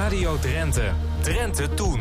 Radio 0.00 0.38
Drenthe. 0.38 0.90
Drenthe 1.22 1.74
Toen. 1.74 2.00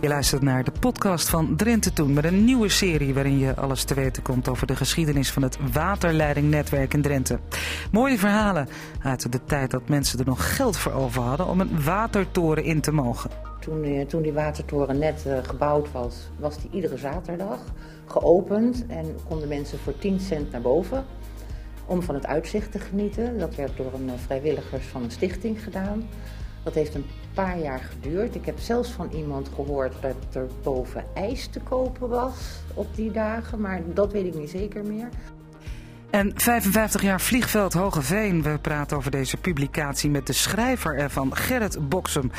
Je 0.00 0.08
luistert 0.08 0.42
naar 0.42 0.64
de 0.64 0.72
podcast 0.80 1.28
van 1.28 1.56
Drenthe 1.56 1.92
Toen 1.92 2.12
met 2.12 2.24
een 2.24 2.44
nieuwe 2.44 2.68
serie 2.68 3.14
waarin 3.14 3.38
je 3.38 3.56
alles 3.56 3.84
te 3.84 3.94
weten 3.94 4.22
komt 4.22 4.48
over 4.48 4.66
de 4.66 4.76
geschiedenis 4.76 5.30
van 5.30 5.42
het 5.42 5.58
waterleidingnetwerk 5.72 6.94
in 6.94 7.02
Drenthe. 7.02 7.38
Mooie 7.92 8.18
verhalen 8.18 8.68
uit 9.02 9.32
de 9.32 9.44
tijd 9.44 9.70
dat 9.70 9.88
mensen 9.88 10.18
er 10.18 10.24
nog 10.24 10.56
geld 10.56 10.76
voor 10.76 10.92
over 10.92 11.22
hadden 11.22 11.46
om 11.46 11.60
een 11.60 11.82
watertoren 11.84 12.64
in 12.64 12.80
te 12.80 12.92
mogen. 12.92 13.30
Toen, 13.60 13.82
eh, 13.84 14.06
toen 14.06 14.22
die 14.22 14.32
watertoren 14.32 14.98
net 14.98 15.24
uh, 15.26 15.38
gebouwd 15.42 15.92
was, 15.92 16.28
was 16.38 16.58
die 16.60 16.70
iedere 16.72 16.98
zaterdag 16.98 17.58
geopend 18.06 18.86
en 18.86 19.16
konden 19.28 19.48
mensen 19.48 19.78
voor 19.78 19.98
10 19.98 20.20
cent 20.20 20.50
naar 20.50 20.60
boven 20.62 21.04
om 21.86 22.02
van 22.02 22.14
het 22.14 22.26
uitzicht 22.26 22.72
te 22.72 22.78
genieten. 22.78 23.38
Dat 23.38 23.54
werd 23.54 23.76
door 23.76 23.92
een 23.94 24.10
vrijwilligers 24.18 24.86
van 24.86 25.02
een 25.02 25.10
stichting 25.10 25.62
gedaan. 25.62 26.08
Dat 26.68 26.76
heeft 26.76 26.94
een 26.94 27.06
paar 27.34 27.58
jaar 27.58 27.80
geduurd. 27.80 28.34
Ik 28.34 28.46
heb 28.46 28.58
zelfs 28.58 28.90
van 28.90 29.10
iemand 29.10 29.48
gehoord 29.54 29.92
dat 30.00 30.14
er 30.32 30.46
boven 30.62 31.04
ijs 31.14 31.46
te 31.46 31.60
kopen 31.60 32.08
was 32.08 32.34
op 32.74 32.96
die 32.96 33.10
dagen, 33.10 33.60
maar 33.60 33.80
dat 33.94 34.12
weet 34.12 34.26
ik 34.26 34.34
niet 34.34 34.50
zeker 34.50 34.84
meer. 34.84 35.08
En 36.10 36.32
55 36.34 37.02
jaar 37.02 37.20
Vliegveld 37.20 37.72
Hogeveen. 37.72 38.42
We 38.42 38.58
praten 38.58 38.96
over 38.96 39.10
deze 39.10 39.36
publicatie 39.36 40.10
met 40.10 40.26
de 40.26 40.32
schrijver 40.32 40.98
ervan, 40.98 41.36
Gerrit 41.36 41.88
Boksem. 41.88 42.30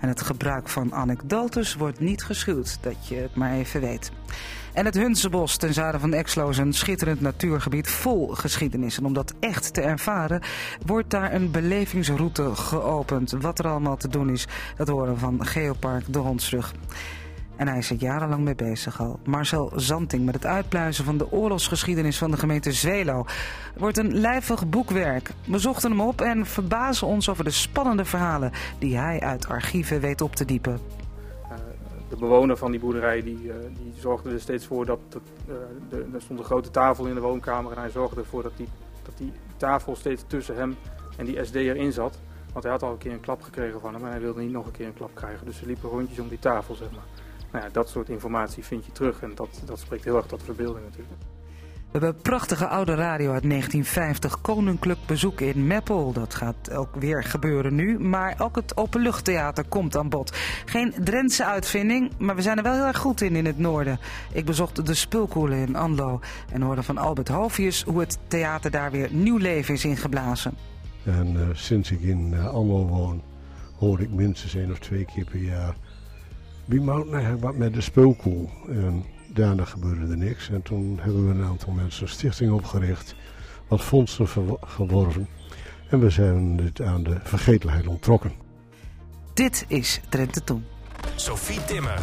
En 0.00 0.08
het 0.08 0.22
gebruik 0.22 0.68
van 0.68 0.94
anekdotes 0.94 1.74
wordt 1.74 2.00
niet 2.00 2.24
geschuwd, 2.24 2.78
dat 2.80 3.08
je 3.08 3.14
het 3.14 3.34
maar 3.34 3.52
even 3.52 3.80
weet. 3.80 4.10
En 4.74 4.84
het 4.84 4.94
Hunsebos 4.94 5.56
ten 5.56 5.74
zuiden 5.74 6.00
van 6.00 6.14
Exlo 6.14 6.48
is 6.48 6.58
een 6.58 6.72
schitterend 6.72 7.20
natuurgebied 7.20 7.88
vol 7.88 8.26
geschiedenis. 8.26 8.98
En 8.98 9.04
om 9.04 9.12
dat 9.12 9.34
echt 9.40 9.74
te 9.74 9.80
ervaren, 9.80 10.42
wordt 10.86 11.10
daar 11.10 11.32
een 11.32 11.50
belevingsroute 11.50 12.54
geopend. 12.54 13.30
Wat 13.30 13.58
er 13.58 13.68
allemaal 13.68 13.96
te 13.96 14.08
doen 14.08 14.30
is, 14.30 14.46
dat 14.76 14.88
horen 14.88 15.18
van 15.18 15.46
Geopark 15.46 16.12
de 16.12 16.18
Hondsrug. 16.18 16.74
En 17.56 17.68
hij 17.68 17.78
is 17.78 17.90
er 17.90 17.96
jarenlang 17.96 18.44
mee 18.44 18.54
bezig 18.54 19.00
al. 19.00 19.20
Marcel 19.24 19.72
Zanting 19.76 20.24
met 20.24 20.34
het 20.34 20.46
uitpluizen 20.46 21.04
van 21.04 21.18
de 21.18 21.32
oorlogsgeschiedenis 21.32 22.18
van 22.18 22.30
de 22.30 22.36
gemeente 22.36 22.72
Zwelo. 22.72 23.26
wordt 23.76 23.98
een 23.98 24.14
lijvig 24.14 24.68
boekwerk. 24.68 25.30
We 25.46 25.58
zochten 25.58 25.90
hem 25.90 26.00
op 26.00 26.20
en 26.20 26.46
verbazen 26.46 27.06
ons 27.06 27.28
over 27.28 27.44
de 27.44 27.50
spannende 27.50 28.04
verhalen 28.04 28.52
die 28.78 28.96
hij 28.96 29.20
uit 29.20 29.48
archieven 29.48 30.00
weet 30.00 30.20
op 30.20 30.36
te 30.36 30.44
diepen 30.44 31.03
de 32.08 32.16
bewoner 32.16 32.56
van 32.56 32.70
die 32.70 32.80
boerderij 32.80 33.22
die, 33.22 33.42
uh, 33.42 33.54
die 33.82 33.92
zorgde 33.98 34.30
er 34.30 34.40
steeds 34.40 34.66
voor 34.66 34.86
dat, 34.86 34.98
dat 35.08 35.22
uh, 35.48 35.54
de, 35.88 36.06
er 36.14 36.22
stond 36.22 36.38
een 36.38 36.44
grote 36.44 36.70
tafel 36.70 37.06
in 37.06 37.14
de 37.14 37.20
woonkamer 37.20 37.72
en 37.72 37.78
hij 37.78 37.90
zorgde 37.90 38.20
ervoor 38.20 38.42
dat 38.42 38.56
die, 38.56 38.68
dat 39.02 39.18
die 39.18 39.32
tafel 39.56 39.96
steeds 39.96 40.24
tussen 40.26 40.56
hem 40.56 40.76
en 41.16 41.24
die 41.24 41.44
SD 41.44 41.54
erin 41.54 41.92
zat. 41.92 42.18
Want 42.52 42.64
hij 42.64 42.72
had 42.72 42.82
al 42.82 42.90
een 42.90 42.98
keer 42.98 43.12
een 43.12 43.20
klap 43.20 43.42
gekregen 43.42 43.80
van 43.80 43.94
hem 43.94 44.04
en 44.04 44.10
hij 44.10 44.20
wilde 44.20 44.40
niet 44.40 44.52
nog 44.52 44.66
een 44.66 44.72
keer 44.72 44.86
een 44.86 44.94
klap 44.94 45.14
krijgen. 45.14 45.46
Dus 45.46 45.56
ze 45.56 45.66
liepen 45.66 45.88
rondjes 45.88 46.18
om 46.18 46.28
die 46.28 46.38
tafel, 46.38 46.74
zeg 46.74 46.90
maar. 46.90 47.04
Nou 47.52 47.64
ja, 47.64 47.70
dat 47.70 47.88
soort 47.88 48.08
informatie 48.08 48.64
vind 48.64 48.84
je 48.84 48.92
terug 48.92 49.22
en 49.22 49.34
dat, 49.34 49.62
dat 49.64 49.78
spreekt 49.78 50.04
heel 50.04 50.16
erg 50.16 50.26
tot 50.26 50.42
verbeelding 50.42 50.84
natuurlijk. 50.84 51.22
We 51.94 52.00
hebben 52.00 52.22
prachtige 52.22 52.66
oude 52.66 52.94
radio 52.94 53.32
uit 53.32 53.42
1950, 53.42 54.40
Koninklijk 54.40 54.98
Bezoek 55.06 55.40
in 55.40 55.66
Meppel. 55.66 56.12
Dat 56.12 56.34
gaat 56.34 56.72
ook 56.72 56.94
weer 56.94 57.24
gebeuren 57.24 57.74
nu, 57.74 57.98
maar 57.98 58.34
ook 58.38 58.56
het 58.56 58.76
openluchttheater 58.76 59.64
komt 59.64 59.96
aan 59.96 60.08
bod. 60.08 60.36
Geen 60.64 60.94
Drentse 61.04 61.44
uitvinding, 61.44 62.10
maar 62.18 62.36
we 62.36 62.42
zijn 62.42 62.56
er 62.56 62.62
wel 62.62 62.74
heel 62.74 62.86
erg 62.86 62.98
goed 62.98 63.20
in 63.20 63.36
in 63.36 63.46
het 63.46 63.58
noorden. 63.58 63.98
Ik 64.32 64.44
bezocht 64.44 64.86
de 64.86 64.94
Spulkoelen 64.94 65.58
in 65.58 65.76
Anlo 65.76 66.20
en 66.52 66.62
hoorde 66.62 66.82
van 66.82 66.98
Albert 66.98 67.28
Hovius 67.28 67.82
hoe 67.82 68.00
het 68.00 68.18
theater 68.28 68.70
daar 68.70 68.90
weer 68.90 69.08
nieuw 69.12 69.38
leven 69.38 69.74
is 69.74 69.84
ingeblazen. 69.84 70.54
En 71.04 71.32
uh, 71.32 71.42
sinds 71.52 71.90
ik 71.90 72.00
in 72.00 72.32
uh, 72.32 72.46
Anlo 72.46 72.86
woon, 72.86 73.22
hoor 73.78 74.00
ik 74.00 74.10
minstens 74.10 74.54
één 74.54 74.70
of 74.70 74.78
twee 74.78 75.04
keer 75.04 75.24
per 75.24 75.40
jaar... 75.40 75.74
Wie 76.64 76.80
maakt 76.80 77.10
nou 77.10 77.36
wat 77.36 77.56
met 77.56 77.74
de 77.74 77.80
Spulkoel? 77.80 78.50
Daarna 79.34 79.64
gebeurde 79.64 80.10
er 80.10 80.16
niks. 80.16 80.50
En 80.50 80.62
toen 80.62 80.98
hebben 81.00 81.28
we 81.28 81.34
een 81.34 81.44
aantal 81.44 81.72
mensen 81.72 82.02
een 82.02 82.08
stichting 82.08 82.52
opgericht, 82.52 83.14
wat 83.68 83.80
fondsen 83.80 84.28
geworven. 84.60 85.28
En 85.88 86.00
we 86.00 86.10
zijn 86.10 86.56
dit 86.56 86.80
aan 86.80 87.02
de 87.02 87.20
vergetelheid 87.22 87.86
onttrokken. 87.86 88.32
Dit 89.34 89.64
is 89.68 90.00
Drenthe 90.08 90.44
Toen. 90.44 90.64
Sophie 91.14 91.64
Timmer. 91.64 92.00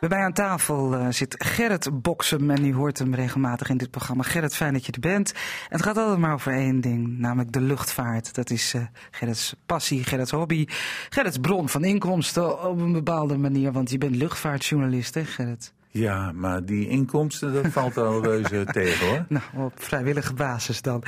Bij 0.00 0.08
mij 0.08 0.18
aan 0.18 0.32
tafel 0.32 0.94
uh, 0.94 1.06
zit 1.10 1.34
Gerrit 1.38 2.02
Boksem 2.02 2.50
en 2.50 2.64
u 2.64 2.74
hoort 2.74 2.98
hem 2.98 3.14
regelmatig 3.14 3.68
in 3.68 3.76
dit 3.76 3.90
programma. 3.90 4.22
Gerrit, 4.22 4.54
fijn 4.54 4.72
dat 4.72 4.86
je 4.86 4.92
er 4.92 5.00
bent. 5.00 5.34
Het 5.68 5.82
gaat 5.82 5.96
altijd 5.96 6.18
maar 6.18 6.32
over 6.32 6.52
één 6.52 6.80
ding, 6.80 7.18
namelijk 7.18 7.52
de 7.52 7.60
luchtvaart. 7.60 8.34
Dat 8.34 8.50
is 8.50 8.74
uh, 8.74 8.82
Gerrits 9.10 9.54
passie, 9.66 10.04
Gerrits 10.04 10.30
hobby, 10.30 10.66
Gerrits 11.08 11.38
bron 11.38 11.68
van 11.68 11.84
inkomsten 11.84 12.68
op 12.68 12.78
een 12.78 12.92
bepaalde 12.92 13.36
manier. 13.38 13.72
Want 13.72 13.90
je 13.90 13.98
bent 13.98 14.16
luchtvaartjournalist, 14.16 15.14
hè 15.14 15.24
Gerrit? 15.24 15.72
Ja, 15.90 16.32
maar 16.32 16.64
die 16.64 16.88
inkomsten, 16.88 17.52
dat 17.52 17.66
valt 17.66 17.96
al 17.96 18.22
reuze 18.30 18.64
tegen 18.72 19.06
hoor. 19.06 19.24
Nou, 19.28 19.66
op 19.66 19.72
vrijwillige 19.74 20.34
basis 20.34 20.82
dan. 20.82 21.02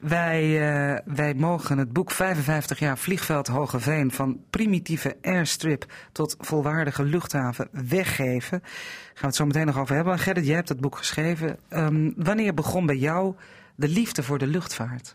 Wij, 0.00 0.44
uh, 0.44 0.98
wij 1.04 1.34
mogen 1.34 1.78
het 1.78 1.92
boek 1.92 2.10
55 2.10 2.78
jaar 2.78 2.98
Vliegveld 2.98 3.46
Hogeveen 3.46 4.12
van 4.12 4.40
primitieve 4.50 5.16
airstrip 5.22 5.92
tot 6.12 6.36
volwaardige 6.38 7.02
luchthaven 7.02 7.68
weggeven. 7.70 8.60
Gaan 8.62 9.14
we 9.20 9.26
het 9.26 9.34
zo 9.34 9.46
meteen 9.46 9.66
nog 9.66 9.78
over 9.78 9.94
hebben. 9.94 10.18
Gerrit, 10.18 10.46
jij 10.46 10.54
hebt 10.54 10.68
het 10.68 10.80
boek 10.80 10.96
geschreven. 10.96 11.58
Um, 11.70 12.14
wanneer 12.16 12.54
begon 12.54 12.86
bij 12.86 12.96
jou 12.96 13.34
de 13.74 13.88
liefde 13.88 14.22
voor 14.22 14.38
de 14.38 14.46
luchtvaart? 14.46 15.14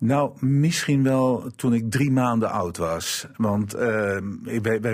Nou, 0.00 0.46
misschien 0.46 1.02
wel 1.02 1.50
toen 1.56 1.74
ik 1.74 1.90
drie 1.90 2.10
maanden 2.10 2.50
oud 2.50 2.76
was. 2.76 3.26
Want 3.36 3.76
uh, 3.76 4.16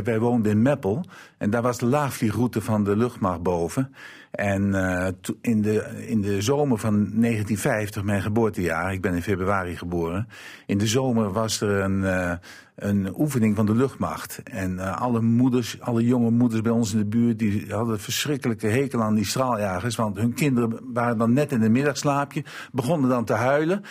wij, 0.04 0.18
woonden 0.18 0.52
in 0.52 0.62
Meppel 0.62 1.04
en 1.38 1.50
daar 1.50 1.62
was 1.62 1.78
de 1.78 1.86
laagvliegroute 1.86 2.60
van 2.60 2.84
de 2.84 2.96
luchtmacht 2.96 3.42
boven. 3.42 3.94
En 4.30 4.62
uh, 4.68 5.06
in, 5.40 5.62
de, 5.62 6.04
in 6.06 6.20
de 6.20 6.42
zomer 6.42 6.78
van 6.78 6.92
1950, 6.92 8.02
mijn 8.02 8.22
geboortejaar, 8.22 8.92
ik 8.92 9.00
ben 9.00 9.14
in 9.14 9.22
februari 9.22 9.76
geboren. 9.76 10.28
In 10.66 10.78
de 10.78 10.86
zomer 10.86 11.32
was 11.32 11.60
er 11.60 11.80
een, 11.80 12.00
uh, 12.00 12.32
een 12.74 13.12
oefening 13.18 13.56
van 13.56 13.66
de 13.66 13.74
luchtmacht. 13.74 14.42
En 14.42 14.72
uh, 14.72 15.00
alle 15.00 15.20
moeders, 15.20 15.80
alle 15.80 16.04
jonge 16.04 16.30
moeders 16.30 16.60
bij 16.60 16.72
ons 16.72 16.92
in 16.92 16.98
de 16.98 17.04
buurt, 17.04 17.38
die 17.38 17.66
hadden 17.68 18.00
verschrikkelijke 18.00 18.66
hekel 18.66 19.02
aan 19.02 19.14
die 19.14 19.26
straaljagers. 19.26 19.96
Want 19.96 20.16
hun 20.16 20.34
kinderen 20.34 20.78
waren 20.92 21.18
dan 21.18 21.32
net 21.32 21.52
in 21.52 21.62
een 21.62 21.72
middagslaapje, 21.72 22.44
begonnen 22.72 23.10
dan 23.10 23.24
te 23.24 23.32
huilen. 23.32 23.82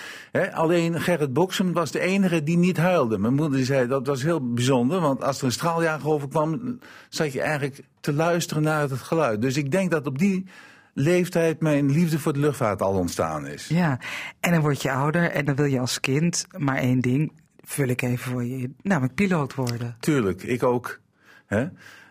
Alleen 0.54 1.02
Gerrit 1.02 1.34
Boksem 1.34 1.74
was 1.74 1.92
de 1.92 2.00
enige 2.00 2.44
die 2.44 2.58
niet 2.58 2.78
huilde. 2.78 3.18
Mijn 3.18 3.34
moeder 3.34 3.66
zei 3.66 3.88
dat 3.88 4.08
was 4.08 4.24
heel 4.24 4.54
bijzonder, 4.54 5.00
want 5.00 5.24
als 5.24 5.40
er 5.40 5.46
een 5.46 5.52
straaljager 5.52 6.10
overkwam, 6.10 6.80
zat 7.10 7.34
je 7.34 7.42
eigenlijk 7.42 7.84
te 8.00 8.14
luisteren 8.14 8.64
naar 8.64 8.82
het 8.82 8.94
geluid. 8.94 9.42
Dus 9.42 9.58
ik 9.58 9.72
denk 9.72 9.92
dat 9.92 10.08
op 10.08 10.18
die 10.18 10.46
leeftijd 10.94 11.62
mijn 11.62 11.92
liefde 11.92 12.20
voor 12.20 12.34
de 12.34 12.40
luchtvaart 12.40 12.82
al 12.82 12.94
ontstaan 12.94 13.48
is. 13.48 13.68
Ja, 13.68 14.00
en 14.40 14.52
dan 14.52 14.62
word 14.62 14.82
je 14.82 14.92
ouder 14.92 15.32
en 15.32 15.46
dan 15.46 15.56
wil 15.56 15.66
je 15.66 15.80
als 15.80 16.00
kind 16.00 16.48
maar 16.58 16.78
één 16.78 17.00
ding, 17.00 17.32
vul 17.64 17.88
ik 17.88 18.02
even 18.02 18.32
voor 18.32 18.44
je, 18.44 18.70
namelijk 18.82 19.16
piloot 19.16 19.56
worden. 19.56 19.96
Tuurlijk, 20.00 20.44
ik 20.44 20.64
ook. 20.64 21.00
Hè? 21.46 21.68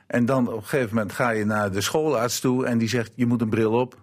En 0.07 0.25
dan 0.25 0.49
op 0.49 0.57
een 0.57 0.63
gegeven 0.63 0.95
moment 0.95 1.13
ga 1.13 1.31
je 1.31 1.45
naar 1.45 1.73
de 1.73 1.81
schoolarts 1.81 2.41
toe 2.41 2.67
en 2.67 2.79
die 2.79 2.89
zegt 2.89 3.13
je 3.15 3.27
moet 3.27 3.41
een 3.41 3.49
bril 3.49 3.73
op. 3.73 4.01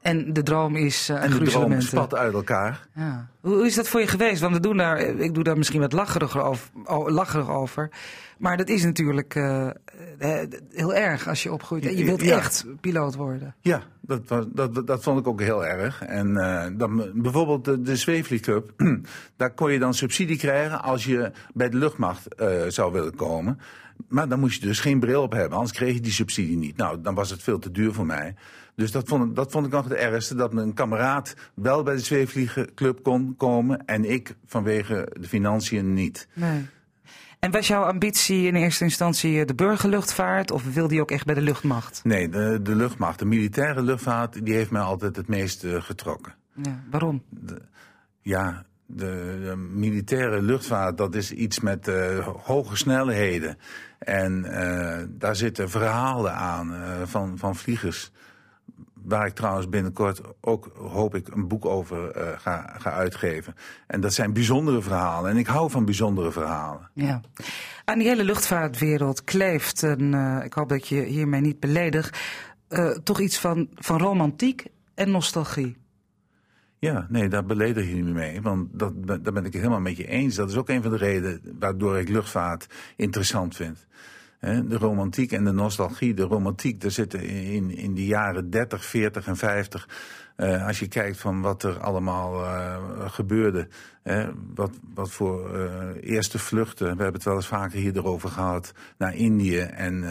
En 0.00 0.32
de 0.32 0.42
droom 0.42 0.76
is 0.76 1.10
uh, 1.10 1.24
En 1.24 1.30
de 1.30 1.44
droom 1.44 1.80
spat 1.80 2.14
uit 2.14 2.32
elkaar. 2.32 2.88
Ja. 2.94 3.28
Hoe 3.40 3.66
is 3.66 3.74
dat 3.74 3.88
voor 3.88 4.00
je 4.00 4.06
geweest? 4.06 4.40
Want 4.40 4.54
we 4.54 4.60
doen 4.60 4.76
daar, 4.76 5.00
ik 5.00 5.34
doe 5.34 5.44
daar 5.44 5.56
misschien 5.56 5.80
wat 5.80 5.92
lacherig 5.92 6.38
over, 6.38 6.70
lacherig 7.12 7.48
over. 7.48 7.90
Maar 8.38 8.56
dat 8.56 8.68
is 8.68 8.84
natuurlijk 8.84 9.34
uh, 9.34 9.70
heel 10.70 10.94
erg 10.94 11.28
als 11.28 11.42
je 11.42 11.52
opgroeit. 11.52 11.86
En 11.86 11.96
je 11.96 12.04
wilt 12.04 12.22
echt 12.22 12.66
piloot 12.80 13.14
worden. 13.14 13.54
Ja, 13.60 13.82
dat, 14.00 14.20
was, 14.28 14.44
dat, 14.48 14.86
dat 14.86 15.02
vond 15.02 15.18
ik 15.18 15.26
ook 15.26 15.40
heel 15.40 15.66
erg. 15.66 16.02
En 16.02 16.28
uh, 16.28 16.66
dan, 16.72 17.10
bijvoorbeeld 17.14 17.64
de, 17.64 17.82
de 17.82 17.96
Zweefvliegclub, 17.96 18.72
daar 19.36 19.50
kon 19.50 19.72
je 19.72 19.78
dan 19.78 19.94
subsidie 19.94 20.38
krijgen 20.38 20.82
als 20.82 21.04
je 21.04 21.32
bij 21.54 21.68
de 21.68 21.76
luchtmacht 21.76 22.26
zou 22.68 22.92
willen 22.92 23.14
komen. 23.14 23.58
Maar 24.08 24.28
dan 24.28 24.40
moest 24.40 24.60
je 24.60 24.66
dus 24.66 24.80
geen 24.80 25.00
bril 25.00 25.22
op 25.22 25.32
hebben, 25.32 25.58
anders 25.58 25.76
kreeg 25.76 25.94
je 25.94 26.00
die 26.00 26.12
subsidie 26.12 26.56
niet. 26.56 26.76
Nou, 26.76 27.00
dan 27.00 27.14
was 27.14 27.30
het 27.30 27.42
veel 27.42 27.58
te 27.58 27.70
duur 27.70 27.92
voor 27.92 28.06
mij. 28.06 28.34
Dus 28.80 28.92
dat 28.92 29.08
vond, 29.08 29.36
dat 29.36 29.52
vond 29.52 29.66
ik 29.66 29.72
nog 29.72 29.84
het 29.84 29.92
ergste, 29.92 30.34
dat 30.34 30.52
mijn 30.52 30.74
kameraad 30.74 31.34
wel 31.54 31.82
bij 31.82 31.94
de 31.94 32.00
zweefvliegenclub 32.00 33.02
kon 33.02 33.34
komen 33.36 33.84
en 33.86 34.10
ik 34.10 34.34
vanwege 34.46 35.08
de 35.20 35.28
financiën 35.28 35.92
niet. 35.92 36.28
Nee. 36.34 36.66
En 37.38 37.50
was 37.50 37.66
jouw 37.66 37.82
ambitie 37.82 38.46
in 38.46 38.54
eerste 38.54 38.84
instantie 38.84 39.44
de 39.44 39.54
burgerluchtvaart 39.54 40.50
of 40.50 40.74
wilde 40.74 40.94
je 40.94 41.00
ook 41.00 41.10
echt 41.10 41.24
bij 41.24 41.34
de 41.34 41.40
luchtmacht? 41.40 42.00
Nee, 42.04 42.28
de, 42.28 42.58
de 42.62 42.74
luchtmacht, 42.74 43.18
de 43.18 43.24
militaire 43.24 43.82
luchtvaart, 43.82 44.44
die 44.44 44.54
heeft 44.54 44.70
mij 44.70 44.82
altijd 44.82 45.16
het 45.16 45.28
meest 45.28 45.64
uh, 45.64 45.82
getrokken. 45.82 46.34
Ja, 46.62 46.84
waarom? 46.90 47.22
De, 47.28 47.62
ja, 48.20 48.64
de, 48.86 49.40
de, 49.44 49.56
militaire 49.56 50.42
luchtvaart, 50.42 50.96
dat 50.96 51.14
is 51.14 51.32
iets 51.32 51.60
met 51.60 51.88
uh, 51.88 52.26
hoge 52.26 52.76
snelheden. 52.76 53.58
En 53.98 54.44
uh, 54.44 54.98
daar 55.08 55.36
zitten 55.36 55.70
verhalen 55.70 56.34
aan 56.34 56.74
van, 57.06 57.38
van 57.38 57.56
vliegers 57.56 58.12
waar 59.02 59.26
ik 59.26 59.34
trouwens 59.34 59.68
binnenkort 59.68 60.20
ook, 60.40 60.70
hoop 60.76 61.14
ik, 61.14 61.28
een 61.28 61.48
boek 61.48 61.64
over 61.64 62.16
uh, 62.16 62.28
ga, 62.38 62.74
ga 62.78 62.92
uitgeven. 62.92 63.54
En 63.86 64.00
dat 64.00 64.12
zijn 64.12 64.32
bijzondere 64.32 64.82
verhalen. 64.82 65.30
En 65.30 65.36
ik 65.36 65.46
hou 65.46 65.70
van 65.70 65.84
bijzondere 65.84 66.32
verhalen. 66.32 66.90
Ja. 66.94 67.20
Aan 67.84 67.98
die 67.98 68.08
hele 68.08 68.24
luchtvaartwereld 68.24 69.24
kleeft, 69.24 69.82
en 69.82 70.12
uh, 70.12 70.44
ik 70.44 70.52
hoop 70.52 70.68
dat 70.68 70.88
je 70.88 71.02
hiermee 71.02 71.40
niet 71.40 71.60
beledigt, 71.60 72.18
uh, 72.68 72.90
toch 72.90 73.20
iets 73.20 73.38
van, 73.38 73.68
van 73.74 73.98
romantiek 73.98 74.64
en 74.94 75.10
nostalgie. 75.10 75.76
Ja, 76.78 77.06
nee, 77.08 77.28
daar 77.28 77.44
beledig 77.44 77.88
je 77.88 77.94
niet 77.94 78.14
mee. 78.14 78.42
Want 78.42 78.68
dat, 78.78 79.06
daar 79.06 79.32
ben 79.32 79.44
ik 79.44 79.52
het 79.52 79.62
helemaal 79.62 79.80
met 79.80 79.96
je 79.96 80.06
eens. 80.06 80.34
Dat 80.34 80.50
is 80.50 80.56
ook 80.56 80.68
een 80.68 80.82
van 80.82 80.90
de 80.90 80.96
redenen 80.96 81.40
waardoor 81.58 81.98
ik 81.98 82.08
luchtvaart 82.08 82.66
interessant 82.96 83.56
vind. 83.56 83.86
De 84.40 84.76
romantiek 84.76 85.32
en 85.32 85.44
de 85.44 85.52
nostalgie. 85.52 86.14
De 86.14 86.22
romantiek, 86.22 86.80
daar 86.80 86.90
zitten 86.90 87.22
in, 87.24 87.76
in 87.76 87.94
de 87.94 88.06
jaren 88.06 88.50
30, 88.50 88.84
40 88.84 89.26
en 89.26 89.36
50. 89.36 89.88
Uh, 90.36 90.66
als 90.66 90.78
je 90.78 90.88
kijkt 90.88 91.18
van 91.18 91.40
wat 91.40 91.62
er 91.62 91.78
allemaal 91.78 92.44
uh, 92.44 92.76
gebeurde. 93.06 93.68
Hè, 94.02 94.28
wat, 94.54 94.70
wat 94.94 95.10
voor 95.10 95.56
uh, 95.56 95.72
eerste 96.00 96.38
vluchten. 96.38 96.84
We 96.84 97.02
hebben 97.02 97.12
het 97.12 97.24
wel 97.24 97.34
eens 97.34 97.46
vaker 97.46 97.78
hier 97.78 97.96
erover 97.96 98.28
gehad. 98.28 98.72
Naar 98.98 99.14
Indië 99.14 99.58
en 99.58 100.04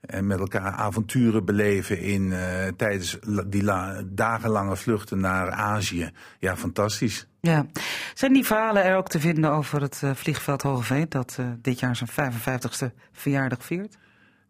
en 0.00 0.26
met 0.26 0.38
elkaar 0.38 0.72
avonturen 0.72 1.44
beleven 1.44 2.00
in, 2.00 2.34
tijdens 2.76 3.18
die 3.46 3.64
dagenlange 4.06 4.76
vluchten 4.76 5.20
naar 5.20 5.50
Azië. 5.50 6.10
Ja, 6.38 6.56
fantastisch. 6.56 7.26
Ja. 7.48 7.66
Zijn 8.14 8.32
die 8.32 8.46
verhalen 8.46 8.84
er 8.84 8.96
ook 8.96 9.08
te 9.08 9.20
vinden 9.20 9.50
over 9.50 9.80
het 9.80 10.00
uh, 10.04 10.10
vliegveld 10.14 10.62
Hogeveen... 10.62 11.06
dat 11.08 11.36
uh, 11.40 11.46
dit 11.58 11.80
jaar 11.80 11.96
zijn 11.96 12.32
55ste 12.32 12.94
verjaardag 13.12 13.64
viert? 13.64 13.96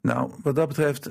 Nou, 0.08 0.31
wat 0.43 0.55
dat 0.55 0.69
betreft, 0.69 1.10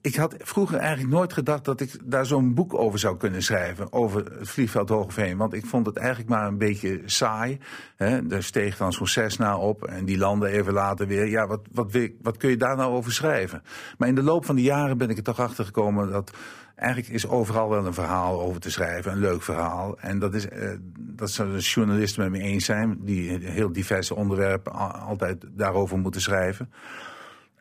ik 0.00 0.16
had 0.16 0.34
vroeger 0.38 0.78
eigenlijk 0.78 1.10
nooit 1.10 1.32
gedacht 1.32 1.64
dat 1.64 1.80
ik 1.80 1.96
daar 2.04 2.26
zo'n 2.26 2.54
boek 2.54 2.74
over 2.74 2.98
zou 2.98 3.16
kunnen 3.16 3.42
schrijven. 3.42 3.92
Over 3.92 4.24
het 4.38 4.48
vliegveld 4.48 4.88
Hogeveen. 4.88 5.36
Want 5.36 5.54
ik 5.54 5.66
vond 5.66 5.86
het 5.86 5.96
eigenlijk 5.96 6.28
maar 6.28 6.46
een 6.46 6.58
beetje 6.58 7.02
saai. 7.04 7.58
Hè? 7.96 8.30
Er 8.30 8.42
steeg 8.42 8.76
dan 8.76 8.92
zo'n 8.92 9.06
Cessna 9.06 9.58
op 9.58 9.84
en 9.84 10.04
die 10.04 10.18
landde 10.18 10.48
even 10.48 10.72
later 10.72 11.06
weer. 11.06 11.26
Ja, 11.28 11.46
wat, 11.46 11.60
wat, 11.72 11.98
wat 12.22 12.36
kun 12.36 12.50
je 12.50 12.56
daar 12.56 12.76
nou 12.76 12.94
over 12.94 13.12
schrijven? 13.12 13.62
Maar 13.98 14.08
in 14.08 14.14
de 14.14 14.22
loop 14.22 14.44
van 14.44 14.56
de 14.56 14.62
jaren 14.62 14.98
ben 14.98 15.10
ik 15.10 15.16
er 15.16 15.22
toch 15.22 15.40
achter 15.40 15.64
gekomen 15.64 16.10
dat 16.10 16.30
eigenlijk 16.74 17.14
is 17.14 17.28
overal 17.28 17.68
wel 17.68 17.86
een 17.86 17.94
verhaal 17.94 18.40
over 18.40 18.60
te 18.60 18.70
schrijven, 18.70 19.12
een 19.12 19.18
leuk 19.18 19.42
verhaal. 19.42 19.98
En 19.98 20.18
dat, 20.18 20.34
is, 20.34 20.48
eh, 20.48 20.70
dat 20.98 21.30
zouden 21.30 21.58
journalisten 21.58 22.22
met 22.22 22.30
me 22.30 22.46
eens 22.46 22.64
zijn, 22.64 22.98
die 23.00 23.38
heel 23.38 23.72
diverse 23.72 24.14
onderwerpen 24.14 24.72
altijd 25.00 25.44
daarover 25.52 25.98
moeten 25.98 26.20
schrijven. 26.20 26.70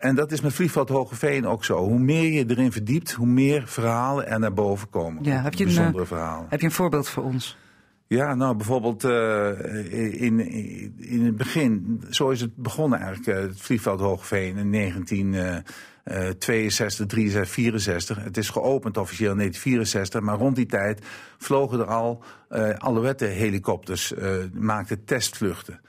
En 0.04 0.16
dat 0.16 0.32
is 0.32 0.42
met 0.42 0.54
Vliegveld 0.54 0.90
Hogeveen 0.90 1.48
ook 1.48 1.66
zo. 1.66 1.78
Hoe 1.78 2.00
meer 2.00 2.32
je 2.32 2.46
erin 2.48 2.72
verdiept, 2.72 3.12
hoe 3.12 3.28
meer 3.28 3.68
verhalen 3.68 4.28
er 4.28 4.40
naar 4.40 4.54
boven 4.54 4.90
komen. 4.90 5.24
Ja, 5.24 5.42
heb 5.42 5.54
je 5.54 5.64
bijzondere 5.64 6.00
een, 6.00 6.08
verhalen. 6.08 6.46
Heb 6.50 6.60
je 6.60 6.66
een 6.66 6.72
voorbeeld 6.72 7.10
voor 7.10 7.24
ons? 7.24 7.58
Ja, 8.08 8.36
nou 8.36 8.56
bijvoorbeeld 8.56 9.04
uh, 9.04 10.22
in, 10.22 10.40
in 10.98 11.26
het 11.26 11.38
begin, 11.38 12.04
zo 12.10 12.30
is 12.30 12.42
het 12.42 12.56
begonnen 12.56 13.00
eigenlijk, 13.00 13.38
uh, 13.38 13.44
het 13.44 13.62
Vliegveld 13.62 14.00
Hogeveen 14.00 14.58
in 14.58 14.72
1962, 14.72 17.06
63, 17.06 17.54
64. 17.54 18.24
Het 18.24 18.38
is 18.38 18.50
geopend 18.50 18.98
officieel 18.98 19.32
in 19.32 19.38
1964, 19.38 20.22
maar 20.22 20.38
rond 20.38 20.56
die 20.56 20.66
tijd 20.66 21.06
vlogen 21.38 21.80
er 21.80 21.86
al 21.86 22.24
uh, 22.50 22.70
helikopters, 23.18 24.14
maakten 24.54 25.06
testvluchten. 25.06 25.80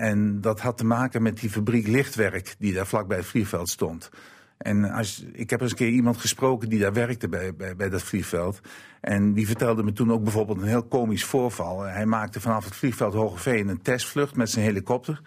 En 0.00 0.40
dat 0.40 0.60
had 0.60 0.78
te 0.78 0.84
maken 0.84 1.22
met 1.22 1.40
die 1.40 1.50
fabriek 1.50 1.86
lichtwerk 1.86 2.54
die 2.58 2.72
daar 2.72 2.86
vlakbij 2.86 3.16
het 3.16 3.26
vliegveld 3.26 3.68
stond. 3.68 4.10
En 4.58 4.84
als, 4.84 5.24
ik 5.32 5.50
heb 5.50 5.60
eens 5.60 5.70
een 5.70 5.76
keer 5.76 5.88
iemand 5.88 6.16
gesproken 6.16 6.68
die 6.68 6.78
daar 6.78 6.92
werkte 6.92 7.28
bij, 7.28 7.54
bij, 7.76 7.88
dat 7.88 8.02
vliegveld. 8.02 8.60
En 9.00 9.32
die 9.32 9.46
vertelde 9.46 9.82
me 9.82 9.92
toen 9.92 10.12
ook 10.12 10.22
bijvoorbeeld 10.22 10.60
een 10.60 10.68
heel 10.68 10.86
komisch 10.86 11.24
voorval. 11.24 11.80
Hij 11.80 12.06
maakte 12.06 12.40
vanaf 12.40 12.64
het 12.64 12.76
vliegveld 12.76 13.14
Hogeveen 13.14 13.68
een 13.68 13.82
testvlucht 13.82 14.36
met 14.36 14.50
zijn 14.50 14.64
helikopter. 14.64 15.20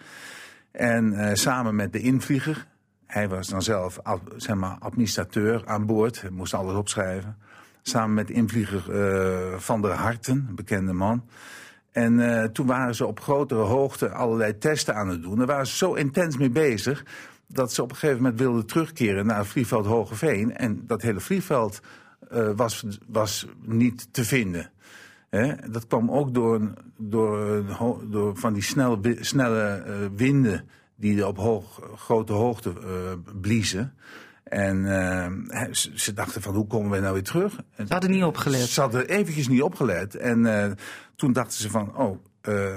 En 0.70 1.12
uh, 1.12 1.30
samen 1.32 1.74
met 1.74 1.92
de 1.92 2.00
invlieger. 2.00 2.66
Hij 3.06 3.28
was 3.28 3.48
dan 3.48 3.62
zelf 3.62 4.00
zeg 4.36 4.56
maar, 4.56 4.76
administrateur 4.78 5.66
aan 5.66 5.86
boord. 5.86 6.30
Moest 6.30 6.54
alles 6.54 6.74
opschrijven. 6.74 7.36
Samen 7.82 8.14
met 8.14 8.30
invlieger 8.30 8.84
uh, 8.90 9.58
Van 9.58 9.82
der 9.82 9.92
Harten, 9.92 10.46
een 10.48 10.54
bekende 10.54 10.92
man. 10.92 11.24
En 11.94 12.18
uh, 12.18 12.44
toen 12.44 12.66
waren 12.66 12.94
ze 12.94 13.06
op 13.06 13.20
grotere 13.20 13.60
hoogte 13.60 14.08
allerlei 14.10 14.58
testen 14.58 14.94
aan 14.94 15.08
het 15.08 15.22
doen. 15.22 15.36
Daar 15.36 15.46
waren 15.46 15.66
ze 15.66 15.76
zo 15.76 15.94
intens 15.94 16.36
mee 16.36 16.50
bezig 16.50 17.04
dat 17.46 17.72
ze 17.72 17.82
op 17.82 17.90
een 17.90 17.96
gegeven 17.96 18.22
moment 18.22 18.40
wilden 18.40 18.66
terugkeren 18.66 19.26
naar 19.26 19.38
het 19.38 19.46
vliegveld 19.46 19.86
Hogeveen. 19.86 20.56
En 20.56 20.82
dat 20.86 21.02
hele 21.02 21.20
vliegveld 21.20 21.80
uh, 22.32 22.50
was, 22.56 22.84
was 23.06 23.46
niet 23.60 24.08
te 24.10 24.24
vinden. 24.24 24.70
He, 25.30 25.52
dat 25.70 25.86
kwam 25.86 26.10
ook 26.10 26.34
door, 26.34 26.72
door, 26.96 27.62
door 28.10 28.36
van 28.36 28.52
die 28.52 28.62
snelle, 28.62 29.16
snelle 29.20 29.84
uh, 29.86 29.94
winden 30.16 30.68
die 30.96 31.26
op 31.26 31.36
hoog, 31.36 31.80
grote 31.96 32.32
hoogte 32.32 32.72
bliezen. 33.40 33.94
En 34.44 34.76
uh, 34.76 35.72
ze 35.72 36.12
dachten 36.12 36.42
van 36.42 36.54
hoe 36.54 36.66
komen 36.66 36.90
we 36.90 37.00
nou 37.00 37.12
weer 37.12 37.22
terug? 37.22 37.54
Ze 37.76 37.84
hadden 37.88 38.10
niet 38.10 38.22
opgelet. 38.22 38.60
Ze 38.60 38.80
hadden 38.80 39.08
eventjes 39.08 39.48
niet 39.48 39.62
opgelet. 39.62 40.14
En 40.14 40.38
uh, 40.38 40.66
toen 41.16 41.32
dachten 41.32 41.60
ze 41.60 41.70
van, 41.70 41.96
oh, 41.96 42.18
uh, 42.48 42.70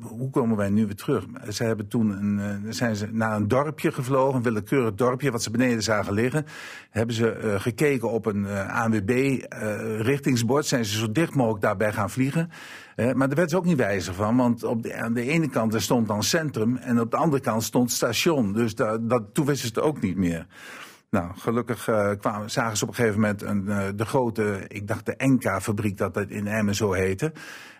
hoe 0.00 0.30
komen 0.30 0.56
wij 0.56 0.70
nu 0.70 0.86
weer 0.86 0.94
terug? 0.94 1.24
Ze 1.48 1.64
hebben 1.64 1.88
toen 1.88 2.10
een, 2.10 2.62
zijn 2.74 2.96
ze 2.96 3.08
naar 3.12 3.36
een 3.36 3.48
dorpje 3.48 3.92
gevlogen, 3.92 4.36
een 4.36 4.42
willekeurig 4.42 4.94
dorpje, 4.94 5.30
wat 5.30 5.42
ze 5.42 5.50
beneden 5.50 5.82
zagen 5.82 6.12
liggen. 6.12 6.46
Hebben 6.90 7.14
ze 7.14 7.56
gekeken 7.58 8.10
op 8.10 8.26
een 8.26 8.46
ANWB-richtingsbord, 8.68 10.66
zijn 10.66 10.84
ze 10.84 10.98
zo 10.98 11.12
dicht 11.12 11.34
mogelijk 11.34 11.62
daarbij 11.62 11.92
gaan 11.92 12.10
vliegen. 12.10 12.50
maar 12.96 13.28
daar 13.28 13.36
werd 13.36 13.50
ze 13.50 13.56
ook 13.56 13.64
niet 13.64 13.76
wijzer 13.76 14.14
van, 14.14 14.36
want 14.36 14.64
op 14.64 14.82
de, 14.82 14.94
aan 14.94 15.14
de 15.14 15.28
ene 15.28 15.48
kant 15.48 15.82
stond 15.82 16.08
dan 16.08 16.22
centrum 16.22 16.76
en 16.76 17.00
op 17.00 17.10
de 17.10 17.16
andere 17.16 17.42
kant 17.42 17.62
stond 17.62 17.92
station. 17.92 18.52
Dus 18.52 18.74
dat, 18.74 19.10
dat, 19.10 19.22
toen 19.32 19.46
wisten 19.46 19.68
ze 19.68 19.74
het 19.74 19.84
ook 19.84 20.00
niet 20.00 20.16
meer. 20.16 20.46
Nou, 21.10 21.30
gelukkig 21.36 21.88
uh, 21.88 22.10
kwamen, 22.20 22.50
zagen 22.50 22.76
ze 22.76 22.82
op 22.82 22.88
een 22.88 22.94
gegeven 22.94 23.20
moment 23.20 23.42
een, 23.42 23.64
uh, 23.66 23.88
de 23.94 24.04
grote, 24.04 24.64
ik 24.68 24.88
dacht 24.88 25.06
de 25.06 25.16
Enka-fabriek 25.16 25.96
dat 25.96 26.14
dat 26.14 26.28
in 26.28 26.46
Emmen 26.46 26.74
zo 26.74 26.92
heette. 26.92 27.32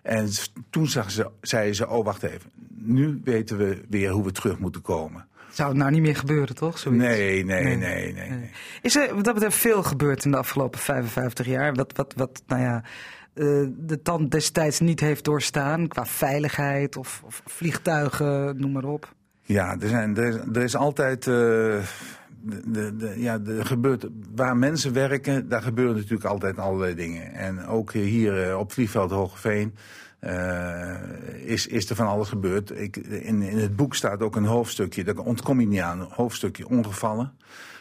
En 0.02 0.28
toen 0.70 0.86
zagen 0.86 1.10
ze, 1.10 1.30
zeiden 1.40 1.74
ze, 1.74 1.88
oh 1.88 2.04
wacht 2.04 2.22
even, 2.22 2.50
nu 2.68 3.20
weten 3.24 3.56
we 3.56 3.82
weer 3.88 4.10
hoe 4.10 4.24
we 4.24 4.32
terug 4.32 4.58
moeten 4.58 4.82
komen. 4.82 5.26
Zou 5.50 5.68
het 5.68 5.78
nou 5.78 5.90
niet 5.90 6.02
meer 6.02 6.16
gebeuren, 6.16 6.54
toch? 6.54 6.78
Zoiets? 6.78 7.02
Nee, 7.04 7.44
nee, 7.44 7.64
nee, 7.64 7.76
nee, 7.76 8.12
nee, 8.12 8.30
nee. 8.30 8.50
Is 8.82 8.96
er 8.96 9.14
wat 9.14 9.24
dat 9.24 9.34
betreft 9.34 9.56
veel 9.56 9.82
gebeurd 9.82 10.24
in 10.24 10.30
de 10.30 10.36
afgelopen 10.36 10.80
55 10.80 11.46
jaar? 11.46 11.74
Wat, 11.74 11.92
wat, 11.96 12.14
wat 12.16 12.42
nou 12.46 12.62
ja, 12.62 12.82
uh, 13.34 13.68
de 13.76 14.02
tand 14.02 14.30
destijds 14.30 14.80
niet 14.80 15.00
heeft 15.00 15.24
doorstaan 15.24 15.88
qua 15.88 16.06
veiligheid 16.06 16.96
of, 16.96 17.22
of 17.24 17.42
vliegtuigen, 17.46 18.60
noem 18.60 18.72
maar 18.72 18.84
op? 18.84 19.14
Ja, 19.42 19.76
er, 19.80 19.88
zijn, 19.88 20.16
er, 20.16 20.26
is, 20.26 20.34
er 20.34 20.62
is 20.62 20.76
altijd 20.76 21.26
de, 22.42 22.96
de, 22.96 23.14
ja, 23.16 23.38
de 23.38 23.64
gebeurt, 23.64 24.06
waar 24.34 24.56
mensen 24.56 24.92
werken, 24.92 25.48
daar 25.48 25.62
gebeuren 25.62 25.96
natuurlijk 25.96 26.24
altijd 26.24 26.58
allerlei 26.58 26.94
dingen. 26.94 27.32
En 27.32 27.66
ook 27.66 27.92
hier 27.92 28.48
eh, 28.48 28.58
op 28.58 28.72
vliegveld 28.72 29.10
Hogeveen 29.10 29.74
uh, 30.20 30.94
is, 31.44 31.66
is 31.66 31.90
er 31.90 31.96
van 31.96 32.06
alles 32.06 32.28
gebeurd. 32.28 32.80
Ik, 32.80 32.96
in, 32.96 33.42
in 33.42 33.58
het 33.58 33.76
boek 33.76 33.94
staat 33.94 34.22
ook 34.22 34.36
een 34.36 34.44
hoofdstukje, 34.44 35.04
daar 35.04 35.16
ontkom 35.16 35.60
je 35.60 35.66
niet 35.66 35.80
aan, 35.80 36.00
een 36.00 36.08
hoofdstukje 36.10 36.68
ongevallen. 36.68 37.32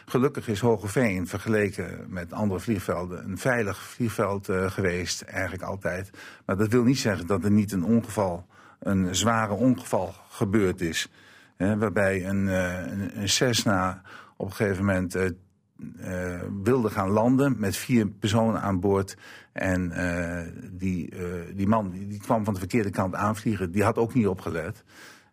Gelukkig 0.06 0.48
is 0.48 0.60
Hogeveen 0.60 1.26
vergeleken 1.26 2.06
met 2.08 2.32
andere 2.32 2.60
vliegvelden 2.60 3.24
een 3.24 3.38
veilig 3.38 3.82
vliegveld 3.82 4.48
uh, 4.48 4.70
geweest, 4.70 5.22
eigenlijk 5.22 5.62
altijd. 5.62 6.10
Maar 6.46 6.56
dat 6.56 6.68
wil 6.68 6.84
niet 6.84 6.98
zeggen 6.98 7.26
dat 7.26 7.44
er 7.44 7.50
niet 7.50 7.72
een 7.72 7.84
ongeval, 7.84 8.46
een 8.78 9.14
zware 9.14 9.54
ongeval 9.54 10.14
gebeurd 10.28 10.80
is. 10.80 11.08
Hè, 11.56 11.78
waarbij 11.78 12.26
een, 12.26 12.46
een, 12.46 13.20
een 13.20 13.28
Cessna 13.28 14.02
op 14.40 14.46
een 14.46 14.54
gegeven 14.56 14.84
moment 14.84 15.16
uh, 15.16 15.24
uh, 15.24 16.40
wilde 16.62 16.90
gaan 16.90 17.08
landen 17.08 17.54
met 17.58 17.76
vier 17.76 18.08
personen 18.08 18.60
aan 18.60 18.80
boord. 18.80 19.16
En 19.52 19.92
uh, 19.96 20.40
die, 20.72 21.14
die 21.54 21.66
man 21.66 21.90
die, 21.90 22.06
die, 22.06 22.20
kwam 22.20 22.44
van 22.44 22.54
de 22.54 22.60
verkeerde 22.60 22.90
kant 22.90 23.14
aanvliegen. 23.14 23.70
Die 23.70 23.82
had 23.82 23.98
ook 23.98 24.14
niet 24.14 24.26
opgelet. 24.26 24.84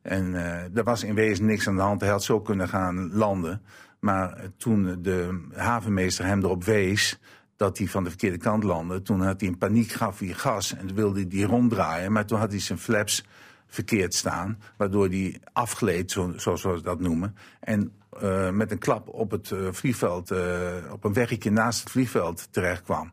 En 0.02 0.34
er 0.74 0.84
was 0.84 1.04
in 1.04 1.16
wezen 1.16 1.46
niks 1.46 1.68
aan 1.68 1.76
de 1.76 1.82
hand. 1.82 2.02
Hij 2.02 2.10
had 2.10 2.24
zo 2.24 2.42
kunnen 2.42 2.68
gaan 2.68 3.14
landen. 3.14 3.62
Maar 4.00 4.42
toen 4.58 5.02
de 5.02 5.48
havenmeester 5.54 6.26
hem 6.26 6.44
erop 6.44 6.64
wees 6.64 7.20
dat 7.56 7.78
hij 7.78 7.88
van 7.88 8.04
de 8.04 8.10
verkeerde 8.10 8.38
kant 8.38 8.64
landde... 8.64 9.02
toen 9.02 9.22
had 9.22 9.40
hij 9.40 9.50
in 9.50 9.58
paniek, 9.58 9.92
gaf 9.92 10.20
hij 10.20 10.28
gas 10.28 10.76
en 10.76 10.96
wilde 10.96 11.26
hij 11.30 11.42
ronddraaien. 11.42 12.12
Maar 12.12 12.26
toen 12.26 12.40
had 12.40 12.52
hij 12.52 12.60
zijn 12.60 12.80
flaps 12.80 13.24
verkeerd 13.68 14.14
staan. 14.14 14.60
Waardoor 14.78 15.08
hij 15.08 15.40
afgleed, 15.54 16.12
zo, 16.12 16.34
zoals 16.36 16.64
we 16.64 16.82
dat 16.82 17.00
noemen. 17.00 17.36
En 17.60 17.92
uh, 18.24 18.50
met 18.50 18.72
een 18.72 18.78
klap 18.78 19.10
op 19.10 19.32
het 19.32 19.50
uh, 19.50 19.68
vliegveld, 19.72 20.32
uh, 20.32 20.74
op 20.92 21.04
een 21.04 21.14
weggetje 21.14 21.52
naast 21.52 21.80
het 21.80 21.90
vliegveld 21.90 22.48
terecht 22.52 22.82
kwam. 22.82 23.12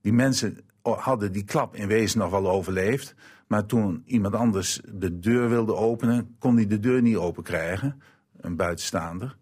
Die 0.00 0.12
mensen 0.12 0.58
hadden 0.82 1.32
die 1.32 1.44
klap 1.44 1.74
in 1.74 1.88
wezen 1.88 2.18
nog 2.18 2.30
wel 2.30 2.50
overleefd. 2.50 3.14
Maar 3.46 3.66
toen 3.66 4.02
iemand 4.06 4.34
anders 4.34 4.80
de 4.92 5.18
deur 5.18 5.48
wilde 5.48 5.74
openen, 5.74 6.36
kon 6.38 6.56
hij 6.56 6.66
de 6.66 6.80
deur 6.80 7.02
niet 7.02 7.16
open 7.16 7.42
krijgen. 7.42 8.02
Een 8.40 8.56
buitenstaander. 8.56 9.36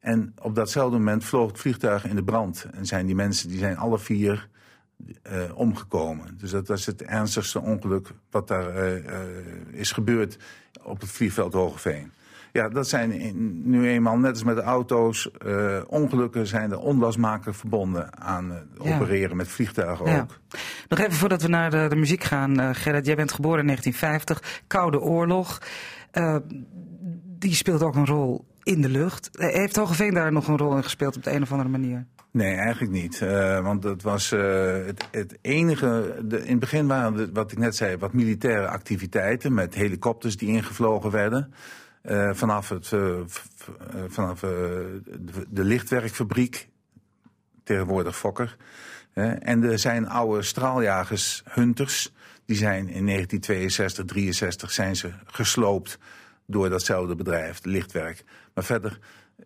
En 0.00 0.34
op 0.42 0.54
datzelfde 0.54 0.96
moment 0.96 1.24
vloog 1.24 1.48
het 1.50 1.60
vliegtuig 1.60 2.04
in 2.04 2.16
de 2.16 2.24
brand. 2.24 2.66
En 2.72 2.86
zijn 2.86 3.06
die 3.06 3.14
mensen, 3.14 3.48
die 3.48 3.58
zijn 3.58 3.76
alle 3.76 3.98
vier 3.98 4.48
uh, 5.32 5.42
omgekomen. 5.54 6.38
Dus 6.38 6.50
dat 6.50 6.68
was 6.68 6.86
het 6.86 7.02
ernstigste 7.02 7.60
ongeluk 7.60 8.08
wat 8.30 8.48
daar 8.48 8.76
uh, 8.76 9.04
uh, 9.04 9.20
is 9.70 9.92
gebeurd 9.92 10.38
op 10.82 11.00
het 11.00 11.10
vliegveld 11.10 11.52
Hogeveen. 11.52 12.12
Ja, 12.52 12.68
dat 12.68 12.88
zijn 12.88 13.12
in, 13.12 13.62
nu 13.70 13.88
eenmaal, 13.88 14.18
net 14.18 14.30
als 14.30 14.44
met 14.44 14.56
de 14.56 14.62
auto's, 14.62 15.30
ongelukken 15.86 16.46
zijn 16.46 16.70
er 16.70 16.78
onlosmakelijk 16.78 17.58
verbonden 17.58 18.20
aan 18.20 18.68
ja. 18.82 18.94
opereren 18.94 19.36
met 19.36 19.48
vliegtuigen 19.48 20.06
ja. 20.06 20.20
ook. 20.20 20.40
Nog 20.88 20.98
even 20.98 21.12
voordat 21.12 21.42
we 21.42 21.48
naar 21.48 21.70
de, 21.70 21.86
de 21.88 21.96
muziek 21.96 22.24
gaan, 22.24 22.74
Gerrit. 22.74 23.06
Jij 23.06 23.16
bent 23.16 23.32
geboren 23.32 23.58
in 23.60 23.66
1950, 23.66 24.62
Koude 24.66 25.00
Oorlog. 25.00 25.62
die 27.38 27.54
speelt 27.54 27.82
ook 27.82 27.94
een 27.94 28.06
rol 28.06 28.44
in 28.62 28.80
de 28.80 28.88
lucht. 28.88 29.28
Heeft 29.32 29.76
Hogeveen 29.76 30.14
daar 30.14 30.32
nog 30.32 30.48
een 30.48 30.58
rol 30.58 30.76
in 30.76 30.82
gespeeld 30.82 31.16
op 31.16 31.22
de 31.22 31.32
een 31.32 31.42
of 31.42 31.50
andere 31.50 31.70
manier? 31.70 32.06
Nee, 32.36 32.54
eigenlijk 32.54 32.92
niet. 32.92 33.20
Uh, 33.20 33.60
want 33.60 33.84
het 33.84 34.02
was 34.02 34.32
uh, 34.32 34.86
het, 34.86 35.08
het, 35.10 35.38
enige. 35.40 36.20
De, 36.24 36.38
in 36.38 36.50
het 36.50 36.58
begin 36.58 36.86
waren 36.86 37.14
het, 37.14 37.30
wat 37.32 37.52
ik 37.52 37.58
net 37.58 37.76
zei, 37.76 37.96
wat 37.96 38.12
militaire 38.12 38.68
activiteiten 38.68 39.54
met 39.54 39.74
helikopters 39.74 40.36
die 40.36 40.48
ingevlogen 40.48 41.10
werden. 41.10 41.52
Uh, 42.02 42.30
vanaf 42.32 42.68
het, 42.68 42.92
vanaf 44.08 44.40
de, 44.40 45.46
de, 45.48 45.64
lichtwerkfabriek, 45.64 46.68
tegenwoordig 47.64 48.16
Fokker. 48.16 48.56
en 49.40 49.62
er 49.62 49.78
zijn 49.78 50.08
oude 50.08 50.42
straaljagers, 50.42 51.42
Hunters. 51.50 52.12
Die 52.44 52.56
zijn 52.56 52.88
in 52.88 53.06
1962, 53.06 54.04
63 54.04 54.72
zijn 54.72 54.96
ze 54.96 55.10
gesloopt 55.26 55.98
door 56.46 56.68
datzelfde 56.68 57.14
bedrijf, 57.14 57.64
lichtwerk. 57.64 58.24
Maar 58.54 58.64
verder 58.64 58.90
eh, 58.92 58.98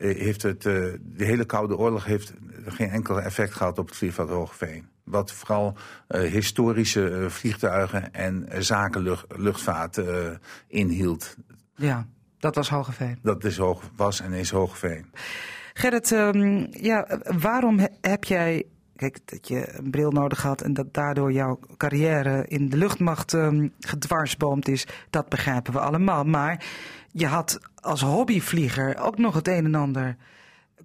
heeft 0.07 0.42
het, 0.42 0.64
uh, 0.64 0.73
de 1.00 1.25
hele 1.25 1.45
Koude 1.45 1.76
Oorlog 1.76 2.04
heeft 2.04 2.33
geen 2.66 2.90
enkel 2.90 3.21
effect 3.21 3.54
gehad 3.54 3.78
op 3.78 3.87
het 3.87 3.97
vliegveld 3.97 4.28
Hoogveen. 4.28 4.88
Wat 5.04 5.33
vooral 5.33 5.76
uh, 6.09 6.21
historische 6.21 7.26
vliegtuigen 7.28 8.12
en 8.12 8.49
zakenluchtvaart 8.59 10.00
inhield. 10.66 11.37
Ja, 11.75 12.07
dat 12.38 12.54
was 12.54 12.69
Hogeveen. 12.69 13.19
Dat 13.23 13.45
is 13.45 13.57
hoog, 13.57 13.83
was 13.97 14.21
en 14.21 14.33
is 14.33 14.50
Hogeveen. 14.50 15.11
Gerrit, 15.75 16.11
um, 16.11 16.66
ja, 16.71 17.21
waarom 17.23 17.80
heb 18.00 18.25
jij 18.25 18.64
Kijk, 19.00 19.19
dat 19.25 19.49
je 19.49 19.78
een 19.78 19.90
bril 19.90 20.11
nodig 20.11 20.42
had 20.42 20.62
en 20.62 20.75
dat 20.75 20.95
daardoor 20.95 21.33
jouw 21.33 21.59
carrière 21.76 22.45
in 22.49 22.69
de 22.69 22.76
luchtmacht 22.76 23.33
um, 23.33 23.73
gedwarsboomd 23.78 24.69
is, 24.69 24.87
dat 25.11 25.28
begrijpen 25.28 25.73
we 25.73 25.78
allemaal. 25.78 26.25
Maar 26.25 26.64
je 27.12 27.26
had 27.26 27.59
als 27.75 28.00
hobbyvlieger 28.00 28.97
ook 28.99 29.19
nog 29.19 29.35
het 29.35 29.49
een 29.49 29.64
en 29.64 29.75
ander 29.75 30.17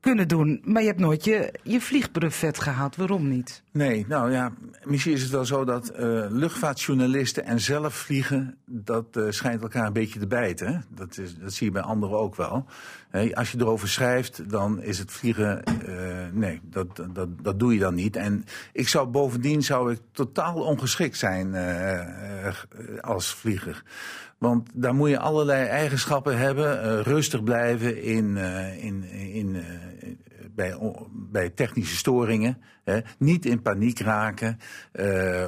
kunnen 0.05 0.27
doen. 0.27 0.61
Maar 0.63 0.81
je 0.81 0.87
hebt 0.87 0.99
nooit 0.99 1.23
je, 1.23 1.53
je 1.63 1.81
vliegbrevet 1.81 2.59
gehaald. 2.59 2.95
Waarom 2.95 3.27
niet? 3.27 3.63
Nee, 3.71 4.05
nou 4.07 4.31
ja, 4.31 4.51
misschien 4.83 5.13
is 5.13 5.21
het 5.21 5.31
wel 5.31 5.45
zo 5.45 5.65
dat 5.65 5.91
uh, 5.91 6.25
luchtvaartjournalisten 6.29 7.45
en 7.45 7.59
zelf 7.59 7.93
vliegen, 7.93 8.57
dat 8.65 9.05
uh, 9.17 9.25
schijnt 9.29 9.61
elkaar 9.61 9.85
een 9.85 9.93
beetje 9.93 10.19
te 10.19 10.27
bijten. 10.27 10.85
Dat, 10.89 11.17
is, 11.17 11.37
dat 11.37 11.53
zie 11.53 11.67
je 11.67 11.73
bij 11.73 11.81
anderen 11.81 12.17
ook 12.17 12.35
wel. 12.35 12.65
Als 13.33 13.51
je 13.51 13.59
erover 13.59 13.89
schrijft, 13.89 14.49
dan 14.49 14.81
is 14.81 14.99
het 14.99 15.11
vliegen, 15.11 15.63
uh, 15.89 15.95
nee, 16.31 16.61
dat, 16.63 16.87
dat, 17.13 17.43
dat 17.43 17.59
doe 17.59 17.73
je 17.73 17.79
dan 17.79 17.95
niet. 17.95 18.15
En 18.15 18.45
ik 18.73 18.87
zou 18.87 19.07
bovendien 19.07 19.63
zou 19.63 19.91
ik 19.91 19.99
totaal 20.11 20.55
ongeschikt 20.55 21.17
zijn 21.17 21.55
als 23.01 23.33
vlieger. 23.33 23.83
Want 24.37 24.69
daar 24.73 24.95
moet 24.95 25.09
je 25.09 25.19
allerlei 25.19 25.65
eigenschappen 25.65 26.37
hebben. 26.37 26.85
Uh, 26.85 27.01
rustig 27.01 27.43
blijven 27.43 28.03
in, 28.03 28.25
uh, 28.35 28.83
in, 28.83 29.03
in, 29.11 29.55
uh, 29.55 29.63
bij, 30.51 30.77
bij 31.11 31.49
technische 31.49 31.95
storingen. 31.95 32.57
Hè. 32.83 32.99
Niet 33.17 33.45
in 33.45 33.61
paniek 33.61 33.99
raken. 33.99 34.59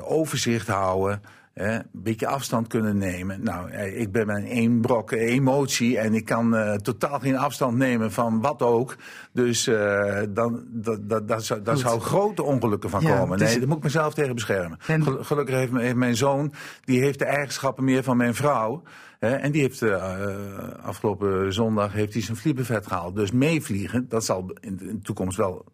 overzicht 0.01 0.67
houden 0.67 1.21
een 1.57 1.83
beetje 1.91 2.27
afstand 2.27 2.67
kunnen 2.67 2.97
nemen. 2.97 3.43
Nou, 3.43 3.69
eh, 3.69 3.99
ik 3.99 4.11
ben 4.11 4.27
met 4.27 4.45
één 4.45 4.81
brok 4.81 5.11
emotie 5.11 5.97
en 5.97 6.13
ik 6.13 6.25
kan 6.25 6.55
uh, 6.55 6.73
totaal 6.73 7.19
geen 7.19 7.37
afstand 7.37 7.77
nemen 7.77 8.11
van 8.11 8.41
wat 8.41 8.61
ook. 8.61 8.95
Dus 9.31 9.67
uh, 9.67 10.19
dan, 10.29 10.63
dat, 10.67 11.09
dat, 11.09 11.27
dat, 11.27 11.45
zou, 11.45 11.61
dat 11.61 11.79
zou 11.79 11.99
grote 11.99 12.43
ongelukken 12.43 12.89
van 12.89 13.01
ja, 13.01 13.17
komen. 13.17 13.39
Nee, 13.39 13.59
daar 13.59 13.67
moet 13.67 13.77
ik 13.77 13.83
mezelf 13.83 14.13
tegen 14.13 14.33
beschermen. 14.33 14.77
En... 14.87 15.25
Gelukkig 15.25 15.55
heeft, 15.55 15.71
heeft, 15.71 15.95
mijn 15.95 16.15
zoon, 16.15 16.53
die 16.83 17.01
heeft 17.01 17.19
de 17.19 17.25
eigenschappen 17.25 17.83
meer 17.83 18.03
van 18.03 18.17
mijn 18.17 18.35
vrouw. 18.35 18.83
Hè, 19.19 19.35
en 19.35 19.51
die 19.51 19.61
heeft 19.61 19.81
uh, 19.81 20.13
afgelopen 20.81 21.53
zondag 21.53 21.93
heeft 21.93 22.13
hij 22.13 22.21
zijn 22.21 22.37
vliebevet 22.37 22.87
gehaald. 22.87 23.15
Dus 23.15 23.31
meevliegen, 23.31 24.05
dat 24.09 24.25
zal 24.25 24.51
in 24.59 24.77
de 24.77 24.99
toekomst 25.01 25.37
wel 25.37 25.65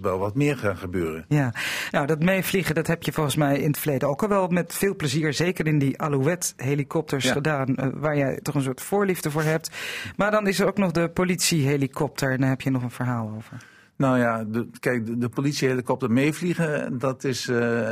wel 0.00 0.18
wat 0.18 0.34
meer 0.34 0.56
gaan 0.56 0.76
gebeuren. 0.76 1.24
Ja, 1.28 1.52
nou 1.90 2.06
dat 2.06 2.22
meevliegen 2.22 2.74
dat 2.74 2.86
heb 2.86 3.02
je 3.02 3.12
volgens 3.12 3.36
mij 3.36 3.58
in 3.58 3.70
het 3.70 3.78
verleden 3.78 4.08
ook 4.08 4.22
al 4.22 4.28
wel 4.28 4.48
met 4.48 4.74
veel 4.74 4.96
plezier, 4.96 5.32
zeker 5.32 5.66
in 5.66 5.78
die 5.78 6.00
Alouette 6.00 6.52
helikopters 6.56 7.30
gedaan, 7.30 7.68
uh, 7.68 7.86
waar 7.94 8.16
jij 8.16 8.38
toch 8.42 8.54
een 8.54 8.62
soort 8.62 8.80
voorliefde 8.80 9.30
voor 9.30 9.42
hebt. 9.42 9.70
Maar 10.16 10.30
dan 10.30 10.46
is 10.46 10.60
er 10.60 10.66
ook 10.66 10.78
nog 10.78 10.90
de 10.90 11.08
politiehelikopter 11.08 12.32
en 12.32 12.40
daar 12.40 12.48
heb 12.48 12.60
je 12.60 12.70
nog 12.70 12.82
een 12.82 12.90
verhaal 12.90 13.32
over. 13.36 13.70
Nou 13.96 14.18
ja, 14.18 14.46
kijk, 14.80 15.20
de, 15.20 15.28
politiehelikopter 15.28 16.10
meevliegen, 16.10 16.98
dat 16.98 17.24
is, 17.24 17.48
uh, 17.48 17.90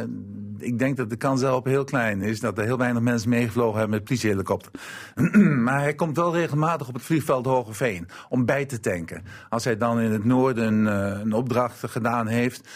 ik 0.58 0.78
denk 0.78 0.96
dat 0.96 1.10
de 1.10 1.16
kans 1.16 1.40
daarop 1.40 1.64
heel 1.64 1.84
klein 1.84 2.22
is. 2.22 2.40
Dat 2.40 2.58
er 2.58 2.64
heel 2.64 2.78
weinig 2.78 3.02
mensen 3.02 3.28
meegevlogen 3.28 3.78
hebben 3.78 3.96
met 3.96 4.04
politiehelikopter. 4.04 4.72
maar 5.64 5.80
hij 5.80 5.94
komt 5.94 6.16
wel 6.16 6.34
regelmatig 6.34 6.88
op 6.88 6.94
het 6.94 7.02
vliegveld 7.02 7.46
Hogeveen 7.46 8.08
om 8.28 8.44
bij 8.44 8.64
te 8.64 8.80
tanken. 8.80 9.22
Als 9.48 9.64
hij 9.64 9.76
dan 9.76 10.00
in 10.00 10.10
het 10.10 10.24
noorden 10.24 10.86
een 10.86 11.32
opdracht 11.32 11.86
gedaan 11.86 12.26
heeft, 12.26 12.68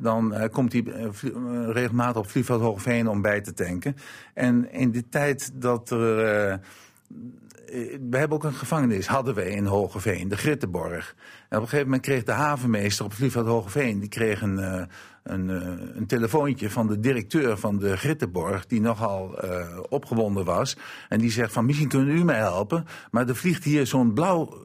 dan 0.00 0.34
uh, 0.34 0.44
komt 0.50 0.72
hij 0.72 0.84
regelmatig 1.66 2.16
op 2.16 2.30
vliegveld 2.30 2.60
Hogeveen 2.60 3.08
om 3.08 3.22
bij 3.22 3.40
te 3.40 3.54
tanken. 3.54 3.96
En 4.34 4.72
in 4.72 4.90
de 4.90 5.08
tijd 5.08 5.50
dat 5.54 5.90
er 5.90 6.24
eh, 6.24 6.58
we 8.10 8.16
hebben 8.16 8.38
ook 8.38 8.44
een 8.44 8.52
gevangenis, 8.52 9.06
hadden 9.06 9.34
we 9.34 9.50
in 9.50 9.64
Hogeveen, 9.64 10.28
de 10.28 10.36
Grittenborg. 10.36 11.14
En 11.48 11.56
op 11.56 11.62
een 11.62 11.68
gegeven 11.68 11.84
moment 11.84 12.02
kreeg 12.02 12.22
de 12.22 12.32
havenmeester 12.32 13.04
op 13.04 13.10
het 13.10 13.18
vliegveld 13.18 13.46
Hogeveen... 13.46 14.00
die 14.00 14.08
kreeg 14.08 14.42
een, 14.42 14.58
uh, 14.58 14.82
een, 15.22 15.48
uh, 15.48 15.96
een 15.96 16.06
telefoontje 16.06 16.70
van 16.70 16.86
de 16.86 17.00
directeur 17.00 17.58
van 17.58 17.78
de 17.78 17.96
Grittenborg... 17.96 18.66
die 18.66 18.80
nogal 18.80 19.38
opgewonden 19.88 20.44
was. 20.44 20.76
En 21.08 21.18
die 21.18 21.30
zegt 21.30 21.52
van, 21.52 21.66
misschien 21.66 21.88
kunnen 21.88 22.16
u 22.16 22.24
mij 22.24 22.38
helpen... 22.38 22.84
maar 23.10 23.28
er 23.28 23.36
vliegt 23.36 23.64
hier 23.64 23.86
zo'n 23.86 24.12
blauw, 24.12 24.62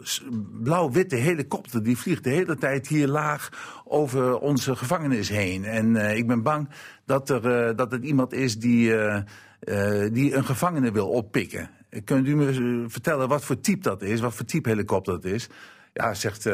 blauw-witte 0.63 1.15
helikopter... 1.15 1.83
die 1.83 1.98
vliegt 1.98 2.24
de 2.24 2.29
hele 2.29 2.55
tijd 2.55 2.88
hier 2.88 3.07
laag 3.07 3.50
over 3.86 4.39
onze 4.39 4.75
gevangenis 4.75 5.29
heen. 5.29 5.65
En 5.65 5.95
ik 5.95 6.27
ben 6.27 6.43
bang 6.43 6.69
dat 7.05 7.29
er, 7.29 7.75
dat 7.75 7.91
het 7.91 8.03
iemand 8.03 8.33
is 8.33 8.60
die... 8.60 8.93
die 10.12 10.36
een 10.36 10.45
gevangene 10.45 10.91
wil 10.91 11.10
oppikken. 11.10 11.69
Kunt 12.04 12.28
u 12.28 12.36
me 12.36 12.86
vertellen 12.88 13.28
wat 13.28 13.46
voor 13.46 13.60
type 13.60 13.82
dat 13.82 14.02
is, 14.02 14.20
wat 14.20 14.34
voor 14.34 14.46
type 14.46 14.70
helikopter 14.70 15.14
dat 15.14 15.26
is? 15.26 15.50
Ja, 15.94 16.14
zegt 16.14 16.46
uh, 16.46 16.54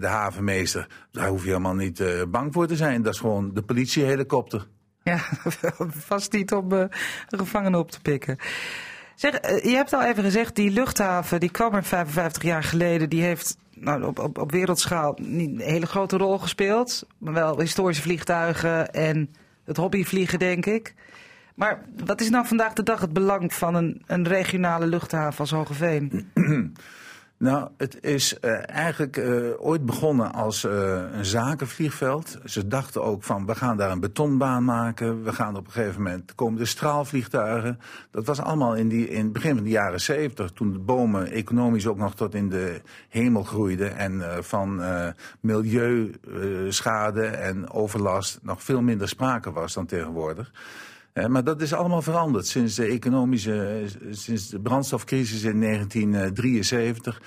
de 0.00 0.06
havenmeester, 0.06 0.88
daar 1.10 1.28
hoef 1.28 1.42
je 1.42 1.48
helemaal 1.48 1.74
niet 1.74 2.00
uh, 2.00 2.22
bang 2.28 2.52
voor 2.52 2.66
te 2.66 2.76
zijn. 2.76 3.02
Dat 3.02 3.14
is 3.14 3.20
gewoon 3.20 3.54
de 3.54 3.62
politiehelikopter. 3.62 4.66
Ja, 5.02 5.18
vast 6.10 6.32
niet 6.32 6.52
om 6.52 6.72
uh, 6.72 6.84
gevangenen 7.26 7.78
op 7.78 7.90
te 7.90 8.00
pikken. 8.00 8.38
Zeg, 9.14 9.32
je 9.62 9.74
hebt 9.74 9.92
al 9.92 10.02
even 10.02 10.22
gezegd, 10.22 10.54
die 10.54 10.70
luchthaven 10.70 11.40
die 11.40 11.50
kwam 11.50 11.74
er 11.74 11.84
55 11.84 12.42
jaar 12.42 12.62
geleden. 12.62 13.08
Die 13.08 13.22
heeft 13.22 13.56
nou, 13.74 14.02
op, 14.02 14.18
op, 14.18 14.38
op 14.38 14.50
wereldschaal 14.50 15.18
niet 15.20 15.50
een 15.50 15.60
hele 15.60 15.86
grote 15.86 16.16
rol 16.16 16.38
gespeeld. 16.38 17.06
Maar 17.18 17.32
wel 17.32 17.60
historische 17.60 18.02
vliegtuigen 18.02 18.92
en 18.92 19.34
het 19.64 19.76
hobbyvliegen, 19.76 20.38
denk 20.38 20.66
ik. 20.66 20.94
Maar 21.58 21.80
wat 22.04 22.20
is 22.20 22.30
nou 22.30 22.46
vandaag 22.46 22.72
de 22.72 22.82
dag 22.82 23.00
het 23.00 23.12
belang 23.12 23.54
van 23.54 23.74
een, 23.74 24.02
een 24.06 24.28
regionale 24.28 24.86
luchthaven 24.86 25.40
als 25.40 25.50
Hogeveen? 25.50 26.12
Nou, 27.38 27.68
het 27.76 28.04
is 28.04 28.36
uh, 28.40 28.68
eigenlijk 28.70 29.16
uh, 29.16 29.50
ooit 29.58 29.86
begonnen 29.86 30.32
als 30.32 30.64
uh, 30.64 31.02
een 31.12 31.24
zakenvliegveld. 31.24 32.38
Ze 32.44 32.66
dachten 32.66 33.02
ook 33.02 33.22
van, 33.22 33.46
we 33.46 33.54
gaan 33.54 33.76
daar 33.76 33.90
een 33.90 34.00
betonbaan 34.00 34.64
maken. 34.64 35.24
We 35.24 35.32
gaan 35.32 35.56
op 35.56 35.66
een 35.66 35.72
gegeven 35.72 36.02
moment, 36.02 36.34
komen 36.34 36.58
de 36.58 36.64
straalvliegtuigen. 36.64 37.78
Dat 38.10 38.26
was 38.26 38.40
allemaal 38.40 38.74
in, 38.74 38.88
die, 38.88 39.08
in 39.08 39.24
het 39.24 39.32
begin 39.32 39.54
van 39.54 39.64
de 39.64 39.70
jaren 39.70 40.00
zeventig. 40.00 40.50
Toen 40.50 40.72
de 40.72 40.78
bomen 40.78 41.30
economisch 41.30 41.86
ook 41.86 41.98
nog 41.98 42.14
tot 42.14 42.34
in 42.34 42.48
de 42.48 42.80
hemel 43.08 43.42
groeiden. 43.42 43.96
En 43.96 44.44
van 44.44 44.82
milieuschade 45.40 47.26
en 47.26 47.70
overlast 47.70 48.38
nog 48.42 48.62
veel 48.62 48.82
minder 48.82 49.08
sprake 49.08 49.52
was 49.52 49.74
dan 49.74 49.86
tegenwoordig 49.86 50.52
maar 51.26 51.44
dat 51.44 51.60
is 51.60 51.72
allemaal 51.72 52.02
veranderd 52.02 52.46
sinds 52.46 52.74
de 52.74 52.84
economische, 52.84 53.84
sinds 54.10 54.48
de 54.48 54.60
brandstofcrisis 54.60 55.42
in 55.42 55.60
1973. 55.60 57.22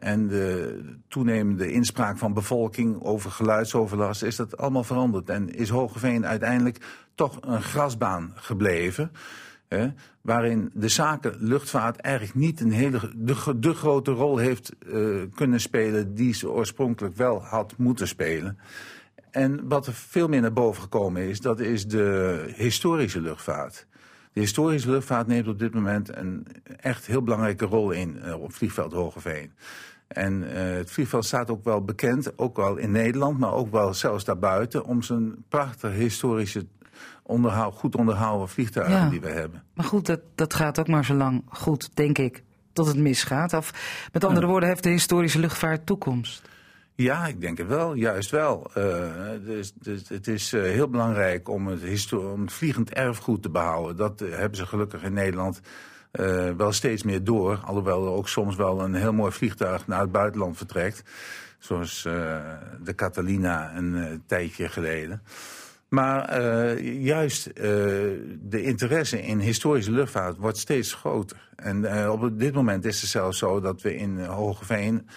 en 0.00 0.28
de 0.28 0.80
toenemende 1.08 1.72
inspraak 1.72 2.18
van 2.18 2.32
bevolking 2.34 3.02
over 3.02 3.30
geluidsoverlast 3.30 4.22
is 4.22 4.36
dat 4.36 4.56
allemaal 4.56 4.84
veranderd. 4.84 5.28
En 5.28 5.54
is 5.54 5.68
Hogeveen 5.68 6.26
uiteindelijk 6.26 6.78
toch 7.14 7.38
een 7.40 7.62
grasbaan 7.62 8.32
gebleven. 8.34 9.10
Hè, 9.68 9.88
waarin 10.20 10.70
de 10.74 10.88
zaken 10.88 11.36
luchtvaart 11.38 11.96
eigenlijk 11.96 12.34
niet 12.34 12.60
een 12.60 12.72
hele 12.72 13.12
de, 13.56 13.74
grote 13.74 14.10
rol 14.10 14.36
heeft 14.36 14.72
uh, 14.86 15.22
kunnen 15.34 15.60
spelen 15.60 16.14
die 16.14 16.34
ze 16.34 16.50
oorspronkelijk 16.50 17.16
wel 17.16 17.42
had 17.42 17.74
moeten 17.76 18.08
spelen. 18.08 18.58
En 19.32 19.68
wat 19.68 19.86
er 19.86 19.92
veel 19.92 20.28
meer 20.28 20.40
naar 20.40 20.52
boven 20.52 20.82
gekomen 20.82 21.28
is, 21.28 21.40
dat 21.40 21.60
is 21.60 21.86
de 21.86 22.44
historische 22.56 23.20
luchtvaart. 23.20 23.86
De 24.32 24.40
historische 24.40 24.90
luchtvaart 24.90 25.26
neemt 25.26 25.48
op 25.48 25.58
dit 25.58 25.74
moment 25.74 26.16
een 26.16 26.46
echt 26.80 27.06
heel 27.06 27.22
belangrijke 27.22 27.64
rol 27.64 27.90
in 27.90 28.20
uh, 28.24 28.42
op 28.42 28.54
vliegveld 28.54 28.92
Hogeveen. 28.92 29.52
En 30.06 30.42
uh, 30.42 30.48
het 30.52 30.90
vliegveld 30.90 31.24
staat 31.24 31.50
ook 31.50 31.64
wel 31.64 31.84
bekend, 31.84 32.38
ook 32.38 32.56
wel 32.56 32.76
in 32.76 32.90
Nederland, 32.90 33.38
maar 33.38 33.52
ook 33.52 33.70
wel 33.70 33.94
zelfs 33.94 34.24
daarbuiten, 34.24 34.84
om 34.84 35.02
zijn 35.02 35.44
prachtige 35.48 35.94
historische 35.94 36.66
onderhoud, 37.22 37.74
goed 37.74 37.96
onderhouden 37.96 38.48
vliegtuigen 38.48 38.94
Ja. 38.94 39.08
die 39.08 39.20
we 39.20 39.28
hebben. 39.28 39.62
Maar 39.74 39.84
goed, 39.84 40.06
dat, 40.06 40.20
dat 40.34 40.54
gaat 40.54 40.78
ook 40.78 40.88
maar 40.88 41.04
zo 41.04 41.14
lang 41.14 41.42
goed, 41.48 41.96
denk 41.96 42.18
ik, 42.18 42.42
tot 42.72 42.86
het 42.86 42.96
misgaat. 42.96 43.52
Of 43.52 43.72
met 44.12 44.24
andere 44.24 44.46
woorden, 44.46 44.68
heeft 44.68 44.82
de 44.82 44.88
historische 44.88 45.38
luchtvaart 45.38 45.86
toekomst? 45.86 46.42
Ja, 46.94 47.26
ik 47.26 47.40
denk 47.40 47.58
het 47.58 47.66
wel, 47.66 47.94
juist 47.94 48.30
wel. 48.30 48.70
Uh, 48.78 48.84
dus, 49.44 49.72
dus, 49.74 50.08
het 50.08 50.28
is 50.28 50.52
uh, 50.52 50.62
heel 50.62 50.88
belangrijk 50.88 51.48
om 51.48 51.66
het, 51.66 52.12
om 52.12 52.40
het 52.40 52.52
vliegend 52.52 52.92
erfgoed 52.92 53.42
te 53.42 53.50
behouden. 53.50 53.96
Dat 53.96 54.22
uh, 54.22 54.36
hebben 54.36 54.58
ze 54.58 54.66
gelukkig 54.66 55.02
in 55.02 55.12
Nederland 55.12 55.60
wel 56.56 56.72
steeds 56.72 57.02
meer 57.02 57.24
door. 57.24 57.60
Alhoewel 57.64 58.06
er 58.06 58.12
ook 58.12 58.28
soms 58.28 58.56
wel 58.56 58.80
een 58.80 58.94
heel 58.94 59.12
mooi 59.12 59.32
vliegtuig 59.32 59.86
naar 59.86 60.00
het 60.00 60.12
buitenland 60.12 60.56
vertrekt. 60.56 61.02
Zoals 61.58 62.02
de 62.82 62.94
Catalina 62.96 63.76
een 63.76 64.22
tijdje 64.26 64.68
geleden. 64.68 65.22
Maar 65.88 66.40
juist 66.80 67.54
de 67.54 68.62
interesse 68.62 69.22
in 69.22 69.38
historische 69.38 69.92
luchtvaart 69.92 70.36
wordt 70.36 70.58
steeds 70.58 70.94
groter. 70.94 71.48
En 71.56 72.10
op 72.10 72.38
dit 72.38 72.54
moment 72.54 72.84
is 72.84 73.00
het 73.00 73.10
zelfs 73.10 73.38
zo 73.38 73.60
dat 73.60 73.82
we 73.82 73.96
in 73.96 74.24
Hogeveen 74.24 75.08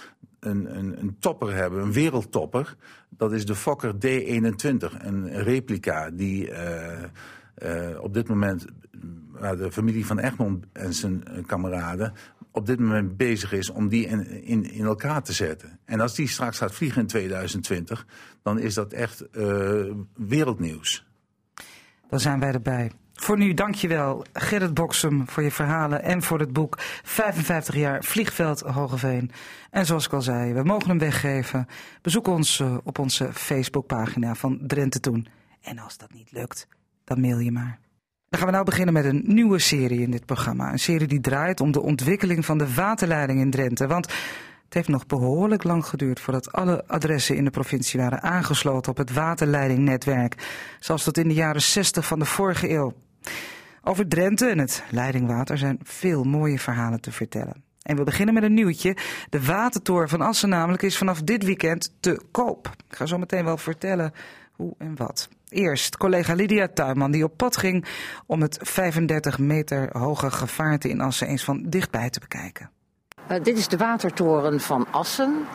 een, 0.45 0.77
een, 0.77 0.99
een 0.99 1.15
topper 1.19 1.53
hebben, 1.53 1.81
een 1.81 1.93
wereldtopper. 1.93 2.75
Dat 3.09 3.33
is 3.33 3.45
de 3.45 3.55
Fokker 3.55 3.93
D21, 3.93 5.01
een 5.03 5.43
replica 5.43 6.09
die 6.09 6.51
op 7.99 8.13
dit 8.13 8.27
moment, 8.27 8.65
waar 9.31 9.57
de 9.57 9.71
familie 9.71 10.05
van 10.05 10.19
Egmond 10.19 10.65
en 10.71 10.93
zijn 10.93 11.43
kameraden 11.45 12.13
op 12.55 12.65
dit 12.65 12.79
moment 12.79 13.17
bezig 13.17 13.51
is 13.51 13.69
om 13.69 13.87
die 13.87 14.05
in, 14.05 14.63
in, 14.71 14.85
elkaar 14.85 15.23
te 15.23 15.33
zetten. 15.33 15.79
En 15.85 15.99
als 15.99 16.15
die 16.15 16.27
straks 16.27 16.57
gaat 16.57 16.73
vliegen 16.73 17.01
in 17.01 17.07
2020, 17.07 18.05
dan 18.43 18.59
is 18.59 18.73
dat 18.73 18.93
echt 18.93 19.23
uh, 19.31 19.91
wereldnieuws. 20.13 21.05
Dan 22.09 22.19
zijn 22.19 22.39
wij 22.39 22.51
erbij. 22.51 22.91
Voor 23.15 23.37
nu 23.37 23.53
dankjewel 23.53 24.25
Gerrit 24.33 24.73
Boksem 24.73 25.23
voor 25.27 25.43
je 25.43 25.51
verhalen 25.51 26.03
en 26.03 26.21
voor 26.21 26.39
het 26.39 26.53
boek 26.53 26.75
55 27.03 27.75
jaar 27.75 28.03
Vliegveld 28.03 28.59
Hogeveen. 28.59 29.31
En 29.71 29.85
zoals 29.85 30.05
ik 30.05 30.13
al 30.13 30.21
zei, 30.21 30.53
we 30.53 30.63
mogen 30.63 30.89
hem 30.89 30.99
weggeven. 30.99 31.67
Bezoek 32.01 32.27
ons 32.27 32.59
uh, 32.59 32.77
op 32.83 32.99
onze 32.99 33.29
Facebookpagina 33.33 34.35
van 34.35 34.59
Drenthe 34.61 34.99
Toen. 34.99 35.27
En 35.61 35.79
als 35.79 35.97
dat 35.97 36.13
niet 36.13 36.31
lukt, 36.31 36.67
dan 37.03 37.21
mail 37.21 37.39
je 37.39 37.51
maar. 37.51 37.79
Dan 38.29 38.39
gaan 38.39 38.47
we 38.47 38.55
nou 38.55 38.65
beginnen 38.65 38.93
met 38.93 39.05
een 39.05 39.23
nieuwe 39.25 39.59
serie 39.59 40.01
in 40.01 40.11
dit 40.11 40.25
programma. 40.25 40.71
Een 40.71 40.79
serie 40.79 41.07
die 41.07 41.21
draait 41.21 41.61
om 41.61 41.71
de 41.71 41.81
ontwikkeling 41.81 42.45
van 42.45 42.57
de 42.57 42.73
waterleiding 42.73 43.39
in 43.39 43.51
Drenthe. 43.51 43.87
Want 43.87 44.13
het 44.65 44.73
heeft 44.73 44.87
nog 44.87 45.05
behoorlijk 45.05 45.63
lang 45.63 45.85
geduurd 45.85 46.19
voordat 46.19 46.51
alle 46.51 46.87
adressen 46.87 47.35
in 47.35 47.45
de 47.45 47.51
provincie 47.51 47.99
waren 47.99 48.21
aangesloten 48.21 48.91
op 48.91 48.97
het 48.97 49.13
waterleidingnetwerk. 49.13 50.47
Zoals 50.79 51.03
tot 51.03 51.17
in 51.17 51.27
de 51.27 51.33
jaren 51.33 51.61
60 51.61 52.05
van 52.05 52.19
de 52.19 52.25
vorige 52.25 52.69
eeuw. 52.69 52.93
Over 53.83 54.07
Drenthe 54.07 54.45
en 54.45 54.57
het 54.57 54.83
leidingwater 54.89 55.57
zijn 55.57 55.79
veel 55.83 56.23
mooie 56.23 56.59
verhalen 56.59 57.01
te 57.01 57.11
vertellen. 57.11 57.63
En 57.81 57.95
we 57.95 58.03
beginnen 58.03 58.33
met 58.33 58.43
een 58.43 58.53
nieuwtje. 58.53 58.97
De 59.29 59.45
watertoren 59.45 60.09
van 60.09 60.21
Assen 60.21 60.49
namelijk 60.49 60.83
is 60.83 60.97
vanaf 60.97 61.21
dit 61.21 61.43
weekend 61.43 61.93
te 61.99 62.21
koop. 62.31 62.71
Ik 62.89 62.95
ga 62.95 63.05
zo 63.05 63.17
meteen 63.17 63.45
wel 63.45 63.57
vertellen 63.57 64.13
hoe 64.51 64.75
en 64.77 64.95
wat. 64.95 65.29
Eerst 65.49 65.97
collega 65.97 66.33
Lydia 66.33 66.67
Tuinman 66.67 67.11
die 67.11 67.23
op 67.23 67.37
pad 67.37 67.57
ging 67.57 67.85
om 68.25 68.41
het 68.41 68.59
35 68.61 69.39
meter 69.39 69.97
hoge 69.97 70.31
gevaarte 70.31 70.89
in 70.89 71.01
Assen 71.01 71.27
eens 71.27 71.43
van 71.43 71.63
dichtbij 71.69 72.09
te 72.09 72.19
bekijken. 72.19 72.69
Uh, 73.31 73.37
dit 73.43 73.57
is 73.57 73.67
de 73.67 73.77
watertoren 73.77 74.59
van 74.59 74.85
Assen. 74.91 75.47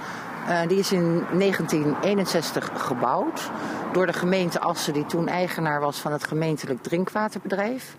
Uh, 0.49 0.61
die 0.67 0.79
is 0.79 0.93
in 0.93 1.25
1961 1.39 2.71
gebouwd 2.75 3.51
door 3.93 4.07
de 4.07 4.13
gemeente 4.13 4.61
Assen, 4.61 4.93
die 4.93 5.07
toen 5.07 5.29
eigenaar 5.29 5.81
was 5.81 5.99
van 5.99 6.13
het 6.13 6.25
gemeentelijk 6.25 6.83
drinkwaterbedrijf. 6.83 7.97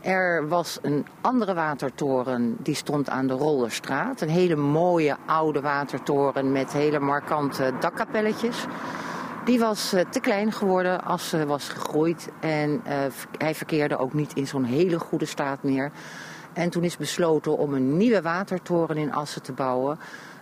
Er 0.00 0.48
was 0.48 0.78
een 0.82 1.06
andere 1.20 1.54
watertoren, 1.54 2.56
die 2.58 2.74
stond 2.74 3.08
aan 3.08 3.26
de 3.26 3.34
Rollerstraat. 3.34 4.20
Een 4.20 4.28
hele 4.28 4.56
mooie 4.56 5.16
oude 5.26 5.60
watertoren 5.60 6.52
met 6.52 6.72
hele 6.72 6.98
markante 6.98 7.72
dakkapelletjes. 7.80 8.64
Die 9.44 9.58
was 9.58 9.94
uh, 9.94 10.00
te 10.10 10.20
klein 10.20 10.52
geworden 10.52 11.04
als 11.04 11.34
uh, 11.34 11.42
was 11.42 11.68
gegroeid 11.68 12.28
en 12.40 12.82
hij 13.38 13.54
verkeerde 13.54 13.98
ook 13.98 14.12
niet 14.12 14.32
in 14.34 14.46
zo'n 14.46 14.64
hele 14.64 14.98
goede 14.98 15.26
staat 15.26 15.62
meer. 15.62 15.92
En 16.52 16.70
toen 16.70 16.84
is 16.84 16.96
besloten 16.96 17.58
om 17.58 17.74
een 17.74 17.96
nieuwe 17.96 18.22
watertoren 18.22 18.96
in 18.96 19.12
Assen 19.12 19.42
te 19.42 19.52
bouwen. 19.52 19.98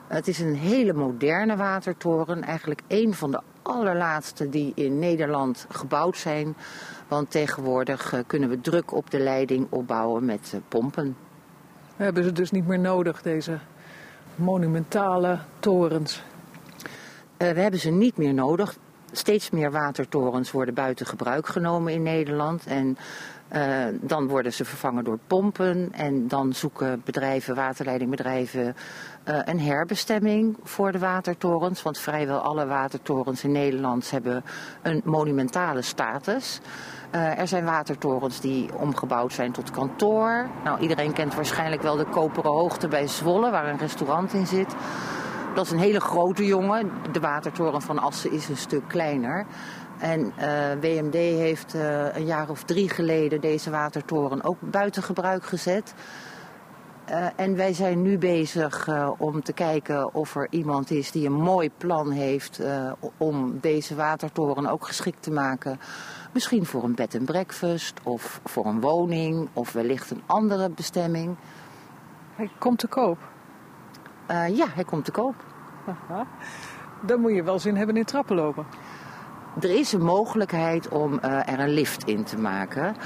Het 0.08 0.28
is 0.28 0.38
een 0.38 0.54
hele 0.54 0.92
moderne 0.92 1.56
watertoren, 1.56 2.42
eigenlijk 2.42 2.82
een 2.88 3.14
van 3.14 3.30
de 3.30 3.40
allerlaatste 3.62 4.48
die 4.48 4.72
in 4.74 4.98
Nederland 4.98 5.66
gebouwd 5.68 6.16
zijn. 6.16 6.56
Want 7.08 7.30
tegenwoordig 7.30 8.22
kunnen 8.26 8.48
we 8.48 8.60
druk 8.60 8.92
op 8.92 9.10
de 9.10 9.18
leiding 9.18 9.66
opbouwen 9.70 10.24
met 10.24 10.54
pompen. 10.68 11.16
We 11.96 12.04
hebben 12.04 12.24
ze 12.24 12.32
dus 12.32 12.50
niet 12.50 12.66
meer 12.66 12.78
nodig, 12.78 13.22
deze 13.22 13.58
monumentale 14.34 15.38
torens. 15.58 16.22
we 17.36 17.44
hebben 17.44 17.80
ze 17.80 17.90
niet 17.90 18.16
meer 18.16 18.34
nodig 18.34 18.76
steeds 19.12 19.50
meer 19.50 19.70
watertorens 19.70 20.50
worden 20.50 20.74
buiten 20.74 21.06
gebruik 21.06 21.46
genomen 21.46 21.92
in 21.92 22.02
Nederland. 22.02 22.66
En 22.66 22.96
uh, 23.52 23.84
dan 24.00 24.28
worden 24.28 24.52
ze 24.52 24.64
vervangen 24.64 25.04
door 25.04 25.18
pompen. 25.26 25.88
En 25.92 26.28
dan 26.28 26.52
zoeken 26.52 27.02
bedrijven, 27.04 27.54
waterleidingbedrijven, 27.54 28.76
uh, 29.28 29.38
een 29.44 29.60
herbestemming 29.60 30.56
voor 30.62 30.92
de 30.92 30.98
watertorens. 30.98 31.82
Want 31.82 31.98
vrijwel 31.98 32.38
alle 32.38 32.66
watertorens 32.66 33.44
in 33.44 33.52
Nederland 33.52 34.10
hebben 34.10 34.44
een 34.82 35.00
monumentale 35.04 35.82
status. 35.82 36.60
Uh, 37.14 37.38
er 37.38 37.48
zijn 37.48 37.64
watertorens 37.64 38.40
die 38.40 38.74
omgebouwd 38.74 39.32
zijn 39.32 39.52
tot 39.52 39.70
kantoor. 39.70 40.48
Nou, 40.64 40.80
iedereen 40.80 41.12
kent 41.12 41.34
waarschijnlijk 41.34 41.82
wel 41.82 41.96
de 41.96 42.04
Koperen 42.04 42.50
Hoogte 42.50 42.88
bij 42.88 43.06
Zwolle, 43.06 43.50
waar 43.50 43.68
een 43.68 43.78
restaurant 43.78 44.32
in 44.32 44.46
zit. 44.46 44.74
Dat 45.54 45.64
is 45.64 45.70
een 45.70 45.78
hele 45.78 46.00
grote 46.00 46.46
jongen. 46.46 46.90
De 47.12 47.20
watertoren 47.20 47.82
van 47.82 47.98
Assen 47.98 48.32
is 48.32 48.48
een 48.48 48.56
stuk 48.56 48.82
kleiner. 48.88 49.46
En 49.98 50.20
uh, 50.38 50.72
WMD 50.80 51.14
heeft 51.14 51.74
uh, 51.74 52.16
een 52.16 52.26
jaar 52.26 52.50
of 52.50 52.62
drie 52.62 52.88
geleden 52.88 53.40
deze 53.40 53.70
watertoren 53.70 54.42
ook 54.42 54.56
buiten 54.60 55.02
gebruik 55.02 55.44
gezet. 55.44 55.94
Uh, 57.10 57.26
en 57.36 57.56
wij 57.56 57.72
zijn 57.72 58.02
nu 58.02 58.18
bezig 58.18 58.88
om 59.18 59.42
te 59.42 59.52
kijken 59.52 60.14
of 60.14 60.36
er 60.36 60.46
iemand 60.50 60.90
is 60.90 61.10
die 61.10 61.26
een 61.26 61.40
mooi 61.40 61.70
plan 61.76 62.10
heeft 62.10 62.60
om 63.16 63.58
deze 63.60 63.94
watertoren 63.94 64.66
ook 64.66 64.86
geschikt 64.86 65.22
te 65.22 65.30
maken. 65.30 65.80
Misschien 66.32 66.66
voor 66.66 66.84
een 66.84 66.94
bed 66.94 67.14
en 67.14 67.24
breakfast 67.24 67.94
of 68.02 68.40
voor 68.44 68.66
een 68.66 68.80
woning 68.80 69.48
of 69.52 69.72
wellicht 69.72 70.10
een 70.10 70.22
andere 70.26 70.70
bestemming. 70.70 71.36
Hij 72.36 72.50
komt 72.58 72.78
te 72.78 72.86
koop. 72.86 73.18
Uh, 74.30 74.56
ja, 74.56 74.66
hij 74.74 74.84
komt 74.84 75.04
te 75.04 75.10
koop. 75.10 75.34
Aha. 75.86 76.26
Dan 77.06 77.20
moet 77.20 77.34
je 77.34 77.42
wel 77.42 77.58
zin 77.58 77.76
hebben 77.76 77.96
in 77.96 78.04
trappen 78.04 78.36
lopen. 78.36 78.66
Er 79.60 79.70
is 79.70 79.92
een 79.92 80.04
mogelijkheid 80.04 80.88
om 80.88 81.12
uh, 81.24 81.48
er 81.48 81.60
een 81.60 81.68
lift 81.68 82.04
in 82.04 82.24
te 82.24 82.38
maken. 82.38 82.96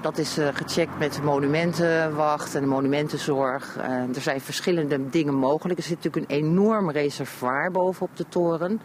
Dat 0.00 0.18
is 0.18 0.38
uh, 0.38 0.48
gecheckt 0.52 0.98
met 0.98 1.12
de 1.12 1.22
monumentenwacht 1.22 2.54
en 2.54 2.60
de 2.60 2.66
monumentenzorg. 2.66 3.76
er 4.14 4.20
zijn 4.20 4.40
verschillende 4.40 5.08
dingen 5.08 5.34
mogelijk. 5.34 5.78
Er 5.78 5.84
zit 5.84 6.04
natuurlijk 6.04 6.30
een 6.30 6.36
enorm 6.36 6.90
reservoir 6.90 7.70
bovenop 7.70 8.16
de 8.16 8.28
toren. 8.28 8.80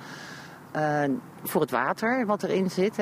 voor 1.43 1.61
het 1.61 1.71
water 1.71 2.25
wat 2.25 2.43
erin 2.43 2.69
zit. 2.69 2.97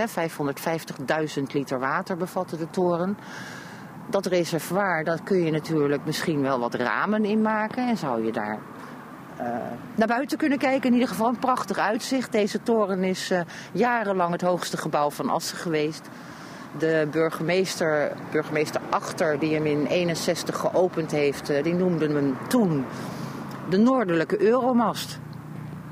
550.000 1.37 1.43
liter 1.51 1.79
water 1.79 2.17
bevatte 2.17 2.57
de 2.57 2.69
toren 2.69 3.17
dat 4.11 4.25
reservoir, 4.25 5.03
dat 5.03 5.23
kun 5.23 5.43
je 5.43 5.51
natuurlijk 5.51 6.05
misschien 6.05 6.41
wel 6.41 6.59
wat 6.59 6.73
ramen 6.73 7.25
in 7.25 7.41
maken. 7.41 7.87
En 7.87 7.97
zou 7.97 8.25
je 8.25 8.31
daar 8.31 8.59
naar 9.95 10.07
buiten 10.07 10.37
kunnen 10.37 10.57
kijken. 10.57 10.87
In 10.87 10.93
ieder 10.93 11.09
geval 11.09 11.27
een 11.27 11.39
prachtig 11.39 11.77
uitzicht. 11.77 12.31
Deze 12.31 12.63
toren 12.63 13.03
is 13.03 13.31
uh, 13.31 13.41
jarenlang 13.71 14.31
het 14.31 14.41
hoogste 14.41 14.77
gebouw 14.77 15.09
van 15.09 15.29
Assen 15.29 15.57
geweest. 15.57 16.09
De 16.77 17.07
burgemeester, 17.11 18.11
burgemeester 18.31 18.81
Achter, 18.89 19.39
die 19.39 19.53
hem 19.53 19.65
in 19.65 19.85
61 19.85 20.57
geopend 20.57 21.11
heeft, 21.11 21.49
uh, 21.49 21.63
die 21.63 21.73
noemde 21.73 22.07
hem 22.07 22.37
toen 22.47 22.85
de 23.69 23.77
noordelijke 23.77 24.41
Euromast. 24.41 25.19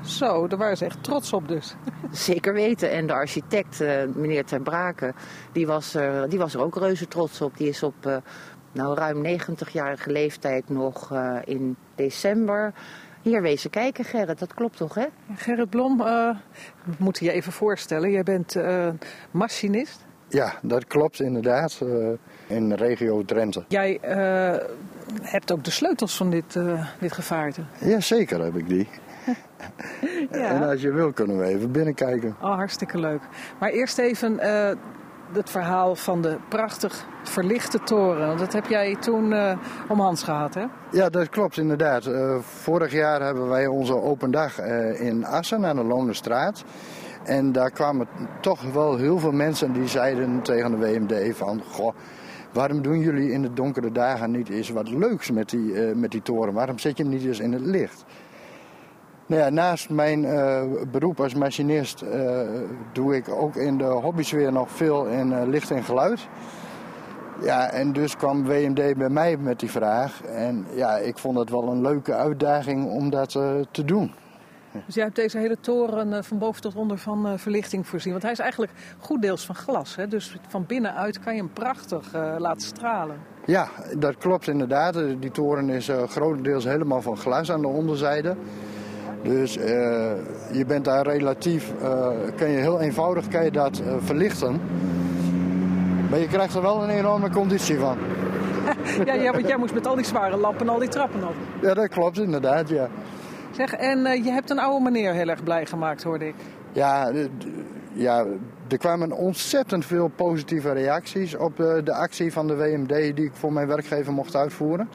Zo, 0.04 0.46
daar 0.46 0.58
waren 0.58 0.76
ze 0.76 0.84
echt 0.84 1.02
trots 1.02 1.32
op 1.32 1.48
dus. 1.48 1.74
Zeker 2.10 2.52
weten. 2.52 2.90
En 2.90 3.06
de 3.06 3.12
architect, 3.12 3.80
eh, 3.80 4.02
meneer 4.14 4.44
Ter 4.44 4.60
Braken, 4.60 5.14
die 5.52 5.66
was, 5.66 5.94
er, 5.94 6.28
die 6.28 6.38
was 6.38 6.54
er 6.54 6.60
ook 6.60 6.76
reuze 6.76 7.08
trots 7.08 7.40
op. 7.40 7.56
Die 7.56 7.68
is 7.68 7.82
op 7.82 8.22
nou, 8.72 8.94
ruim 8.94 9.40
90-jarige 9.40 10.10
leeftijd 10.10 10.68
nog 10.68 11.12
in 11.44 11.76
december 11.94 12.72
hier 13.22 13.42
wezen 13.42 13.70
kijken, 13.70 14.04
Gerrit. 14.04 14.38
Dat 14.38 14.54
klopt 14.54 14.76
toch, 14.76 14.94
hè? 14.94 15.06
Gerrit 15.36 15.70
Blom, 15.70 16.00
uh, 16.00 16.06
we 16.84 16.92
moeten 16.98 17.26
je 17.26 17.32
even 17.32 17.52
voorstellen. 17.52 18.10
Jij 18.10 18.22
bent 18.22 18.56
uh, 18.56 18.88
machinist. 19.30 20.04
Ja, 20.28 20.54
dat 20.62 20.86
klopt 20.86 21.20
inderdaad. 21.20 21.80
Uh, 21.82 22.08
in 22.46 22.68
de 22.68 22.76
regio 22.76 23.24
Drenthe. 23.24 23.64
Jij 23.68 23.98
hebt 25.22 25.52
ook 25.52 25.64
de 25.64 25.70
sleutels 25.70 26.16
van 26.16 26.30
dit, 26.30 26.58
dit 27.00 27.12
gevaarte. 27.12 27.62
Ja, 27.80 28.00
zeker 28.00 28.42
heb 28.42 28.56
ik 28.56 28.68
die. 28.68 28.88
ja. 30.30 30.48
En 30.48 30.62
als 30.62 30.80
je 30.80 30.92
wil 30.92 31.12
kunnen 31.12 31.38
we 31.38 31.44
even 31.44 31.72
binnenkijken. 31.72 32.36
Oh, 32.40 32.54
hartstikke 32.54 32.98
leuk. 32.98 33.20
Maar 33.58 33.70
eerst 33.70 33.98
even 33.98 34.38
het 35.32 35.50
verhaal 35.50 35.96
van 35.96 36.22
de 36.22 36.38
prachtig 36.48 37.06
verlichte 37.22 37.78
toren. 37.78 38.36
Dat 38.36 38.52
heb 38.52 38.66
jij 38.66 38.96
toen 38.96 39.32
uh, 39.32 39.52
om 39.88 40.00
Hans 40.00 40.22
gehad, 40.22 40.54
hè? 40.54 40.64
Ja, 40.90 41.08
dat 41.08 41.28
klopt 41.28 41.56
inderdaad. 41.56 42.06
Uh, 42.06 42.36
vorig 42.38 42.92
jaar 42.92 43.22
hebben 43.22 43.48
wij 43.48 43.66
onze 43.66 43.94
open 43.94 44.30
dag 44.30 44.60
uh, 44.60 45.00
in 45.00 45.26
Assen 45.26 45.66
aan 45.66 45.76
de 45.76 45.84
Lonestraat. 45.84 46.64
En 47.24 47.52
daar 47.52 47.70
kwamen 47.70 48.08
toch 48.40 48.72
wel 48.72 48.96
heel 48.96 49.18
veel 49.18 49.32
mensen 49.32 49.72
die 49.72 49.88
zeiden 49.88 50.42
tegen 50.42 50.70
de 50.70 50.76
WMD 50.76 51.36
van... 51.36 51.62
Goh, 51.70 51.94
waarom 52.52 52.82
doen 52.82 52.98
jullie 52.98 53.32
in 53.32 53.42
de 53.42 53.52
donkere 53.52 53.92
dagen 53.92 54.30
niet 54.30 54.48
eens 54.48 54.70
wat 54.70 54.90
leuks 54.90 55.30
met 55.30 55.50
die, 55.50 55.74
met 55.94 56.10
die 56.10 56.22
toren? 56.22 56.54
Waarom 56.54 56.78
zet 56.78 56.96
je 56.96 57.02
hem 57.02 57.12
niet 57.12 57.24
eens 57.24 57.40
in 57.40 57.52
het 57.52 57.64
licht? 57.64 58.04
Nou 59.30 59.42
ja, 59.42 59.50
naast 59.50 59.90
mijn 59.90 60.22
uh, 60.24 60.62
beroep 60.90 61.20
als 61.20 61.34
machinist 61.34 62.02
uh, 62.02 62.40
doe 62.92 63.16
ik 63.16 63.28
ook 63.28 63.56
in 63.56 63.78
de 63.78 63.84
hobbysfeer 63.84 64.52
nog 64.52 64.70
veel 64.70 65.06
in 65.06 65.30
uh, 65.32 65.42
licht 65.46 65.70
en 65.70 65.84
geluid. 65.84 66.28
Ja, 67.42 67.70
en 67.70 67.92
dus 67.92 68.16
kwam 68.16 68.44
WMD 68.44 68.96
bij 68.96 69.08
mij 69.08 69.36
met 69.36 69.60
die 69.60 69.70
vraag. 69.70 70.22
En 70.24 70.66
ja, 70.74 70.96
ik 70.96 71.18
vond 71.18 71.38
het 71.38 71.50
wel 71.50 71.68
een 71.68 71.80
leuke 71.80 72.14
uitdaging 72.14 72.90
om 72.90 73.10
dat 73.10 73.30
te 73.70 73.84
doen. 73.84 74.12
Dus 74.86 74.94
jij 74.94 75.04
hebt 75.04 75.16
deze 75.16 75.38
hele 75.38 75.60
toren 75.60 76.24
van 76.24 76.38
boven 76.38 76.62
tot 76.62 76.74
onder 76.74 76.98
van 76.98 77.38
verlichting 77.38 77.86
voorzien. 77.86 78.10
Want 78.10 78.22
hij 78.22 78.32
is 78.32 78.38
eigenlijk 78.38 78.72
goed 78.98 79.22
deels 79.22 79.46
van 79.46 79.54
glas. 79.54 79.96
Hè? 79.96 80.08
Dus 80.08 80.36
van 80.48 80.64
binnenuit 80.66 81.18
kan 81.18 81.34
je 81.34 81.40
hem 81.40 81.52
prachtig 81.52 82.12
laten 82.38 82.66
stralen. 82.66 83.16
Ja, 83.46 83.68
dat 83.98 84.16
klopt 84.16 84.48
inderdaad. 84.48 84.94
Die 85.20 85.30
toren 85.30 85.68
is 85.68 85.90
grotendeels 86.08 86.64
helemaal 86.64 87.02
van 87.02 87.16
glas 87.16 87.50
aan 87.50 87.60
de 87.60 87.68
onderzijde. 87.68 88.36
Dus 89.22 89.56
uh, 89.56 89.64
je 90.52 90.64
bent 90.66 90.84
daar 90.84 91.06
relatief, 91.06 91.72
uh, 91.82 92.08
kan 92.36 92.48
je 92.48 92.56
heel 92.56 92.80
eenvoudig 92.80 93.28
kan 93.28 93.44
je 93.44 93.50
dat 93.50 93.80
uh, 93.80 93.94
verlichten. 93.98 94.60
Maar 96.10 96.18
je 96.18 96.26
krijgt 96.26 96.54
er 96.54 96.62
wel 96.62 96.82
een 96.82 96.90
enorme 96.90 97.30
conditie 97.30 97.78
van. 97.78 97.98
ja, 99.04 99.14
ja, 99.14 99.32
want 99.32 99.46
jij 99.48 99.56
moest 99.56 99.74
met 99.74 99.86
al 99.86 99.94
die 99.94 100.04
zware 100.04 100.36
lappen 100.36 100.66
en 100.66 100.72
al 100.72 100.78
die 100.78 100.88
trappen 100.88 101.28
op. 101.28 101.34
Ja, 101.62 101.74
dat 101.74 101.88
klopt 101.88 102.18
inderdaad, 102.18 102.68
ja. 102.68 102.88
Zeg, 103.50 103.72
en 103.72 104.24
je 104.24 104.30
hebt 104.30 104.50
een 104.50 104.58
oude 104.58 104.84
meneer 104.84 105.12
heel 105.12 105.28
erg 105.28 105.42
blij 105.42 105.66
gemaakt, 105.66 106.02
hoorde 106.02 106.26
ik. 106.26 106.34
Ja, 106.72 107.12
ja 107.92 108.26
er 108.68 108.78
kwamen 108.78 109.12
ontzettend 109.12 109.86
veel 109.86 110.08
positieve 110.08 110.72
reacties 110.72 111.36
op 111.36 111.56
de 111.56 111.92
actie 111.92 112.32
van 112.32 112.46
de 112.46 112.56
WMD 112.56 113.16
die 113.16 113.24
ik 113.24 113.32
voor 113.32 113.52
mijn 113.52 113.66
werkgever 113.66 114.12
mocht 114.12 114.36
uitvoeren. 114.36 114.88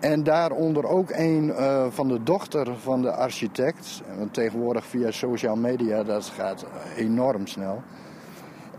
En 0.00 0.22
daaronder 0.22 0.84
ook 0.84 1.10
een 1.10 1.48
uh, 1.48 1.86
van 1.90 2.08
de 2.08 2.22
dochter 2.22 2.76
van 2.76 3.02
de 3.02 3.12
architect. 3.12 4.02
Want 4.18 4.34
tegenwoordig 4.34 4.86
via 4.86 5.10
social 5.10 5.56
media, 5.56 6.02
dat 6.02 6.24
gaat 6.24 6.66
enorm 6.96 7.46
snel. 7.46 7.82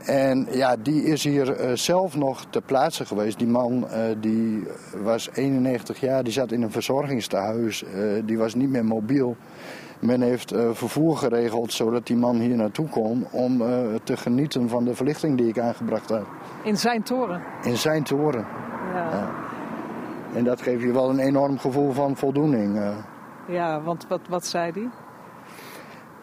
En 0.06 0.48
ja, 0.52 0.76
die 0.76 1.04
is 1.04 1.24
hier 1.24 1.62
uh, 1.62 1.76
zelf 1.76 2.16
nog 2.16 2.46
ter 2.50 2.62
plaatse 2.62 3.06
geweest. 3.06 3.38
Die 3.38 3.48
man 3.48 3.88
uh, 3.92 4.02
die 4.20 4.68
was 5.04 5.30
91 5.34 6.00
jaar, 6.00 6.24
die 6.24 6.34
zat 6.34 6.52
in 6.52 6.62
een 6.62 6.72
verzorgingstehuis. 6.72 7.84
die 8.26 8.38
was 8.38 8.56
niet 8.56 8.70
meer 8.70 8.86
mobiel. 8.86 9.36
Men 10.00 10.22
heeft 10.22 10.54
vervoer 10.72 11.18
geregeld 11.18 11.74
zodat 11.74 12.08
die 12.08 12.16
man 12.16 12.36
hier 12.36 12.56
naartoe 12.56 12.88
kon 12.88 13.28
om 13.32 13.62
te 14.04 14.18
genieten 14.18 14.70
van 14.70 14.86
de 14.86 14.96
verlichting 14.96 15.38
die 15.38 15.48
ik 15.48 15.60
aangebracht 15.60 16.10
heb. 16.10 16.26
In 16.64 16.78
zijn 16.78 17.04
toren? 17.04 17.42
In 17.64 17.78
zijn 17.78 18.04
toren, 18.04 18.46
ja. 18.94 19.10
ja. 19.12 19.49
En 20.34 20.44
dat 20.44 20.62
geeft 20.62 20.82
je 20.82 20.92
wel 20.92 21.10
een 21.10 21.20
enorm 21.20 21.60
gevoel 21.60 21.92
van 21.92 22.16
voldoening. 22.18 22.78
eh. 22.78 22.98
Ja, 23.48 23.82
want 23.82 24.06
wat, 24.08 24.22
wat 24.30 24.46
zei 24.46 24.72
hij? 24.72 24.90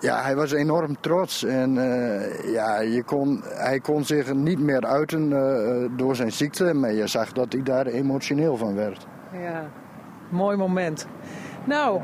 Ja, 0.01 0.23
hij 0.23 0.37
was 0.37 0.53
enorm 0.53 1.01
trots 1.01 1.45
en 1.45 1.75
uh, 1.75 2.53
ja, 2.53 2.81
je 2.81 3.03
kon, 3.03 3.40
hij 3.45 3.81
kon 3.81 4.05
zich 4.05 4.35
niet 4.35 4.59
meer 4.59 4.87
uiten 4.87 5.31
uh, 5.31 5.90
door 5.97 6.16
zijn 6.16 6.33
ziekte, 6.33 6.75
maar 6.75 6.92
je 6.92 7.07
zag 7.07 7.33
dat 7.33 7.53
hij 7.53 7.62
daar 7.62 7.87
emotioneel 7.87 8.57
van 8.57 8.75
werd. 8.75 9.07
Ja, 9.33 9.71
mooi 10.29 10.57
moment. 10.57 11.07
Nou, 11.64 12.01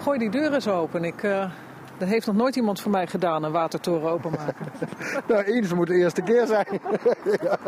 gooi 0.00 0.18
die 0.18 0.30
deur 0.30 0.52
eens 0.54 0.68
open. 0.68 1.04
Ik, 1.04 1.22
uh, 1.22 1.50
dat 1.98 2.08
heeft 2.08 2.26
nog 2.26 2.36
nooit 2.36 2.56
iemand 2.56 2.80
voor 2.80 2.90
mij 2.90 3.06
gedaan, 3.06 3.42
een 3.42 3.52
watertoren 3.52 4.10
openmaken. 4.10 4.66
nou, 5.28 5.42
eens 5.42 5.74
moet 5.74 5.86
de 5.86 5.94
eerste 5.94 6.22
keer 6.22 6.46
zijn. 6.46 6.66
ja. 7.42 7.58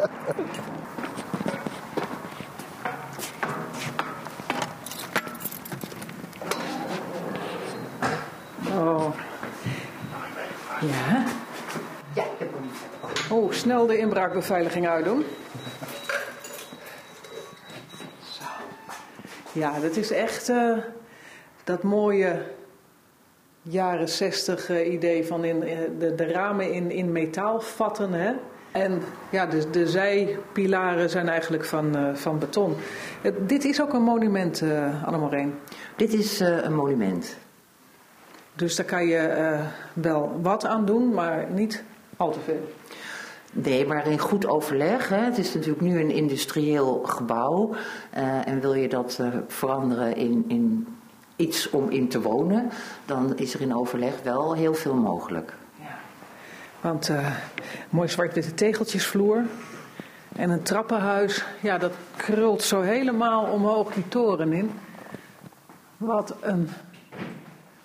Ja? 10.80 11.24
Ja, 12.14 12.22
ik 12.22 12.38
heb 12.38 12.48
hem. 12.52 13.38
Oh, 13.38 13.52
snel 13.52 13.86
de 13.86 13.98
inbraakbeveiliging 13.98 14.88
uitdoen. 14.88 15.24
Zo. 18.30 18.44
Ja, 19.52 19.80
dat 19.80 19.96
is 19.96 20.10
echt 20.10 20.48
uh, 20.48 20.78
dat 21.64 21.82
mooie 21.82 22.42
jaren 23.62 24.08
zestig 24.08 24.70
uh, 24.70 24.92
idee 24.92 25.26
van 25.26 25.44
in, 25.44 25.62
uh, 25.62 25.78
de, 25.98 26.14
de, 26.14 26.32
ramen 26.32 26.72
in, 26.72 26.90
in 26.90 27.12
metaal 27.12 27.60
vatten. 27.60 28.12
Hè? 28.12 28.32
En 28.72 29.02
ja, 29.30 29.46
de, 29.46 29.70
de 29.70 29.86
zijpilaren 29.86 31.10
zijn 31.10 31.28
eigenlijk 31.28 31.64
van, 31.64 32.16
van 32.16 32.38
beton. 32.38 32.74
dit 33.40 33.64
is 33.64 33.82
ook 33.82 33.92
een 33.92 34.02
monument, 34.02 34.62
Annemarijn. 35.04 35.54
Dit 35.96 36.12
is 36.12 36.40
een 36.40 36.74
monument. 36.74 37.36
Dus 38.58 38.76
daar 38.76 38.86
kan 38.86 39.06
je 39.06 39.36
uh, 39.38 39.66
wel 39.92 40.38
wat 40.42 40.66
aan 40.66 40.84
doen, 40.84 41.14
maar 41.14 41.50
niet 41.50 41.82
al 42.16 42.30
te 42.30 42.40
veel. 42.40 42.72
Nee, 43.52 43.86
maar 43.86 44.06
in 44.06 44.18
goed 44.18 44.46
overleg. 44.46 45.08
Hè. 45.08 45.16
Het 45.16 45.38
is 45.38 45.54
natuurlijk 45.54 45.80
nu 45.80 46.00
een 46.00 46.10
industrieel 46.10 47.02
gebouw. 47.04 47.74
Uh, 48.16 48.48
en 48.48 48.60
wil 48.60 48.74
je 48.74 48.88
dat 48.88 49.18
uh, 49.20 49.28
veranderen 49.46 50.16
in, 50.16 50.44
in 50.48 50.86
iets 51.36 51.70
om 51.70 51.90
in 51.90 52.08
te 52.08 52.20
wonen, 52.20 52.70
dan 53.04 53.36
is 53.36 53.54
er 53.54 53.60
in 53.60 53.74
overleg 53.74 54.22
wel 54.22 54.54
heel 54.54 54.74
veel 54.74 54.94
mogelijk. 54.94 55.54
Ja. 55.74 55.98
Want 56.80 57.10
mooi 57.90 58.08
zwart-witte 58.08 58.54
tegeltjesvloer. 58.54 59.44
En 60.36 60.50
een 60.50 60.62
trappenhuis, 60.62 61.44
ja, 61.60 61.78
dat 61.78 61.92
krult 62.16 62.62
zo 62.62 62.80
helemaal 62.80 63.44
omhoog 63.44 63.92
die 63.92 64.08
toren 64.08 64.52
in. 64.52 64.70
Wat 65.96 66.34
een 66.40 66.68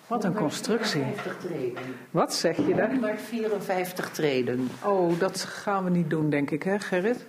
wat 0.07 0.23
een 0.23 0.33
constructie. 0.33 1.03
treden. 1.39 1.83
Wat 2.11 2.33
zeg 2.33 2.57
je 2.57 2.75
daar? 2.75 2.89
154 2.89 4.09
treden. 4.09 4.69
Oh, 4.85 5.19
dat 5.19 5.43
gaan 5.43 5.83
we 5.83 5.89
niet 5.89 6.09
doen, 6.09 6.29
denk 6.29 6.51
ik, 6.51 6.63
hè, 6.63 6.79
Gerrit? 6.79 7.25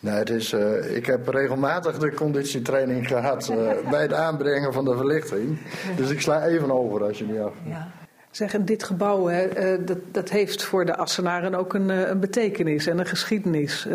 Nee, 0.00 0.14
het 0.14 0.30
is, 0.30 0.52
uh, 0.52 0.96
ik 0.96 1.06
heb 1.06 1.28
regelmatig 1.28 1.98
de 1.98 2.14
conditietraining 2.14 3.06
gehad 3.06 3.48
uh, 3.48 3.70
bij 3.90 4.02
het 4.02 4.12
aanbrengen 4.12 4.72
van 4.72 4.84
de 4.84 4.96
verlichting. 4.96 5.58
Dus 5.96 6.10
ik 6.10 6.20
sla 6.20 6.46
even 6.46 6.70
over 6.70 7.04
als 7.04 7.18
je 7.18 7.24
niet 7.24 7.40
af. 7.40 7.52
Ja. 7.64 7.88
Zeg, 8.30 8.54
en 8.54 8.64
dit 8.64 8.82
gebouw, 8.82 9.26
hè, 9.26 9.74
uh, 9.76 9.86
dat, 9.86 9.98
dat 10.10 10.28
heeft 10.28 10.62
voor 10.62 10.84
de 10.84 10.96
Assenaren 10.96 11.54
ook 11.54 11.74
een, 11.74 11.88
een 11.88 12.20
betekenis 12.20 12.86
en 12.86 12.98
een 12.98 13.06
geschiedenis. 13.06 13.86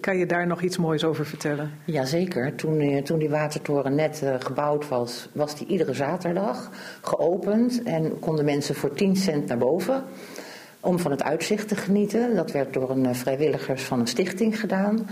kan 0.00 0.16
je 0.16 0.26
daar 0.26 0.46
nog 0.46 0.62
iets 0.62 0.76
moois 0.76 1.04
over 1.04 1.26
vertellen? 1.26 1.70
Jazeker. 1.84 2.54
Toen, 2.54 3.02
toen 3.02 3.18
die 3.18 3.30
watertoren 3.30 3.94
net 3.94 4.22
gebouwd 4.38 4.88
was, 4.88 5.28
was 5.32 5.56
die 5.56 5.66
iedere 5.66 5.94
zaterdag 5.94 6.70
geopend 7.02 7.82
en 7.82 8.18
konden 8.18 8.44
mensen 8.44 8.74
voor 8.74 8.92
10 8.92 9.16
cent 9.16 9.46
naar 9.46 9.58
boven 9.58 10.04
om 10.84 10.98
van 10.98 11.10
het 11.10 11.22
uitzicht 11.22 11.68
te 11.68 11.76
genieten. 11.76 12.34
Dat 12.34 12.52
werd 12.52 12.72
door 12.72 12.90
een 12.90 13.14
vrijwilligers 13.14 13.82
van 13.82 14.00
een 14.00 14.06
stichting 14.06 14.60
gedaan. 14.60 15.06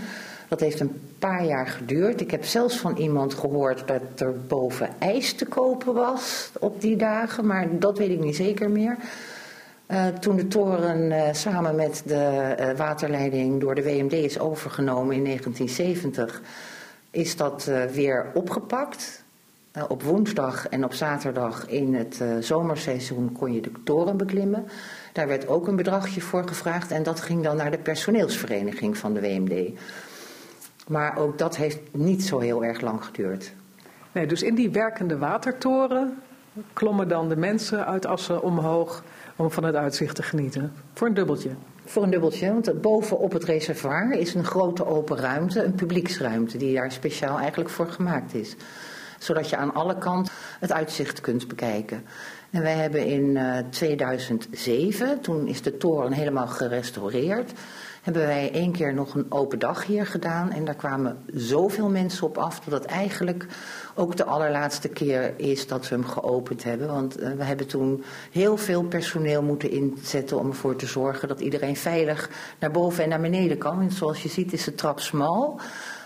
Dat 0.53 0.61
heeft 0.61 0.79
een 0.79 1.01
paar 1.19 1.45
jaar 1.45 1.67
geduurd. 1.67 2.21
Ik 2.21 2.31
heb 2.31 2.45
zelfs 2.45 2.77
van 2.77 2.97
iemand 2.97 3.33
gehoord 3.33 3.87
dat 3.87 4.01
er 4.19 4.45
boven 4.47 4.89
ijs 4.99 5.33
te 5.33 5.45
kopen 5.45 5.93
was 5.93 6.51
op 6.59 6.81
die 6.81 6.95
dagen, 6.95 7.45
maar 7.45 7.79
dat 7.79 7.97
weet 7.97 8.09
ik 8.09 8.19
niet 8.19 8.35
zeker 8.35 8.69
meer. 8.69 8.97
Uh, 9.87 10.07
toen 10.07 10.35
de 10.35 10.47
toren 10.47 11.11
uh, 11.11 11.23
samen 11.31 11.75
met 11.75 12.01
de 12.05 12.55
uh, 12.59 12.77
waterleiding 12.77 13.61
door 13.61 13.75
de 13.75 13.83
WMD 13.83 14.11
is 14.13 14.39
overgenomen 14.39 15.15
in 15.15 15.23
1970, 15.23 16.41
is 17.11 17.35
dat 17.35 17.71
weer 17.93 18.31
opgepakt. 18.33 19.23
Eh, 19.71 19.83
op 19.87 20.03
woensdag 20.03 20.67
en 20.69 20.83
op 20.83 20.93
zaterdag 20.93 21.67
in 21.67 21.95
het 21.95 22.23
zomerseizoen 22.39 23.31
kon 23.31 23.53
je 23.53 23.61
de 23.61 23.71
toren 23.83 24.17
beklimmen. 24.17 24.65
Daar 25.13 25.27
werd 25.27 25.47
ook 25.47 25.67
een 25.67 25.75
bedragje 25.75 26.21
voor 26.21 26.47
gevraagd 26.47 26.91
en 26.91 27.03
dat 27.03 27.19
ging 27.19 27.43
dan 27.43 27.55
naar 27.55 27.71
de 27.71 27.77
personeelsvereniging 27.77 28.97
van 28.97 29.13
de 29.13 29.21
WMD. 29.21 29.79
Maar 30.87 31.17
ook 31.17 31.37
dat 31.37 31.55
heeft 31.55 31.79
niet 31.91 32.23
zo 32.23 32.39
heel 32.39 32.63
erg 32.63 32.81
lang 32.81 33.05
geduurd. 33.05 33.53
Nee, 34.11 34.27
dus 34.27 34.43
in 34.43 34.55
die 34.55 34.69
werkende 34.69 35.17
watertoren 35.17 36.21
klommen 36.73 37.07
dan 37.07 37.29
de 37.29 37.35
mensen 37.35 37.85
uit 37.85 38.05
Assen 38.05 38.41
omhoog 38.41 39.03
om 39.35 39.51
van 39.51 39.63
het 39.63 39.75
uitzicht 39.75 40.15
te 40.15 40.23
genieten. 40.23 40.73
Voor 40.93 41.07
een 41.07 41.13
dubbeltje. 41.13 41.49
Voor 41.85 42.03
een 42.03 42.09
dubbeltje, 42.09 42.47
want 42.47 42.81
bovenop 42.81 43.31
het 43.31 43.43
reservoir 43.43 44.11
is 44.11 44.33
een 44.33 44.45
grote 44.45 44.85
open 44.85 45.17
ruimte, 45.17 45.63
een 45.63 45.75
publieksruimte, 45.75 46.57
die 46.57 46.75
daar 46.75 46.91
speciaal 46.91 47.37
eigenlijk 47.37 47.69
voor 47.69 47.87
gemaakt 47.87 48.33
is. 48.33 48.55
Zodat 49.19 49.49
je 49.49 49.57
aan 49.57 49.73
alle 49.73 49.97
kanten 49.97 50.33
het 50.59 50.71
uitzicht 50.71 51.21
kunt 51.21 51.47
bekijken. 51.47 52.03
En 52.51 52.61
wij 52.61 52.75
hebben 52.75 53.05
in 53.05 53.39
2007, 53.69 55.07
eh, 55.07 55.17
toen 55.17 55.47
is 55.47 55.61
de 55.61 55.77
toren 55.77 56.11
helemaal 56.11 56.47
gerestaureerd, 56.47 57.51
hebben 58.03 58.25
wij 58.25 58.51
één 58.51 58.71
keer 58.71 58.93
nog 58.93 59.15
een 59.15 59.25
open 59.29 59.59
dag 59.59 59.85
hier 59.85 60.05
gedaan. 60.05 60.51
En 60.51 60.65
daar 60.65 60.75
kwamen 60.75 61.17
zoveel 61.33 61.89
mensen 61.89 62.27
op 62.27 62.37
af 62.37 62.59
dat 62.59 62.81
het 62.81 62.91
eigenlijk 62.91 63.47
ook 63.95 64.17
de 64.17 64.23
allerlaatste 64.23 64.87
keer 64.87 65.33
is 65.39 65.67
dat 65.67 65.89
we 65.89 65.95
hem 65.95 66.05
geopend 66.05 66.63
hebben. 66.63 66.87
Want 66.87 67.21
uh, 67.21 67.31
we 67.31 67.43
hebben 67.43 67.67
toen 67.67 68.03
heel 68.31 68.57
veel 68.57 68.83
personeel 68.83 69.41
moeten 69.41 69.71
inzetten 69.71 70.39
om 70.39 70.47
ervoor 70.47 70.75
te 70.75 70.85
zorgen 70.85 71.27
dat 71.27 71.39
iedereen 71.39 71.75
veilig 71.75 72.29
naar 72.59 72.71
boven 72.71 73.03
en 73.03 73.09
naar 73.09 73.21
beneden 73.21 73.57
kan. 73.57 73.81
En 73.81 73.91
zoals 73.91 74.23
je 74.23 74.29
ziet 74.29 74.53
is 74.53 74.63
de 74.63 74.75
trap 74.75 74.99
smal. 74.99 75.59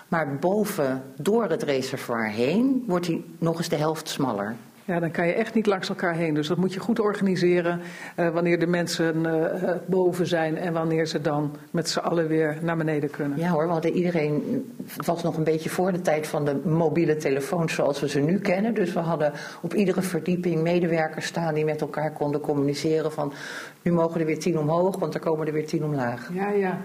Maar 0.07 0.37
boven, 0.39 1.03
door 1.15 1.49
het 1.49 1.63
reservoir 1.63 2.29
heen, 2.29 2.83
wordt 2.87 3.07
hij 3.07 3.23
nog 3.37 3.57
eens 3.57 3.69
de 3.69 3.75
helft 3.75 4.09
smaller. 4.09 4.55
Ja, 4.87 4.99
dan 4.99 5.11
kan 5.11 5.27
je 5.27 5.33
echt 5.33 5.53
niet 5.53 5.65
langs 5.65 5.89
elkaar 5.89 6.15
heen. 6.15 6.33
Dus 6.33 6.47
dat 6.47 6.57
moet 6.57 6.73
je 6.73 6.79
goed 6.79 6.99
organiseren 6.99 7.81
uh, 8.19 8.29
wanneer 8.29 8.59
de 8.59 8.67
mensen 8.67 9.25
uh, 9.25 9.71
boven 9.85 10.27
zijn 10.27 10.57
en 10.57 10.73
wanneer 10.73 11.05
ze 11.05 11.21
dan 11.21 11.55
met 11.71 11.89
z'n 11.89 11.99
allen 11.99 12.27
weer 12.27 12.57
naar 12.61 12.77
beneden 12.77 13.09
kunnen. 13.09 13.37
Ja 13.37 13.49
hoor, 13.49 13.65
we 13.65 13.71
hadden 13.71 13.93
iedereen, 13.93 14.65
het 14.97 15.05
was 15.05 15.23
nog 15.23 15.37
een 15.37 15.43
beetje 15.43 15.69
voor 15.69 15.91
de 15.91 16.01
tijd 16.01 16.27
van 16.27 16.45
de 16.45 16.55
mobiele 16.65 17.15
telefoons 17.15 17.73
zoals 17.73 17.99
we 17.99 18.09
ze 18.09 18.19
nu 18.19 18.39
kennen. 18.39 18.73
Dus 18.73 18.93
we 18.93 18.99
hadden 18.99 19.33
op 19.61 19.73
iedere 19.73 20.01
verdieping 20.01 20.61
medewerkers 20.61 21.25
staan 21.25 21.53
die 21.53 21.65
met 21.65 21.81
elkaar 21.81 22.13
konden 22.13 22.41
communiceren 22.41 23.11
van 23.11 23.33
nu 23.81 23.91
mogen 23.91 24.19
er 24.19 24.25
weer 24.25 24.39
tien 24.39 24.59
omhoog, 24.59 24.99
want 24.99 25.13
er 25.13 25.19
komen 25.19 25.47
er 25.47 25.53
weer 25.53 25.67
tien 25.67 25.83
omlaag. 25.83 26.29
Ja, 26.33 26.49
ja 26.49 26.77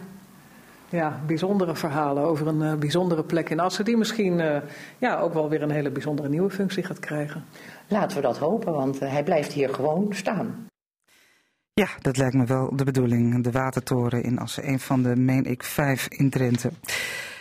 ja, 0.92 1.20
bijzondere 1.26 1.76
verhalen 1.76 2.22
over 2.22 2.46
een 2.46 2.61
uh, 2.62 2.74
bijzondere 2.74 3.24
plek 3.24 3.50
in 3.50 3.61
Assen, 3.61 3.85
die 3.85 3.96
misschien 3.96 4.38
uh, 4.38 4.57
ja, 4.98 5.18
ook 5.18 5.33
wel 5.33 5.48
weer 5.48 5.62
een 5.62 5.70
hele 5.70 5.90
bijzondere 5.90 6.28
nieuwe 6.28 6.50
functie 6.50 6.83
gaat 6.83 6.98
krijgen. 6.98 7.44
Laten 7.88 8.16
we 8.16 8.22
dat 8.22 8.38
hopen, 8.38 8.72
want 8.72 9.02
uh, 9.02 9.11
hij 9.11 9.22
blijft 9.22 9.52
hier 9.52 9.74
gewoon 9.74 10.07
staan. 10.11 10.66
Ja, 11.74 11.88
dat 12.00 12.16
lijkt 12.16 12.35
me 12.35 12.44
wel 12.44 12.76
de 12.76 12.85
bedoeling. 12.85 13.44
De 13.44 13.50
Watertoren 13.50 14.22
in 14.22 14.38
Assen, 14.38 14.68
een 14.68 14.81
van 14.81 15.02
de, 15.02 15.16
meen 15.16 15.44
ik, 15.44 15.62
vijf 15.62 16.09
in 16.09 16.31
Drenthe. 16.31 16.70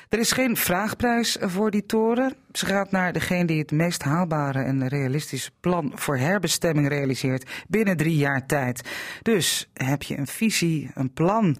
Er 0.10 0.20
is 0.20 0.32
geen 0.32 0.58
vraagprijs 0.58 1.38
voor 1.42 1.72
die 1.72 1.86
toren. 1.86 2.34
Ze 2.52 2.66
gaat 2.66 2.92
naar 2.92 3.14
degene 3.14 3.46
die 3.46 3.60
het 3.60 3.72
meest 3.72 4.04
haalbare 4.04 4.64
en 4.64 4.88
realistische 4.88 5.52
plan 5.60 5.92
voor 5.96 6.18
herbestemming 6.18 6.88
realiseert 6.88 7.50
binnen 7.68 7.98
drie 7.98 8.16
jaar 8.16 8.46
tijd. 8.46 8.90
Dus 9.22 9.70
heb 9.74 10.04
je 10.04 10.18
een 10.18 10.28
visie, 10.28 10.92
een 10.94 11.14
plan 11.14 11.58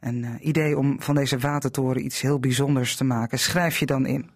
een 0.00 0.22
uh, 0.22 0.30
idee 0.40 0.78
om 0.78 1.02
van 1.02 1.14
deze 1.14 1.38
watertoren 1.38 2.04
iets 2.04 2.20
heel 2.20 2.38
bijzonders 2.38 2.96
te 2.96 3.04
maken, 3.04 3.38
schrijf 3.38 3.78
je 3.78 3.86
dan 3.86 4.06
in. 4.06 4.30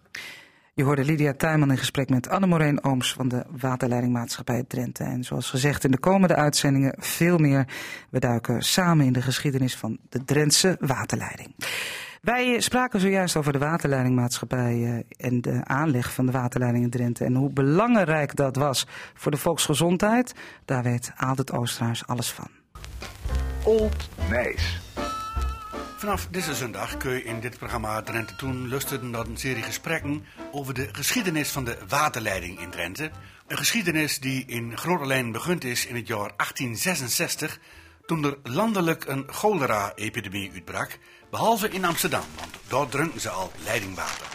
Je 0.73 0.83
hoorde 0.83 1.03
Lydia 1.03 1.33
Tuinman 1.33 1.71
in 1.71 1.77
gesprek 1.77 2.09
met 2.09 2.29
Anne 2.29 2.79
Ooms 2.81 3.13
van 3.13 3.27
de 3.27 3.45
Waterleidingmaatschappij 3.59 4.63
Drenthe. 4.67 5.03
En 5.03 5.23
zoals 5.23 5.49
gezegd 5.49 5.83
in 5.83 5.91
de 5.91 5.97
komende 5.97 6.35
uitzendingen 6.35 6.95
veel 6.97 7.37
meer. 7.37 7.67
We 8.09 8.19
duiken 8.19 8.61
samen 8.61 9.05
in 9.05 9.13
de 9.13 9.21
geschiedenis 9.21 9.75
van 9.75 9.97
de 10.09 10.25
Drentse 10.25 10.77
waterleiding. 10.79 11.55
Wij 12.21 12.59
spraken 12.59 12.99
zojuist 12.99 13.35
over 13.35 13.51
de 13.51 13.59
waterleidingmaatschappij 13.59 14.83
eh, 14.83 15.27
en 15.27 15.41
de 15.41 15.59
aanleg 15.63 16.13
van 16.13 16.25
de 16.25 16.31
waterleiding 16.31 16.83
in 16.83 16.89
Drenthe. 16.89 17.25
En 17.25 17.35
hoe 17.35 17.49
belangrijk 17.49 18.35
dat 18.35 18.55
was 18.55 18.87
voor 19.13 19.31
de 19.31 19.37
volksgezondheid. 19.37 20.33
Daar 20.65 20.83
weet 20.83 21.11
Aaldert 21.15 21.51
Oosterhuis 21.51 22.07
alles 22.07 22.31
van. 22.31 22.47
Old 23.63 24.09
Nijs. 24.29 24.81
Vanaf 25.97 26.27
deze 26.31 26.55
zondag 26.55 26.97
kun 26.97 27.11
je 27.11 27.23
in 27.23 27.39
dit 27.39 27.57
programma 27.57 28.01
Drenthe 28.01 28.35
Toen 28.35 28.69
luisteren 28.69 29.09
naar 29.09 29.25
een 29.25 29.37
serie 29.37 29.63
gesprekken 29.63 30.25
over 30.51 30.73
de 30.73 30.89
geschiedenis 30.91 31.49
van 31.49 31.63
de 31.63 31.77
waterleiding 31.87 32.59
in 32.59 32.69
Drenthe. 32.69 33.11
Een 33.47 33.57
geschiedenis 33.57 34.19
die 34.19 34.45
in 34.45 34.77
grote 34.77 35.05
lijn 35.05 35.31
begund 35.31 35.63
is 35.63 35.85
in 35.85 35.95
het 35.95 36.07
jaar 36.07 36.31
1866, 36.35 37.59
toen 38.05 38.23
er 38.23 38.37
landelijk 38.43 39.05
een 39.05 39.23
cholera-epidemie 39.27 40.51
uitbrak, 40.51 40.97
behalve 41.29 41.69
in 41.69 41.85
Amsterdam, 41.85 42.25
want 42.35 42.51
daar 42.67 42.89
drinken 42.89 43.21
ze 43.21 43.29
al 43.29 43.51
leidingwater. 43.63 44.27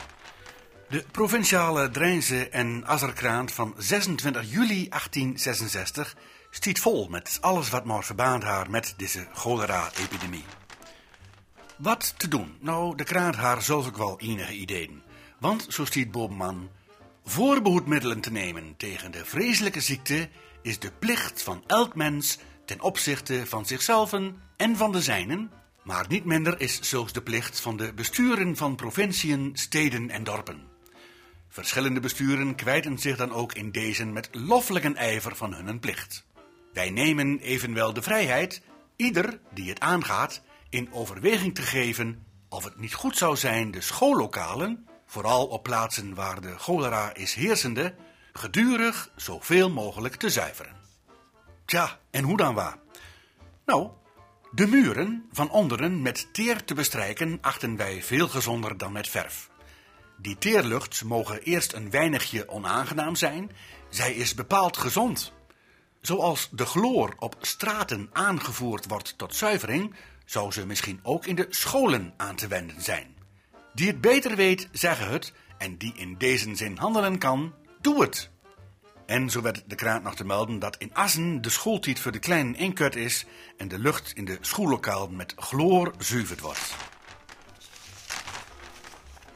De 0.88 1.04
provinciale 1.10 1.90
Drijnse 1.90 2.48
en 2.48 2.86
Azerkraan 2.86 3.48
van 3.48 3.74
26 3.78 4.42
juli 4.50 4.88
1866 4.88 6.16
stiet 6.50 6.80
vol 6.80 7.08
met 7.08 7.38
alles 7.40 7.70
wat 7.70 7.84
maar 7.84 8.04
verbaand 8.04 8.42
haar 8.42 8.70
met 8.70 8.94
deze 8.96 9.26
cholera-epidemie. 9.32 10.44
Wat 11.80 12.14
te 12.16 12.28
doen? 12.28 12.56
Nou, 12.58 12.96
de 12.96 13.04
kraan 13.04 13.34
haar 13.34 13.62
zelf 13.62 13.86
ook 13.86 13.96
wel 13.96 14.20
enige 14.20 14.52
ideeën. 14.52 15.02
Want, 15.38 15.66
zo 15.68 15.84
stiet 15.84 16.10
Bobenman, 16.10 16.70
voorbehoedmiddelen 17.24 18.20
te 18.20 18.32
nemen 18.32 18.74
tegen 18.76 19.10
de 19.10 19.24
vreselijke 19.24 19.80
ziekte 19.80 20.28
is 20.62 20.78
de 20.78 20.92
plicht 20.98 21.42
van 21.42 21.64
elk 21.66 21.94
mens 21.94 22.38
ten 22.64 22.80
opzichte 22.80 23.46
van 23.46 23.66
zichzelf 23.66 24.12
en 24.56 24.76
van 24.76 24.92
de 24.92 25.02
zijnen, 25.02 25.50
maar 25.82 26.04
niet 26.08 26.24
minder 26.24 26.60
is 26.60 26.80
zulks 26.80 27.12
de 27.12 27.22
plicht 27.22 27.60
van 27.60 27.76
de 27.76 27.92
besturen 27.92 28.56
van 28.56 28.76
provinciën, 28.76 29.50
steden 29.54 30.10
en 30.10 30.24
dorpen. 30.24 30.62
Verschillende 31.48 32.00
besturen 32.00 32.54
kwijten 32.54 32.98
zich 32.98 33.16
dan 33.16 33.32
ook 33.32 33.52
in 33.52 33.70
deze 33.70 34.04
met 34.04 34.28
loffelijke 34.32 34.94
ijver 34.94 35.36
van 35.36 35.54
hun 35.54 35.80
plicht. 35.80 36.24
Wij 36.72 36.90
nemen 36.90 37.38
evenwel 37.38 37.92
de 37.92 38.02
vrijheid, 38.02 38.62
ieder 38.96 39.40
die 39.54 39.68
het 39.68 39.80
aangaat, 39.80 40.42
in 40.70 40.92
overweging 40.92 41.54
te 41.54 41.62
geven 41.62 42.26
of 42.48 42.64
het 42.64 42.78
niet 42.78 42.94
goed 42.94 43.16
zou 43.16 43.37
zijn 43.37 43.70
de 43.70 43.80
schoollokalen, 43.80 44.87
vooral 45.06 45.46
op 45.46 45.62
plaatsen 45.62 46.14
waar 46.14 46.40
de 46.40 46.59
cholera 46.59 47.14
is 47.14 47.35
heersende, 47.35 47.94
gedurig 48.33 49.11
zoveel 49.16 49.70
mogelijk 49.70 50.14
te 50.14 50.30
zuiveren. 50.30 50.76
Tja, 51.64 51.98
en 52.11 52.24
hoe 52.24 52.37
dan 52.37 52.54
waar? 52.54 52.78
Nou, 53.66 53.90
de 54.50 54.66
muren 54.66 55.28
van 55.33 55.50
onderen 55.50 56.02
met 56.02 56.28
teer 56.33 56.64
te 56.64 56.74
bestrijken 56.74 57.38
achten 57.40 57.76
wij 57.76 58.02
veel 58.02 58.28
gezonder 58.28 58.78
dan 58.78 58.92
met 58.92 59.09
verf. 59.09 59.50
Die 60.16 60.38
teerlucht 60.38 61.04
mogen 61.04 61.42
eerst 61.42 61.72
een 61.72 61.90
weinigje 61.90 62.48
onaangenaam 62.48 63.16
zijn, 63.16 63.50
zij 63.88 64.14
is 64.14 64.35
bepaald 64.35 64.76
gezond. 64.76 65.33
Zoals 66.00 66.48
de 66.52 66.66
chloor 66.66 67.14
op 67.18 67.37
straten 67.40 68.11
aangevoerd 68.12 68.87
wordt 68.87 69.18
tot 69.18 69.35
zuivering, 69.35 69.94
zou 70.30 70.52
ze 70.52 70.66
misschien 70.66 71.00
ook 71.02 71.26
in 71.26 71.34
de 71.34 71.46
scholen 71.48 72.14
aan 72.16 72.36
te 72.36 72.46
wenden 72.46 72.82
zijn. 72.82 73.14
Die 73.74 73.86
het 73.86 74.00
beter 74.00 74.36
weet, 74.36 74.68
zeggen 74.72 75.08
het, 75.08 75.32
en 75.58 75.76
die 75.76 75.92
in 75.96 76.14
deze 76.18 76.56
zin 76.56 76.76
handelen 76.76 77.18
kan, 77.18 77.54
doe 77.80 78.02
het. 78.02 78.30
En 79.06 79.30
zo 79.30 79.42
werd 79.42 79.62
de 79.66 79.74
kraan 79.74 80.02
nog 80.02 80.14
te 80.14 80.24
melden 80.24 80.58
dat 80.58 80.76
in 80.76 80.94
Assen 80.94 81.42
de 81.42 81.50
schooltijd 81.50 82.00
voor 82.00 82.12
de 82.12 82.18
kleinen 82.18 82.54
inkut 82.54 82.96
is 82.96 83.26
en 83.56 83.68
de 83.68 83.78
lucht 83.78 84.12
in 84.14 84.24
de 84.24 84.38
schoollokaal 84.40 85.08
met 85.08 85.34
chloor 85.36 85.94
zuiverd 85.98 86.40
wordt. 86.40 86.74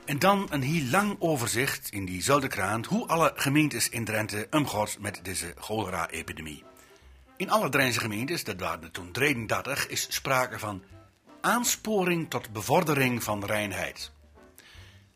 En 0.04 0.18
dan 0.18 0.46
een 0.50 0.62
heel 0.62 0.84
lang 0.90 1.16
overzicht 1.18 1.88
in 1.88 2.04
diezelfde 2.04 2.48
kraan 2.48 2.84
hoe 2.88 3.06
alle 3.06 3.32
gemeentes 3.36 3.88
in 3.88 4.04
Drenthe 4.04 4.46
omgaan 4.50 4.88
met 4.98 5.20
deze 5.22 5.54
cholera-epidemie. 5.58 6.64
In 7.36 7.50
alle 7.50 7.68
Drentse 7.68 8.00
gemeentes, 8.00 8.44
dat 8.44 8.60
waren 8.60 8.82
er 8.82 8.90
toen 8.90 9.12
33, 9.12 9.86
is 9.88 10.06
sprake 10.10 10.58
van 10.58 10.82
aansporing 11.40 12.30
tot 12.30 12.52
bevordering 12.52 13.22
van 13.22 13.44
reinheid. 13.44 14.12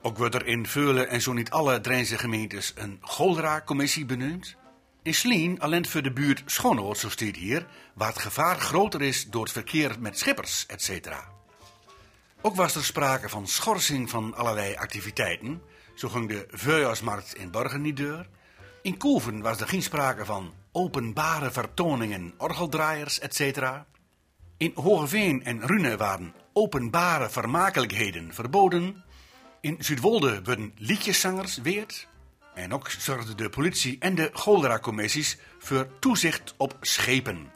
Ook 0.02 0.18
wordt 0.18 0.34
er 0.34 0.46
in 0.46 0.66
Veulen 0.66 1.08
en 1.08 1.20
zo 1.20 1.32
niet 1.32 1.50
alle 1.50 1.80
Drentse 1.80 2.18
gemeentes 2.18 2.72
een 2.76 2.98
cholera-commissie 3.00 4.04
benoemd. 4.04 4.56
In 5.02 5.14
Slien 5.14 5.60
alleen 5.60 5.86
voor 5.86 6.02
de 6.02 6.12
buurt 6.12 6.42
Schonoord, 6.46 6.98
zo 6.98 7.08
staat 7.08 7.36
hier, 7.36 7.66
waar 7.94 8.08
het 8.08 8.18
gevaar 8.18 8.60
groter 8.60 9.02
is 9.02 9.26
door 9.26 9.42
het 9.42 9.52
verkeer 9.52 9.96
met 10.00 10.18
schippers, 10.18 10.66
etc. 10.66 11.08
Ook 12.40 12.56
was 12.56 12.74
er 12.74 12.84
sprake 12.84 13.28
van 13.28 13.46
schorsing 13.46 14.10
van 14.10 14.34
allerlei 14.34 14.74
activiteiten. 14.74 15.62
Zo 15.94 16.08
ging 16.08 16.28
de 16.28 16.46
Veuljaarsmarkt 16.50 17.34
in 17.34 17.50
Borgen 17.50 17.82
niet 17.82 17.96
deur. 17.96 18.28
In 18.82 18.96
Koeven 18.96 19.40
was 19.40 19.60
er 19.60 19.68
geen 19.68 19.82
sprake 19.82 20.24
van 20.24 20.54
openbare 20.72 21.50
vertoningen, 21.50 22.34
orgeldraaiers, 22.38 23.18
etc. 23.18 23.60
In 24.56 24.72
Hogeveen 24.74 25.44
en 25.44 25.66
Rune 25.66 25.96
waren 25.96 26.34
openbare 26.52 27.30
vermakelijkheden 27.30 28.34
verboden. 28.34 29.04
In 29.60 29.76
Zuidwolde 29.78 30.42
werden 30.42 30.72
liedjeszangers 30.76 31.56
weerd. 31.56 32.08
En 32.54 32.72
ook 32.74 32.90
zorgden 32.90 33.36
de 33.36 33.48
politie 33.48 33.96
en 33.98 34.14
de 34.14 34.30
Goldera-commissies 34.32 35.38
voor 35.58 35.88
toezicht 35.98 36.54
op 36.56 36.76
schepen. 36.80 37.50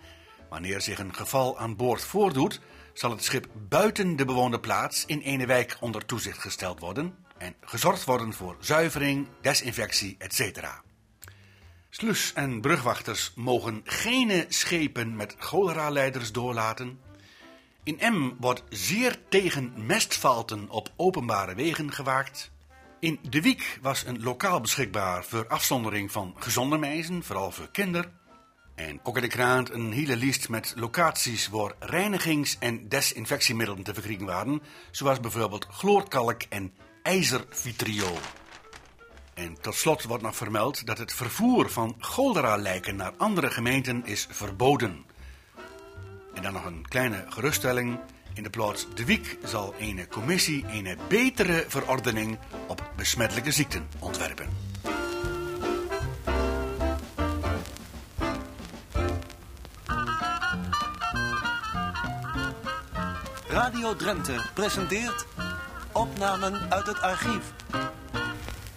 Wanneer 0.48 0.80
zich 0.80 0.98
een 0.98 1.14
geval 1.14 1.58
aan 1.58 1.76
boord 1.76 2.04
voordoet, 2.04 2.60
zal 2.92 3.10
het 3.10 3.24
schip 3.24 3.48
buiten 3.68 4.16
de 4.16 4.24
bewoonde 4.24 4.60
plaats 4.60 5.04
in 5.06 5.20
ene 5.20 5.46
wijk 5.46 5.76
onder 5.80 6.04
toezicht 6.04 6.38
gesteld 6.38 6.80
worden 6.80 7.14
en 7.38 7.54
gezorgd 7.60 8.04
worden 8.04 8.32
voor 8.32 8.56
zuivering, 8.60 9.28
desinfectie, 9.40 10.16
etc. 10.18 10.60
Slus- 11.94 12.32
en 12.32 12.60
brugwachters 12.60 13.32
mogen 13.34 13.80
geen 13.84 14.44
schepen 14.48 15.16
met 15.16 15.34
cholera-leiders 15.38 16.32
doorlaten. 16.32 17.00
In 17.84 17.98
M 18.00 18.30
wordt 18.40 18.62
zeer 18.68 19.18
tegen 19.28 19.72
mestvalten 19.76 20.68
op 20.68 20.92
openbare 20.96 21.54
wegen 21.54 21.92
gewaakt. 21.92 22.50
In 23.00 23.18
De 23.28 23.40
Wiek 23.40 23.78
was 23.82 24.04
een 24.06 24.22
lokaal 24.22 24.60
beschikbaar 24.60 25.24
voor 25.24 25.46
afzondering 25.48 26.12
van 26.12 26.34
gezonde 26.38 26.78
meisjes, 26.78 27.26
vooral 27.26 27.50
voor 27.50 27.68
kinderen. 27.72 28.12
En 28.74 29.00
ook 29.02 29.16
in 29.16 29.22
de 29.22 29.28
krant 29.28 29.70
een 29.70 29.92
hele 29.92 30.16
lijst 30.16 30.48
met 30.48 30.72
locaties 30.76 31.48
waar 31.48 31.72
reinigings- 31.78 32.56
en 32.58 32.88
desinfectiemiddelen 32.88 33.82
te 33.82 33.94
verkrijgen 33.94 34.26
waren, 34.26 34.62
zoals 34.90 35.20
bijvoorbeeld 35.20 35.66
chloorkalk 35.70 36.42
en 36.42 36.72
ijzervitriool. 37.02 38.18
En 39.34 39.60
tot 39.60 39.74
slot 39.74 40.02
wordt 40.02 40.22
nog 40.22 40.36
vermeld 40.36 40.86
dat 40.86 40.98
het 40.98 41.12
vervoer 41.12 41.70
van 41.70 41.96
cholera-lijken 41.98 42.96
naar 42.96 43.12
andere 43.16 43.50
gemeenten 43.50 44.06
is 44.06 44.26
verboden. 44.30 45.04
En 46.34 46.42
dan 46.42 46.52
nog 46.52 46.64
een 46.64 46.88
kleine 46.88 47.24
geruststelling. 47.28 47.98
In 48.34 48.42
de 48.42 48.50
plaats 48.50 48.86
De 48.94 49.04
Wiek 49.04 49.38
zal 49.44 49.74
een 49.78 50.08
commissie 50.08 50.64
een 50.72 50.98
betere 51.08 51.64
verordening 51.68 52.38
op 52.66 52.90
besmettelijke 52.96 53.52
ziekten 53.52 53.88
ontwerpen. 53.98 54.48
Radio 63.48 63.96
Drenthe 63.96 64.50
presenteert 64.54 65.26
opnamen 65.92 66.70
uit 66.70 66.86
het 66.86 67.00
archief. 67.00 67.52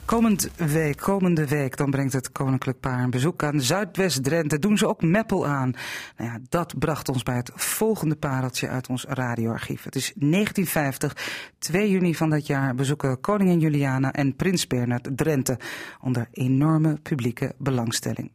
Komend 0.06 0.50
week, 0.56 0.98
komende 0.98 1.48
week, 1.48 1.78
dan 1.78 1.89
brengt 1.89 2.13
het 2.13 2.32
Koninklijk 2.32 2.80
Paar 2.80 3.04
een 3.04 3.10
bezoek 3.10 3.44
aan 3.44 3.62
Zuidwest-Drenthe. 3.62 4.60
Doen 4.60 4.78
ze 4.78 4.88
ook 4.88 5.02
Meppel 5.02 5.46
aan. 5.46 5.74
Nou 6.18 6.32
ja, 6.32 6.39
dat 6.50 6.80
bracht 6.80 7.10
ons 7.10 7.24
bij 7.24 7.36
het 7.36 7.52
volgende 7.56 8.15
pareltje 8.15 8.68
uit 8.68 8.89
ons 8.89 9.06
radioarchief. 9.08 9.84
Het 9.84 9.96
is 9.96 10.13
1950, 10.15 11.15
2 11.60 11.89
juni 11.89 12.15
van 12.15 12.30
dat 12.30 12.48
jaar 12.48 12.76
bezoeken 12.76 13.20
koningin 13.20 13.60
Juliana 13.60 14.12
en 14.12 14.36
prins 14.36 14.68
Bernhard 14.68 15.18
Drenthe. 15.18 15.58
Onder 16.02 16.28
enorme 16.32 17.00
publieke 17.02 17.54
belangstelling. 17.58 18.32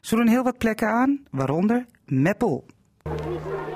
Ze 0.00 0.16
doen 0.16 0.28
heel 0.28 0.42
wat 0.42 0.58
plekken 0.58 0.88
aan, 0.88 1.20
waaronder 1.30 1.86
Meppel. 2.04 2.66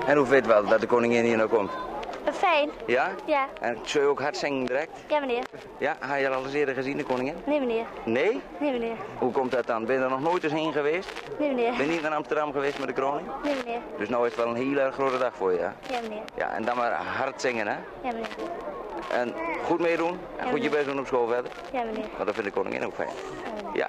En 0.07 0.17
hoe 0.17 0.27
weet 0.27 0.45
wel 0.45 0.67
dat 0.67 0.81
de 0.81 0.87
koningin 0.87 1.25
hier 1.25 1.37
nou 1.37 1.49
komt? 1.49 1.92
Ja? 2.85 3.11
Ja. 3.25 3.47
En 3.59 3.77
zul 3.83 4.01
je 4.01 4.07
ook 4.07 4.21
hard 4.21 4.37
zingen 4.37 4.65
direct? 4.65 4.91
Ja, 5.07 5.19
meneer. 5.19 5.43
Ja, 5.77 5.95
heb 5.99 6.19
je 6.19 6.29
al 6.29 6.43
eens 6.43 6.53
eerder 6.53 6.75
gezien, 6.75 6.97
de 6.97 7.03
koningin? 7.03 7.35
Nee, 7.45 7.59
meneer. 7.59 7.85
Nee? 8.03 8.41
Nee, 8.57 8.71
meneer. 8.71 8.95
Hoe 9.17 9.31
komt 9.31 9.51
dat 9.51 9.67
dan? 9.67 9.85
Ben 9.85 9.95
je 9.97 10.03
er 10.03 10.09
nog 10.09 10.21
nooit 10.21 10.43
eens 10.43 10.53
heen 10.53 10.71
geweest? 10.73 11.09
Nee, 11.39 11.47
meneer. 11.49 11.73
Ben 11.77 11.85
je 11.85 11.91
niet 11.91 12.01
naar 12.01 12.13
Amsterdam 12.13 12.51
geweest 12.51 12.79
met 12.79 12.87
de 12.95 13.01
koning? 13.01 13.27
Nee, 13.43 13.55
meneer. 13.63 13.79
Dus 13.97 14.09
nou 14.09 14.25
is 14.25 14.35
het 14.35 14.43
wel 14.43 14.55
een 14.55 14.61
heel 14.61 14.77
erg 14.77 14.93
grote 14.93 15.17
dag 15.17 15.35
voor 15.35 15.51
je, 15.51 15.59
ja? 15.59 15.75
Ja, 15.89 15.99
meneer. 16.01 16.23
Ja, 16.35 16.49
en 16.53 16.65
dan 16.65 16.77
maar 16.77 16.91
hard 16.91 17.41
zingen, 17.41 17.67
hè? 17.67 17.75
Ja, 18.03 18.11
meneer. 18.11 18.27
En 19.11 19.33
goed 19.63 19.79
meedoen 19.79 20.19
en 20.37 20.45
Ja, 20.45 20.51
goed 20.51 20.63
je 20.63 20.69
best 20.69 20.85
doen 20.85 20.99
op 20.99 21.07
school 21.07 21.27
verder. 21.27 21.51
Ja, 21.71 21.83
meneer. 21.83 22.05
Want 22.15 22.25
dat 22.25 22.33
vindt 22.35 22.49
de 22.49 22.55
koningin 22.59 22.85
ook 22.85 22.93
fijn. 22.93 23.09
Ja. 23.73 23.87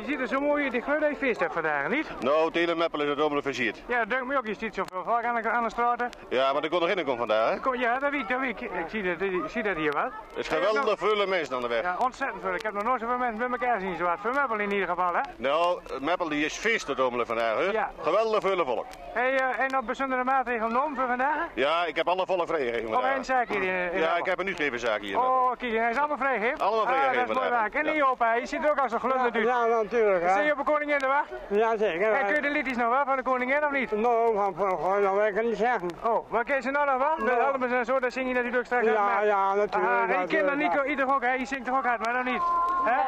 Je 0.00 0.06
ziet 0.06 0.20
er 0.20 0.28
zo 0.28 0.40
mooi. 0.40 0.64
Ik 0.64 0.84
dat 0.86 1.10
je 1.10 1.16
feest 1.16 1.40
hebt 1.40 1.52
vandaag, 1.52 1.88
niet? 1.88 2.06
Nou, 2.20 2.44
het 2.44 2.54
hele 2.54 2.74
Meppel 2.74 3.00
is 3.02 3.08
het 3.08 3.20
allemaal 3.20 3.42
versierd. 3.42 3.82
Ja, 3.86 3.98
dat 3.98 4.08
denkt 4.10 4.26
me 4.26 4.36
ook. 4.36 4.46
Je 4.46 4.54
ziet 4.54 4.74
zoveel 4.74 5.02
volk 5.04 5.24
aan 5.24 5.42
de, 5.42 5.48
aan 5.48 5.64
de 5.64 5.70
straten. 5.70 6.08
Ja, 6.28 6.52
maar 6.52 6.62
de 6.62 6.68
koningin 6.68 7.04
komt 7.04 7.18
vandaag, 7.18 7.50
hè? 7.50 7.60
Kom, 7.60 7.74
ja, 7.74 7.98
dat 7.98 8.10
weet 8.10 8.20
ik, 8.20 8.28
dat 8.28 8.40
weet 8.40 8.60
ik. 8.60 8.70
Ik 8.70 8.88
zie 8.88 9.02
dat, 9.02 9.20
ik 9.20 9.48
zie 9.48 9.62
dat 9.62 9.76
hier 9.76 9.92
wel. 9.92 10.04
Er 10.04 10.12
is 10.34 10.48
geweldig 10.48 10.98
veel 10.98 11.26
mensen 11.26 11.54
aan 11.54 11.62
de 11.62 11.68
weg. 11.68 11.82
Ja, 11.82 11.96
ontzettend 11.98 12.42
veel. 12.42 12.54
Ik 12.54 12.62
heb 12.62 12.72
nog 12.72 12.82
nooit 12.82 13.00
zoveel 13.00 13.18
mensen 13.18 13.38
bij 13.38 13.48
elkaar 13.48 13.80
zien. 13.80 13.96
Zoals 13.96 14.20
voor 14.22 14.34
Meppel 14.34 14.58
in 14.58 14.72
ieder 14.72 14.88
geval, 14.88 15.14
hè? 15.14 15.20
Nou, 15.36 15.80
Meppel 16.00 16.28
die 16.28 16.44
is 16.44 16.56
feest 16.56 16.86
het 16.86 17.00
allemaal 17.00 17.26
vandaag, 17.26 17.56
hè? 17.56 17.70
Ja. 17.70 17.90
Geweldig 18.00 18.40
veel 18.40 18.64
volk. 18.64 18.86
Hey, 19.12 19.32
uh, 19.32 19.58
en 19.58 19.76
op 19.76 19.86
bijzondere 19.86 20.24
maatregelen 20.24 20.70
genomen 20.70 20.96
voor 20.96 21.06
vandaag? 21.06 21.46
Ja, 21.54 21.84
ik 21.84 21.96
heb 21.96 22.08
alle 22.08 22.26
volle 22.26 22.46
vrijgegeven 22.46 22.88
vandaag. 22.88 23.14
één 23.14 23.24
zaak 23.24 23.48
hier 23.48 23.62
in, 23.62 23.92
in 23.92 24.00
Ja, 24.00 24.16
ik 24.16 24.24
heb 24.24 24.38
een 24.38 24.44
nieuwsgeverzaak 24.44 25.00
hier. 25.00 25.18
Oh, 25.18 25.50
kijk, 25.58 25.72
hij 25.72 25.90
is 25.90 25.96
allemaal 25.96 26.16
vrijgegeven? 26.16 26.58
Allemaal 26.58 26.86
vrijgegeven 26.86 27.20
Ah, 27.20 27.26
dat 27.26 27.36
is 27.36 27.42
mooi 27.42 27.48
vandaag. 27.48 27.72
En 27.72 27.94
niet 27.94 28.02
op, 28.02 28.18
hè? 28.18 28.32
Je 28.34 28.46
ziet 28.46 28.64
er 28.64 28.70
ook 28.70 28.78
als 28.78 28.92
een 28.92 29.00
glunderd 29.00 29.34
uit. 29.34 29.44
Ja, 29.44 29.66
natuurlijk. 29.90 30.24
hè. 30.24 30.40
Je 30.40 30.52
op 30.52 30.58
de 30.58 30.64
koningin 30.64 30.98
de 30.98 31.06
wacht? 31.06 31.28
Ja, 31.48 31.76
zeker. 31.76 32.12
En 32.12 32.26
kun 32.26 32.34
je 32.34 32.40
de 32.40 32.50
liedjes 32.50 32.76
nog 32.76 32.88
wel 32.88 33.04
van 33.04 33.16
de 33.16 33.22
koningin 33.22 33.64
of 33.64 33.70
niet? 33.70 33.90
Nou, 33.90 34.34
van 34.34 34.54
vroeger, 34.54 35.02
dat 35.02 35.12
wil 35.12 35.26
ik 35.26 35.42
niet 35.42 35.56
zeggen. 35.56 35.88
Oh, 36.04 36.30
maar 36.30 36.44
kun 36.44 36.54
je 36.54 36.60
ze 36.62 36.70
nou 36.70 36.86
nog 36.86 36.98
wel? 36.98 37.16
De 37.16 37.22
Nou. 37.24 37.40
albums 37.52 37.72
en 37.72 37.84
zo, 37.84 37.98
dat 38.00 38.12
zing 38.12 38.28
je 38.28 38.34
natuurlijk 38.34 38.66
straks 38.66 38.84
Ja, 38.84 38.90
uit, 38.90 38.98
maar- 39.14 39.26
ja, 39.26 39.54
natuurlijk, 39.54 39.92
Aha, 39.92 40.08
en 40.14 40.20
je 40.20 40.26
kinderen, 40.26 40.58
Nico, 40.58 40.74
ja. 40.74 40.84
ieder 40.84 41.14
ook, 41.14 41.22
hè? 41.22 41.32
Je 41.32 41.46
zingt 41.46 41.66
toch 41.66 41.76
ook 41.76 41.84
hard, 41.84 42.04
maar 42.04 42.12
nog 42.14 42.24
niet? 42.24 42.42
Hè? 42.84 43.00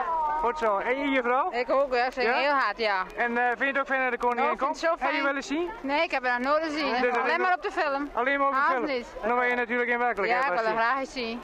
Goed 0.42 0.58
zo. 0.58 0.78
En 0.78 0.98
je, 0.98 1.08
je 1.10 1.22
vrouw? 1.22 1.50
Ik 1.52 1.70
ook, 1.70 1.94
hè. 1.94 2.06
ik 2.06 2.12
zing 2.12 2.26
Ja? 2.26 2.34
heel 2.34 2.50
hard, 2.52 2.78
ja. 2.78 3.02
En 3.16 3.36
eh, 3.38 3.44
vind 3.46 3.58
je 3.58 3.66
het 3.66 3.78
ook 3.78 3.86
fijn 3.86 4.02
dat 4.02 4.10
de 4.10 4.18
koningin 4.18 4.42
Nou, 4.42 4.52
ik 4.52 4.58
vind 4.58 4.70
komt? 4.70 4.80
het 4.80 4.90
zo 4.90 4.90
Heb 4.90 5.00
je 5.00 5.06
fijn. 5.14 5.24
wel 5.24 5.34
eens 5.36 5.46
zien? 5.46 5.70
Nee, 5.80 6.02
ik 6.02 6.10
heb 6.10 6.22
het 6.22 6.32
nog 6.38 6.48
nooit 6.52 6.64
gezien. 6.64 6.90
Dus 6.90 7.00
dat 7.12 7.22
Alleen 7.22 7.40
maar 7.40 7.54
op 7.54 7.62
de 7.62 7.70
film. 7.70 8.10
Alleen 8.12 8.38
maar 8.38 8.48
op 8.48 8.54
de 8.54 8.64
film? 8.70 8.84
niet. 8.84 9.06
Dan 9.22 9.34
wil 9.38 9.48
je 9.48 9.54
natuurlijk 9.54 9.90
in 9.90 9.98
werkelijkheid 9.98 10.44
Ja, 10.44 10.52
ik 10.52 10.58
wil 10.58 10.68
zien. 10.68 10.76
graag 10.78 10.98
eens 10.98 11.12
zien. 11.12 11.40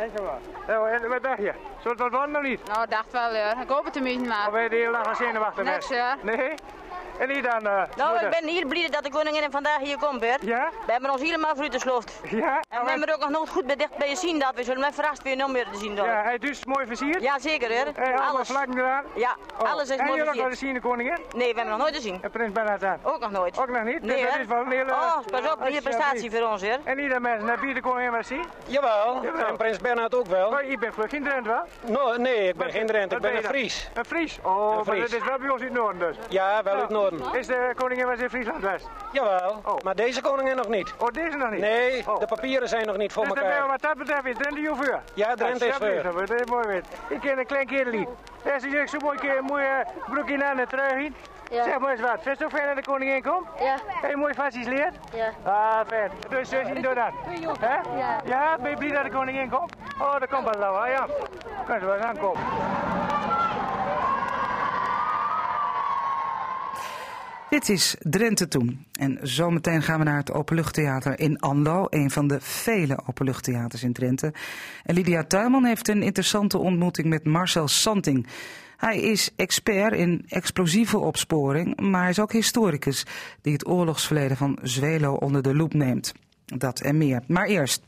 Ja, 0.68 0.86
en 0.86 1.08
wat 1.08 1.22
dacht 1.22 1.38
je? 1.38 1.52
Zou 1.78 1.94
het 1.94 1.98
wat 2.02 2.10
worden 2.10 2.36
of 2.36 2.42
niet? 2.42 2.60
Nou, 2.68 2.86
dacht 2.88 3.12
wel, 3.12 3.34
ja. 3.34 3.60
Ik 3.62 3.68
hoop 3.68 3.84
het 3.84 3.92
tenminste 3.92 4.28
maar. 4.28 4.46
Of 4.46 4.52
ben 4.52 4.62
je 4.62 4.68
de 4.68 4.76
hele 4.76 4.92
dag 4.92 5.06
al 5.18 5.26
zenuwachtig 5.26 5.64
Niks, 5.64 5.88
bent? 5.88 6.00
ja. 6.00 6.16
Nee? 6.22 6.54
En 7.18 7.30
hier 7.30 7.42
dan? 7.42 7.66
eh, 7.66 7.82
Nou, 7.96 8.18
ik 8.24 8.30
ben 8.30 8.48
hier 8.48 8.66
blij 8.66 8.88
dat 8.90 9.04
de 9.04 9.10
koningin 9.10 9.50
vandaag 9.50 9.78
hier 9.78 9.98
komt, 9.98 10.20
Bert. 10.20 10.42
Ja? 10.42 10.68
We 10.86 10.92
hebben 10.92 11.10
ons 11.10 11.20
helemaal 11.20 11.56
voor 11.56 11.70
de 11.70 11.78
sloft. 11.78 12.20
Ja? 12.30 12.60
En 12.68 12.84
we 12.84 12.90
hebben 12.90 13.08
er 13.08 13.14
ook 13.14 13.20
nog 13.20 13.30
nooit 13.30 13.48
goed 13.48 13.66
bij 13.66 13.76
dicht 13.76 13.96
bij 13.96 14.08
je 14.08 14.16
zien 14.16 14.38
dat. 14.38 14.52
We 14.54 14.64
zullen 14.64 14.80
met 14.80 14.94
verrast 14.94 15.22
weer 15.22 15.36
nog 15.36 15.50
meer 15.50 15.66
te 15.72 15.78
zien 15.78 15.96
doen. 15.96 16.04
Ja, 16.04 16.22
hij 16.22 16.34
is 16.34 16.40
dus 16.40 16.64
mooi 16.64 16.86
versierd? 16.86 17.22
Ja, 17.22 17.38
zeker, 17.38 17.68
hè? 17.68 17.82
Hey, 17.94 18.14
alles. 18.18 18.48
vlakken 18.48 18.78
eraan? 18.78 19.04
Ja, 19.14 19.36
Oh. 19.62 19.72
alles 19.72 19.82
is 19.90 19.96
en 19.96 20.04
mooi 20.04 20.16
jullie 20.16 20.28
ook 20.30 20.36
wel 20.36 20.44
eens 20.46 20.58
versierd. 20.58 20.58
zien 20.58 20.74
de 20.82 20.88
koningin? 20.88 21.16
Nee, 21.36 21.48
we 21.52 21.56
hebben 21.60 21.66
nog 21.68 21.78
nooit 21.78 21.94
gezien. 21.94 22.18
En 22.22 22.30
prins 22.30 22.52
Bernhard 22.52 22.84
aan? 22.84 22.98
Ook 23.02 23.20
nog 23.20 23.30
nooit. 23.30 23.58
Ook 23.58 23.68
nog 23.68 23.82
niet? 23.82 24.02
Nee, 24.02 24.22
dus 24.22 24.30
dat 24.30 24.40
is 24.40 24.46
wel 24.46 24.60
een 24.60 24.70
hele... 24.70 24.92
Oh, 24.92 25.18
pas 25.30 25.52
op, 25.52 25.60
een 25.60 25.66
hele 25.66 25.82
prestatie 25.82 26.30
voor 26.30 26.48
ons, 26.48 26.62
hè? 26.62 26.74
En 26.84 26.98
hier 26.98 27.08
dan 27.08 27.22
mensen, 27.22 27.48
heb 27.48 27.62
je 27.62 27.74
de 27.74 27.80
koningin 27.80 28.12
wel 28.12 28.22
zien? 28.24 28.44
Jawel, 28.66 29.22
Jawel. 29.22 29.46
en 29.46 29.56
prins 29.56 29.78
Bernhard 29.78 30.14
ook 30.14 30.26
wel. 30.26 30.48
Oh, 30.48 30.62
je 30.62 30.78
bent 30.78 30.94
geen 31.08 31.22
Drent 31.24 31.46
wel? 31.46 31.62
No, 31.80 32.16
nee, 32.16 32.48
ik 32.48 32.56
ben 32.56 32.70
geen 32.70 32.86
Drent, 32.86 33.12
ik 33.12 33.20
ben 33.20 33.36
een? 33.36 33.44
Fries. 33.44 33.90
Een 33.94 34.04
Fries? 34.04 34.38
Oh, 34.42 34.68
Een 34.70 34.74
maar 34.76 34.84
Fries. 34.84 35.10
dat 35.10 35.20
is 35.20 35.26
wel 35.26 35.38
bij 35.38 35.48
ons 35.48 35.60
in 35.60 35.66
het 35.66 35.76
noorden 35.76 35.98
dus. 36.08 36.16
Ja, 36.28 36.62
wel 36.62 36.72
uit 36.72 36.82
het 36.82 36.90
noorden. 36.90 37.07
Is 37.32 37.46
de 37.46 37.72
koningin 37.76 38.04
wel 38.04 38.12
eens 38.12 38.22
in 38.22 38.28
Friesland 38.28 38.64
geweest? 38.64 38.88
Jawel, 39.12 39.60
Oh. 39.64 39.76
maar 39.84 39.94
deze 39.94 40.20
koningin 40.20 40.56
nog 40.56 40.68
niet. 40.68 40.94
Oh, 40.98 41.08
deze 41.08 41.36
nog 41.36 41.50
niet? 41.50 41.60
Nee, 41.60 42.04
Oh. 42.08 42.18
de 42.18 42.26
papieren 42.26 42.68
zijn 42.68 42.86
nog 42.86 42.96
niet 42.96 43.12
voor 43.12 43.24
Dus 43.24 43.34
elkaar. 43.34 43.66
wat 43.66 43.82
dat 43.82 43.96
betreft 43.98 44.24
is 44.24 44.36
Drenthe 44.36 44.60
hier 44.60 44.74
voor? 44.76 45.00
Ja, 45.14 45.34
Drenthe 45.34 45.66
is 45.66 45.76
voor. 45.76 46.02
Dat 46.26 46.40
is 46.40 46.46
mooi 46.50 46.66
weet. 46.68 46.86
Ik 47.08 47.20
ken 47.20 47.38
een 47.38 47.46
klein 47.46 47.66
kereltje. 47.66 48.06
Ja, 48.44 48.58
ze 48.58 48.70
zegt 48.70 48.90
zo'n 48.90 49.00
mooi, 49.04 49.18
keer- 49.18 49.44
mooi 49.44 49.64
eh, 49.64 49.86
broekje 50.10 50.44
aan 50.44 50.58
en 50.58 50.68
trui 50.68 51.04
in. 51.04 51.14
Ja. 51.50 51.62
Zeg 51.64 51.78
maar 51.78 51.90
eens 51.90 52.00
wat. 52.00 52.18
Vind 52.22 52.38
je 52.38 52.44
het 52.44 52.52
fijn 52.54 52.66
dat 52.74 52.84
de 52.84 52.90
koningin 52.90 53.22
komt? 53.22 53.46
Ja. 53.58 53.74
Heb 53.86 54.10
je 54.10 54.16
mooi 54.16 54.34
vastjes 54.34 54.66
leert? 54.66 54.94
Ja. 55.14 55.28
Ah, 55.44 55.80
fijn. 55.86 56.10
Dus 56.28 56.48
zus, 56.48 56.62
doe 56.74 56.94
dat. 56.94 57.12
Hè? 57.60 57.74
Ja. 57.98 58.20
Ja, 58.24 58.56
ben 58.58 58.70
je 58.70 58.76
blij 58.76 58.90
dat 58.90 59.04
de 59.04 59.10
koningin 59.10 59.50
komt? 59.50 59.72
Oh, 60.00 60.18
dat 60.18 60.28
komt 60.28 60.56
wel 60.56 60.72
wel, 60.72 60.86
ja. 60.86 61.06
Kan 61.66 61.78
ze 61.80 61.84
wel 61.86 61.94
eens 61.94 62.04
aankomen. 62.04 62.40
Dit 67.50 67.68
is 67.68 67.96
Drenthe 68.00 68.48
Toen. 68.48 68.86
En 68.92 69.18
zometeen 69.22 69.82
gaan 69.82 69.98
we 69.98 70.04
naar 70.04 70.16
het 70.16 70.32
Openluchttheater 70.32 71.20
in 71.20 71.38
Anlo, 71.38 71.86
een 71.90 72.10
van 72.10 72.28
de 72.28 72.40
vele 72.40 72.98
openluchttheaters 73.06 73.82
in 73.82 73.92
Drenthe. 73.92 74.32
En 74.84 74.94
Lydia 74.94 75.24
Tuinman 75.24 75.64
heeft 75.64 75.88
een 75.88 76.02
interessante 76.02 76.58
ontmoeting 76.58 77.08
met 77.08 77.24
Marcel 77.24 77.68
Santing. 77.68 78.26
Hij 78.76 79.00
is 79.00 79.30
expert 79.36 79.94
in 79.94 80.24
explosieve 80.28 80.98
opsporing, 80.98 81.80
maar 81.80 82.00
hij 82.00 82.10
is 82.10 82.20
ook 82.20 82.32
historicus 82.32 83.06
die 83.40 83.52
het 83.52 83.66
oorlogsverleden 83.66 84.36
van 84.36 84.58
Zwelo 84.62 85.14
onder 85.14 85.42
de 85.42 85.54
loep 85.54 85.74
neemt. 85.74 86.14
Dat 86.56 86.80
en 86.80 86.98
meer. 86.98 87.22
Maar 87.26 87.46
eerst, 87.46 87.82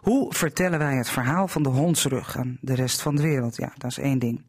hoe 0.00 0.34
vertellen 0.34 0.78
wij 0.78 0.96
het 0.96 1.08
verhaal 1.08 1.48
van 1.48 1.62
de 1.62 1.68
hondsrug 1.68 2.36
aan 2.36 2.58
de 2.60 2.74
rest 2.74 3.02
van 3.02 3.16
de 3.16 3.22
wereld? 3.22 3.56
Ja, 3.56 3.72
dat 3.76 3.90
is 3.90 3.98
één 3.98 4.18
ding. 4.18 4.42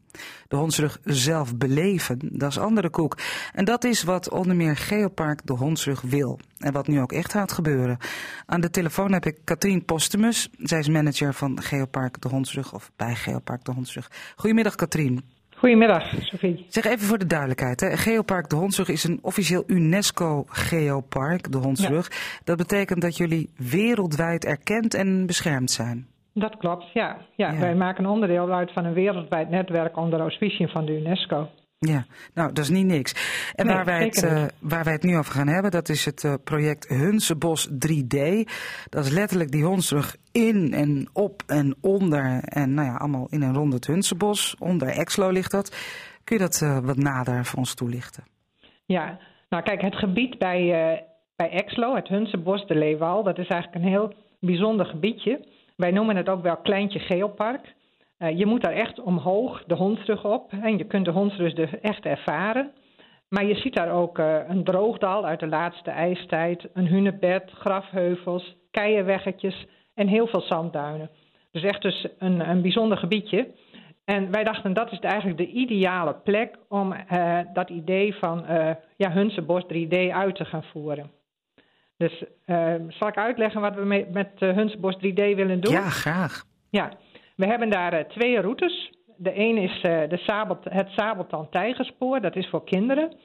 De 0.48 0.56
hondsrug 0.56 0.98
zelf 1.04 1.56
beleven, 1.56 2.18
dat 2.20 2.50
is 2.50 2.58
andere 2.58 2.90
koek. 2.90 3.18
En 3.52 3.64
dat 3.64 3.84
is 3.84 4.02
wat 4.02 4.30
onder 4.30 4.56
meer 4.56 4.76
Geopark 4.76 5.40
de 5.44 5.52
hondsrug 5.52 6.00
wil. 6.00 6.38
En 6.58 6.72
wat 6.72 6.86
nu 6.86 7.00
ook 7.00 7.12
echt 7.12 7.32
gaat 7.32 7.52
gebeuren. 7.52 7.98
Aan 8.46 8.60
de 8.60 8.70
telefoon 8.70 9.12
heb 9.12 9.26
ik 9.26 9.38
Katrien 9.44 9.84
Postumus. 9.84 10.50
Zij 10.58 10.78
is 10.78 10.88
manager 10.88 11.34
van 11.34 11.62
Geopark 11.62 12.20
de 12.20 12.28
hondsrug, 12.28 12.74
of 12.74 12.90
bij 12.96 13.14
Geopark 13.14 13.64
de 13.64 13.72
hondsrug. 13.72 14.10
Goedemiddag 14.36 14.74
Katrien. 14.74 15.24
Goedemiddag, 15.62 16.02
Sophie. 16.20 16.64
Zeg 16.68 16.84
even 16.84 17.06
voor 17.06 17.18
de 17.18 17.26
duidelijkheid. 17.26 17.80
Hè. 17.80 17.96
Geopark 17.96 18.48
de 18.48 18.56
Hondsrug 18.56 18.88
is 18.88 19.04
een 19.04 19.18
officieel 19.22 19.64
UNESCO-geopark, 19.66 21.52
de 21.52 21.58
Hondsrug. 21.58 22.10
Dat 22.44 22.56
betekent 22.56 23.00
dat 23.00 23.16
jullie 23.16 23.50
wereldwijd 23.56 24.44
erkend 24.44 24.94
en 24.94 25.26
beschermd 25.26 25.70
zijn. 25.70 26.06
Dat 26.34 26.56
klopt, 26.56 26.92
ja. 26.92 27.16
ja. 27.36 27.58
Wij 27.58 27.74
maken 27.74 28.06
onderdeel 28.06 28.52
uit 28.52 28.72
van 28.72 28.84
een 28.84 28.92
wereldwijd 28.92 29.50
netwerk 29.50 29.96
onder 29.96 30.20
auspiciën 30.20 30.68
van 30.68 30.84
de 30.84 31.00
UNESCO. 31.00 31.48
Ja, 31.86 32.04
nou, 32.34 32.52
dat 32.52 32.64
is 32.64 32.70
niet 32.70 32.86
niks. 32.86 33.14
En 33.54 33.66
Nee, 33.66 33.74
waar, 33.74 33.84
wij 33.84 34.04
het, 34.04 34.22
eh, 34.22 34.44
waar 34.58 34.84
wij 34.84 34.92
het 34.92 35.02
nu 35.02 35.16
over 35.16 35.32
gaan 35.32 35.46
hebben, 35.46 35.70
dat 35.70 35.88
is 35.88 36.04
het 36.04 36.24
eh, 36.24 36.34
project 36.44 36.88
Hunsebos 36.88 37.68
3D. 37.68 38.16
Dat 38.88 39.04
is 39.04 39.10
letterlijk 39.10 39.50
die 39.50 39.64
hondsrug 39.64 40.16
in 40.32 40.72
en 40.72 41.08
op 41.12 41.42
en 41.46 41.76
onder. 41.80 42.40
En 42.44 42.74
nou 42.74 42.88
ja, 42.88 42.96
allemaal 42.96 43.26
in 43.30 43.42
en 43.42 43.54
rond 43.54 43.72
het 43.72 43.86
Hunsebos. 43.86 44.56
Onder 44.58 44.88
Exlo 44.88 45.30
ligt 45.30 45.50
dat. 45.50 45.76
Kun 46.24 46.36
je 46.36 46.42
dat 46.42 46.60
eh, 46.62 46.78
wat 46.78 46.96
nader 46.96 47.44
voor 47.44 47.58
ons 47.58 47.74
toelichten? 47.74 48.24
Ja, 48.84 49.18
nou 49.48 49.62
kijk, 49.62 49.80
het 49.80 49.96
gebied 49.96 50.38
bij, 50.38 50.66
bij 51.36 51.50
Exlo, 51.50 51.94
het 51.94 52.08
Hunsenbos 52.08 52.66
de 52.66 52.74
Leeuwal, 52.74 53.22
dat 53.22 53.38
is 53.38 53.48
eigenlijk 53.48 53.84
een 53.84 53.90
heel 53.90 54.14
bijzonder 54.40 54.86
gebiedje. 54.86 55.46
Wij 55.76 55.90
noemen 55.90 56.16
het 56.16 56.28
ook 56.28 56.42
wel 56.42 56.56
Kleintje 56.56 56.98
Geelpark. 56.98 57.74
Eh, 58.22 58.38
je 58.38 58.46
moet 58.46 58.60
daar 58.60 58.72
echt 58.72 59.00
omhoog 59.00 59.64
de 59.64 59.74
hondsrug 59.74 60.24
op 60.24 60.52
en 60.52 60.78
je 60.78 60.84
kunt 60.84 61.04
de 61.04 61.10
hondsrug 61.10 61.54
dus 61.54 61.80
echt 61.80 62.04
ervaren. 62.04 62.72
Maar 63.28 63.44
je 63.44 63.54
ziet 63.54 63.74
daar 63.74 63.90
ook 63.92 64.18
eh, 64.18 64.38
een 64.48 64.64
droogdal 64.64 65.26
uit 65.26 65.40
de 65.40 65.46
laatste 65.46 65.90
ijstijd, 65.90 66.68
een 66.72 66.86
hunebed, 66.86 67.50
grafheuvels, 67.50 68.56
keienweggetjes 68.70 69.66
en 69.94 70.06
heel 70.06 70.26
veel 70.26 70.40
zandduinen. 70.40 71.10
Dus 71.50 71.62
echt 71.62 71.82
dus 71.82 72.06
een, 72.18 72.48
een 72.50 72.62
bijzonder 72.62 72.98
gebiedje. 72.98 73.48
En 74.04 74.30
wij 74.30 74.44
dachten 74.44 74.72
dat 74.72 74.92
is 74.92 74.98
eigenlijk 74.98 75.38
de 75.38 75.50
ideale 75.50 76.14
plek 76.14 76.58
om 76.68 76.92
eh, 76.92 77.38
dat 77.52 77.70
idee 77.70 78.14
van 78.14 78.46
eh 78.46 78.74
ja, 78.96 79.12
Hunsenbos 79.12 79.62
3D 79.62 80.10
uit 80.12 80.36
te 80.36 80.44
gaan 80.44 80.64
voeren. 80.64 81.10
Dus 81.96 82.24
zal 82.88 83.08
ik 83.08 83.16
uitleggen 83.16 83.60
wat 83.60 83.74
we 83.74 84.06
met 84.12 84.30
Hunsenbos 84.38 84.96
3D 84.96 85.14
willen 85.14 85.60
doen? 85.60 85.72
Ja, 85.72 85.88
graag. 85.88 86.44
Ja, 86.70 86.92
we 87.36 87.46
hebben 87.46 87.70
daar 87.70 87.92
eh, 87.92 88.04
twee 88.04 88.40
routes. 88.40 88.92
De 89.16 89.38
een 89.38 89.56
is 89.56 89.80
eh, 89.80 90.08
de 90.08 90.60
het 90.70 90.88
Sabeltand-Tijgerspoor, 90.88 92.20
dat 92.20 92.36
is 92.36 92.48
voor 92.48 92.64
kinderen. 92.64 93.16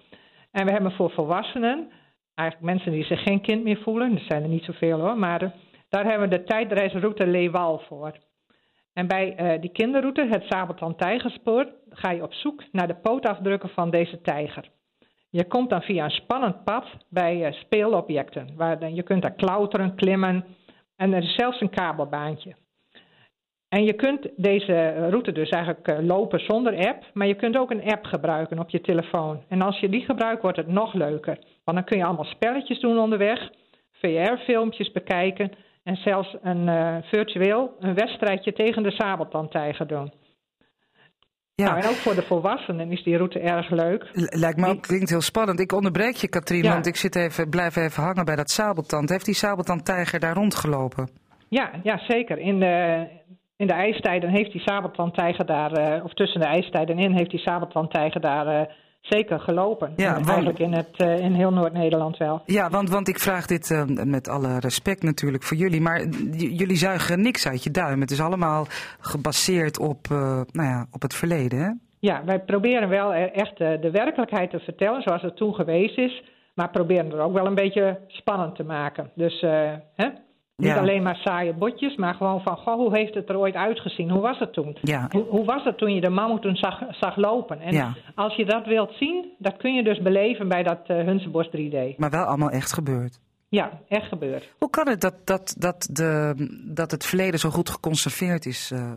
En 0.52 0.66
we 0.66 0.72
hebben 0.72 0.92
voor 0.92 1.12
volwassenen, 1.12 1.92
eigenlijk 2.36 2.72
mensen 2.72 2.92
die 2.92 3.04
zich 3.04 3.22
geen 3.24 3.42
kind 3.42 3.64
meer 3.64 3.78
voelen, 3.78 4.16
er 4.16 4.26
zijn 4.28 4.44
er 4.44 4.50
niet 4.50 4.64
zoveel 4.64 5.00
hoor, 5.00 5.18
maar 5.18 5.42
eh, 5.42 5.50
daar 5.90 6.06
hebben 6.06 6.30
we 6.30 6.38
de 6.38 6.44
tijdreisroute 6.44 7.28
Leewal 7.28 7.80
voor. 7.80 8.18
En 8.94 9.08
bij 9.08 9.58
die 9.60 9.72
kinderroute, 9.72 10.28
het 10.30 10.44
Sabeltand-Tijgerspoor, 10.44 11.68
ga 11.90 12.12
je 12.12 12.24
op 12.24 12.34
zoek 12.34 12.64
naar 12.72 12.88
de 12.88 12.96
pootafdrukken 12.96 13.70
van 13.70 13.90
deze 13.90 14.22
tijger. 14.22 14.70
Je 15.30 15.48
komt 15.48 15.70
dan 15.70 15.82
via 15.82 16.04
een 16.04 16.10
spannend 16.10 16.64
pad 16.64 16.86
bij 17.10 17.52
speelobjecten. 17.52 18.56
Waar, 18.56 18.90
je 18.90 19.04
kunt 19.04 19.22
daar 19.22 19.34
klauteren, 19.34 19.96
klimmen 19.96 20.46
en 20.96 21.14
er 21.14 21.24
is 21.24 21.36
zelfs 21.36 21.62
een 21.62 21.70
kabelbaantje. 21.70 22.56
En 23.70 23.84
je 23.84 23.94
kunt 23.94 24.30
deze 24.36 25.08
route 25.10 25.32
dus 25.32 25.50
eigenlijk 25.50 25.88
eh, 25.88 25.98
lopen 26.02 26.40
zonder 26.40 26.88
app, 26.88 27.04
maar 27.14 27.28
je 27.28 27.36
kunt 27.36 27.58
ook 27.58 27.72
een 27.72 27.92
app 27.92 28.06
gebruiken 28.06 28.60
op 28.60 28.70
je 28.70 28.82
telefoon. 28.82 29.44
En 29.48 29.62
als 29.62 29.80
je 29.80 29.90
die 29.90 30.06
gebruikt, 30.06 30.42
wordt 30.42 30.58
het 30.58 30.68
nog 30.68 30.94
leuker. 30.94 31.38
Want 31.64 31.78
dan 31.78 31.84
kun 31.86 31.98
je 31.98 32.06
allemaal 32.06 32.26
spelletjes 32.26 32.80
doen 32.80 32.98
onderweg, 32.98 33.50
VR-filmpjes 33.92 34.92
bekijken 34.92 35.52
en 35.84 35.96
zelfs 35.96 36.36
een 36.42 36.70
eh, 36.70 36.96
virtueel 37.02 37.76
een 37.80 37.94
wedstrijdje 37.94 38.54
tegen 38.54 38.84
de 38.84 38.92
sabeltandtijger 38.92 39.88
doen. 39.88 40.12
Ja. 41.56 41.66
Nou, 41.66 41.82
en 41.82 41.90
ook 41.90 41.96
voor 41.96 42.16
de 42.16 42.22
volwassenen 42.22 42.92
is 42.92 43.04
die 43.04 43.18
route 43.18 43.40
erg 43.40 43.70
leuk. 43.70 44.10
Lijkt 44.14 44.58
me 44.58 44.68
ook, 44.68 44.82
klinkt 44.82 45.10
heel 45.10 45.22
spannend. 45.22 45.60
Ik 45.60 45.72
onderbreek 45.72 46.16
je, 46.16 46.28
Katrien, 46.30 46.64
Ja. 46.64 46.72
want 46.72 46.86
ik 46.86 46.96
zit 46.96 47.16
even, 47.16 47.50
blijf 47.50 47.76
even 47.76 48.04
hangen 48.04 48.26
bij 48.26 48.36
dat 48.36 48.50
sabeltand. 48.50 49.10
Heeft 49.10 49.26
die 49.26 49.34
sabeltandtijger 49.34 50.20
daar 50.20 50.34
rondgelopen? 50.34 51.10
Ja, 51.50 51.72
ja 51.84 51.98
zeker. 51.98 52.38
In 52.38 52.60
de, 52.60 53.08
in 53.58 53.68
de 53.68 53.74
ijstijden 53.74 54.30
heeft 54.30 54.52
die 54.52 54.62
sabeltandtijger 54.62 55.46
daar, 55.46 55.72
eh, 55.72 56.04
of 56.04 56.14
tussen 56.14 56.40
de 56.40 56.46
ijstijden 56.46 57.00
in, 57.00 57.12
heeft 57.12 57.30
die 57.30 57.40
sabeltandtijger 57.40 58.22
daar 58.22 58.48
eh, 58.48 58.74
zeker 59.02 59.40
gelopen. 59.40 59.94
Ja, 59.96 60.14
want- 60.14 60.28
Eigenlijk 60.28 60.60
in, 60.60 60.74
het, 60.74 60.94
eh, 60.98 61.20
in 61.20 61.34
heel 61.34 61.52
Noord-Nederland 61.54 62.18
wel. 62.18 62.42
Ja, 62.46 62.70
want, 62.70 62.90
want 62.90 63.08
ik 63.08 63.20
vraag 63.20 63.46
dit 63.46 63.86
met 64.06 64.28
alle 64.28 64.60
respect 64.60 65.04
natuurlijk 65.04 65.44
voor 65.44 65.58
jullie, 65.58 65.82
maar 65.82 66.06
jullie 66.38 66.76
zuigen 66.78 67.22
niks 67.22 67.48
uit 67.48 67.64
je 67.64 67.72
duim. 67.72 68.02
Het 68.02 68.12
is 68.12 68.22
allemaal 68.22 68.66
gebaseerd 69.00 69.80
op, 69.80 70.08
nou 70.52 70.68
ja, 70.68 70.86
op 70.92 71.02
het 71.02 71.14
verleden, 71.14 71.60
hè? 71.60 71.70
Ja, 72.00 72.22
wij 72.26 72.40
proberen 72.40 72.90
wel 72.90 73.14
e- 73.14 73.24
echt 73.26 73.58
de 73.58 73.90
werkelijkheid 73.92 74.50
te 74.50 74.60
vertellen 74.60 75.02
zoals 75.02 75.22
het 75.22 75.36
toen 75.38 75.54
geweest 75.54 75.98
is. 75.98 76.24
Maar 76.56 76.70
proberen 76.70 77.12
er 77.12 77.20
ook 77.20 77.34
wel 77.34 77.46
een 77.46 77.56
beetje 77.56 78.00
spannend 78.08 78.56
te 78.56 78.64
maken. 78.64 79.10
Dus 79.16 79.42
hè? 79.96 80.08
Niet 80.58 80.68
Ja. 80.70 80.78
alleen 80.80 81.04
maar 81.04 81.16
saaie 81.16 81.54
botjes, 81.54 81.96
maar 81.96 82.14
gewoon 82.14 82.42
van, 82.42 82.58
goh, 82.58 82.76
hoe 82.76 82.98
heeft 82.98 83.14
het 83.14 83.30
er 83.30 83.38
ooit 83.38 83.56
uitgezien? 83.56 84.10
Hoe 84.10 84.22
was 84.22 84.40
het 84.40 84.54
toen? 84.54 84.78
Ja. 84.82 85.08
Hoe, 85.12 85.24
hoe 85.24 85.46
was 85.46 85.64
het 85.64 85.78
toen 85.78 85.94
je 85.94 86.02
de 86.02 86.10
mammoeten 86.10 86.56
zag, 86.56 86.82
zag 86.92 87.16
lopen? 87.16 87.60
En 87.60 87.74
Ja. 87.74 87.94
als 88.16 88.36
je 88.36 88.46
dat 88.46 88.66
wilt 88.66 88.92
zien, 89.00 89.26
dat 89.38 89.58
kun 89.58 89.74
je 89.76 89.84
dus 89.84 90.02
beleven 90.02 90.48
bij 90.48 90.64
dat 90.64 90.80
eh 90.88 90.98
Hunsenbos 91.06 91.48
3D. 91.50 91.98
Maar 91.98 92.10
wel 92.10 92.24
allemaal 92.24 92.50
echt 92.50 92.74
gebeurd. 92.74 93.20
Ja, 93.50 93.72
echt 93.88 94.08
gebeurd. 94.08 94.50
Hoe 94.60 94.70
kan 94.70 94.88
het 94.88 95.02
dat, 95.02 95.16
dat, 95.24 95.56
dat, 95.58 95.90
de, 95.92 96.34
dat 96.74 96.92
het 96.92 97.06
verleden 97.06 97.40
zo 97.40 97.50
goed 97.50 97.70
geconserveerd 97.70 98.46
is, 98.46 98.72
eh, 98.72 98.92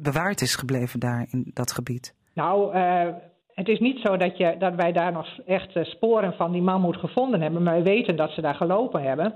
bewaard 0.00 0.40
is 0.40 0.54
gebleven 0.56 1.00
daar 1.00 1.26
in 1.30 1.50
dat 1.54 1.72
gebied? 1.72 2.14
Nou, 2.34 2.74
eh, 2.74 3.06
het 3.54 3.68
is 3.68 3.78
niet 3.78 4.00
zo 4.04 4.16
dat, 4.16 4.36
je, 4.38 4.56
dat 4.58 4.74
wij 4.74 4.92
daar 4.92 5.12
nog 5.12 5.26
echt 5.46 5.76
eh, 5.76 5.84
sporen 5.84 6.32
van 6.32 6.52
die 6.52 6.62
mammoet 6.62 6.96
gevonden 6.96 7.40
hebben, 7.40 7.62
maar 7.62 7.76
we 7.76 7.82
weten 7.82 8.16
dat 8.16 8.30
ze 8.30 8.40
daar 8.40 8.54
gelopen 8.54 9.02
hebben. 9.02 9.34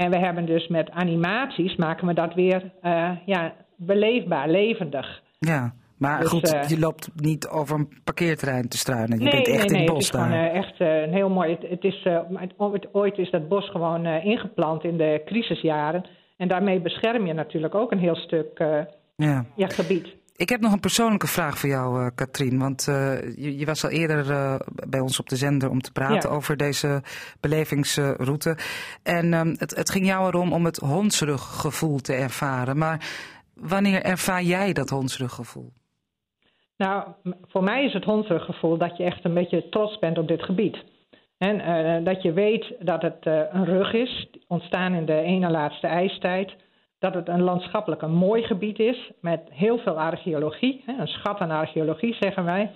En 0.00 0.10
we 0.10 0.18
hebben 0.18 0.46
dus 0.46 0.68
met 0.68 0.90
animaties 0.90 1.76
maken 1.76 2.06
we 2.06 2.14
dat 2.14 2.34
weer 2.34 2.72
eh, 2.82 3.10
ja, 3.26 3.52
beleefbaar, 3.76 4.48
levendig. 4.48 5.22
Ja, 5.38 5.74
maar 5.98 6.20
Dus, 6.20 6.28
goed, 6.28 6.52
eh, 6.54 6.68
je 6.68 6.78
loopt 6.78 7.10
niet 7.14 7.48
over 7.48 7.78
een 7.78 7.88
parkeerterrein 8.04 8.68
te 8.68 8.78
struinen. 8.78 9.18
Je 9.18 9.24
nee, 9.24 9.32
bent 9.32 9.46
echt 9.48 9.56
nee, 9.56 9.66
in 9.66 9.72
nee, 9.72 9.82
het 9.84 9.92
bos 9.94 10.06
het 10.06 10.14
is 10.14 10.20
gewoon 10.20 10.30
daar. 10.38 10.50
eh, 10.50 10.56
echt 10.56 10.80
een 10.80 11.12
heel 11.12 11.28
mooi. 11.30 11.50
Het, 11.50 11.70
het 11.70 11.84
is, 11.84 12.04
het- 12.34 12.86
ooit, 12.92 13.18
is 13.18 13.30
dat 13.30 13.48
bos 13.48 13.70
gewoon 13.70 14.06
ingeplant 14.06 14.84
in 14.84 14.96
de 14.96 15.22
crisisjaren. 15.24 16.04
En 16.36 16.48
daarmee 16.48 16.80
bescherm 16.80 17.26
je 17.26 17.32
natuurlijk 17.32 17.74
ook 17.74 17.92
een 17.92 17.98
heel 17.98 18.16
stuk 18.16 18.58
ja. 19.16 19.44
ja, 19.56 19.66
gebied. 19.66 20.06
Ik 20.40 20.48
heb 20.48 20.60
nog 20.60 20.72
een 20.72 20.80
persoonlijke 20.80 21.26
vraag 21.26 21.58
voor 21.58 21.68
jou, 21.68 22.04
eh, 22.04 22.10
Katrien. 22.14 22.58
Want 22.58 22.88
eh, 22.88 23.36
je, 23.36 23.58
je 23.58 23.66
was 23.66 23.84
al 23.84 23.90
eerder 23.90 24.30
eh, 24.30 24.54
bij 24.88 25.00
ons 25.00 25.20
op 25.20 25.28
de 25.28 25.36
zender 25.36 25.70
om 25.70 25.80
te 25.80 25.92
praten 25.92 26.30
Ja. 26.30 26.36
over 26.36 26.56
deze 26.56 27.02
belevingsroute. 27.40 28.56
En 29.02 29.32
ehm, 29.32 29.54
het, 29.58 29.76
het 29.76 29.90
ging 29.90 30.06
jou 30.06 30.26
erom 30.26 30.52
om 30.52 30.64
het 30.64 30.76
hondsruggevoel 30.76 31.98
te 31.98 32.14
ervaren. 32.14 32.78
Maar 32.78 33.10
wanneer 33.54 34.02
ervaar 34.02 34.42
jij 34.42 34.72
dat 34.72 34.90
hondsruggevoel? 34.90 35.72
Nou, 36.76 37.04
voor 37.48 37.62
mij 37.62 37.84
is 37.84 37.92
het 37.92 38.04
hondsruggevoel 38.04 38.78
dat 38.78 38.96
je 38.96 39.04
echt 39.04 39.24
een 39.24 39.34
beetje 39.34 39.68
trots 39.68 39.98
bent 39.98 40.18
op 40.18 40.28
dit 40.28 40.42
gebied. 40.42 40.76
En 41.38 42.04
dat 42.04 42.22
je 42.22 42.32
weet 42.32 42.74
dat 42.78 43.02
het 43.02 43.26
een 43.26 43.64
rug 43.64 43.92
is, 43.92 44.28
ontstaan 44.46 44.94
in 44.94 45.06
de 45.06 45.20
ene 45.20 45.50
laatste 45.50 45.86
ijstijd. 45.86 46.52
Dat 47.00 47.14
het 47.14 47.28
een 47.28 47.42
landschappelijk 47.42 48.02
een 48.02 48.14
mooi 48.14 48.42
gebied 48.42 48.78
is, 48.78 49.10
met 49.20 49.40
heel 49.50 49.78
veel 49.78 50.00
archeologie. 50.00 50.82
Hè, 50.86 50.92
een 50.98 51.06
schat 51.06 51.38
aan 51.38 51.50
archeologie, 51.50 52.16
zeggen 52.20 52.44
wij. 52.44 52.70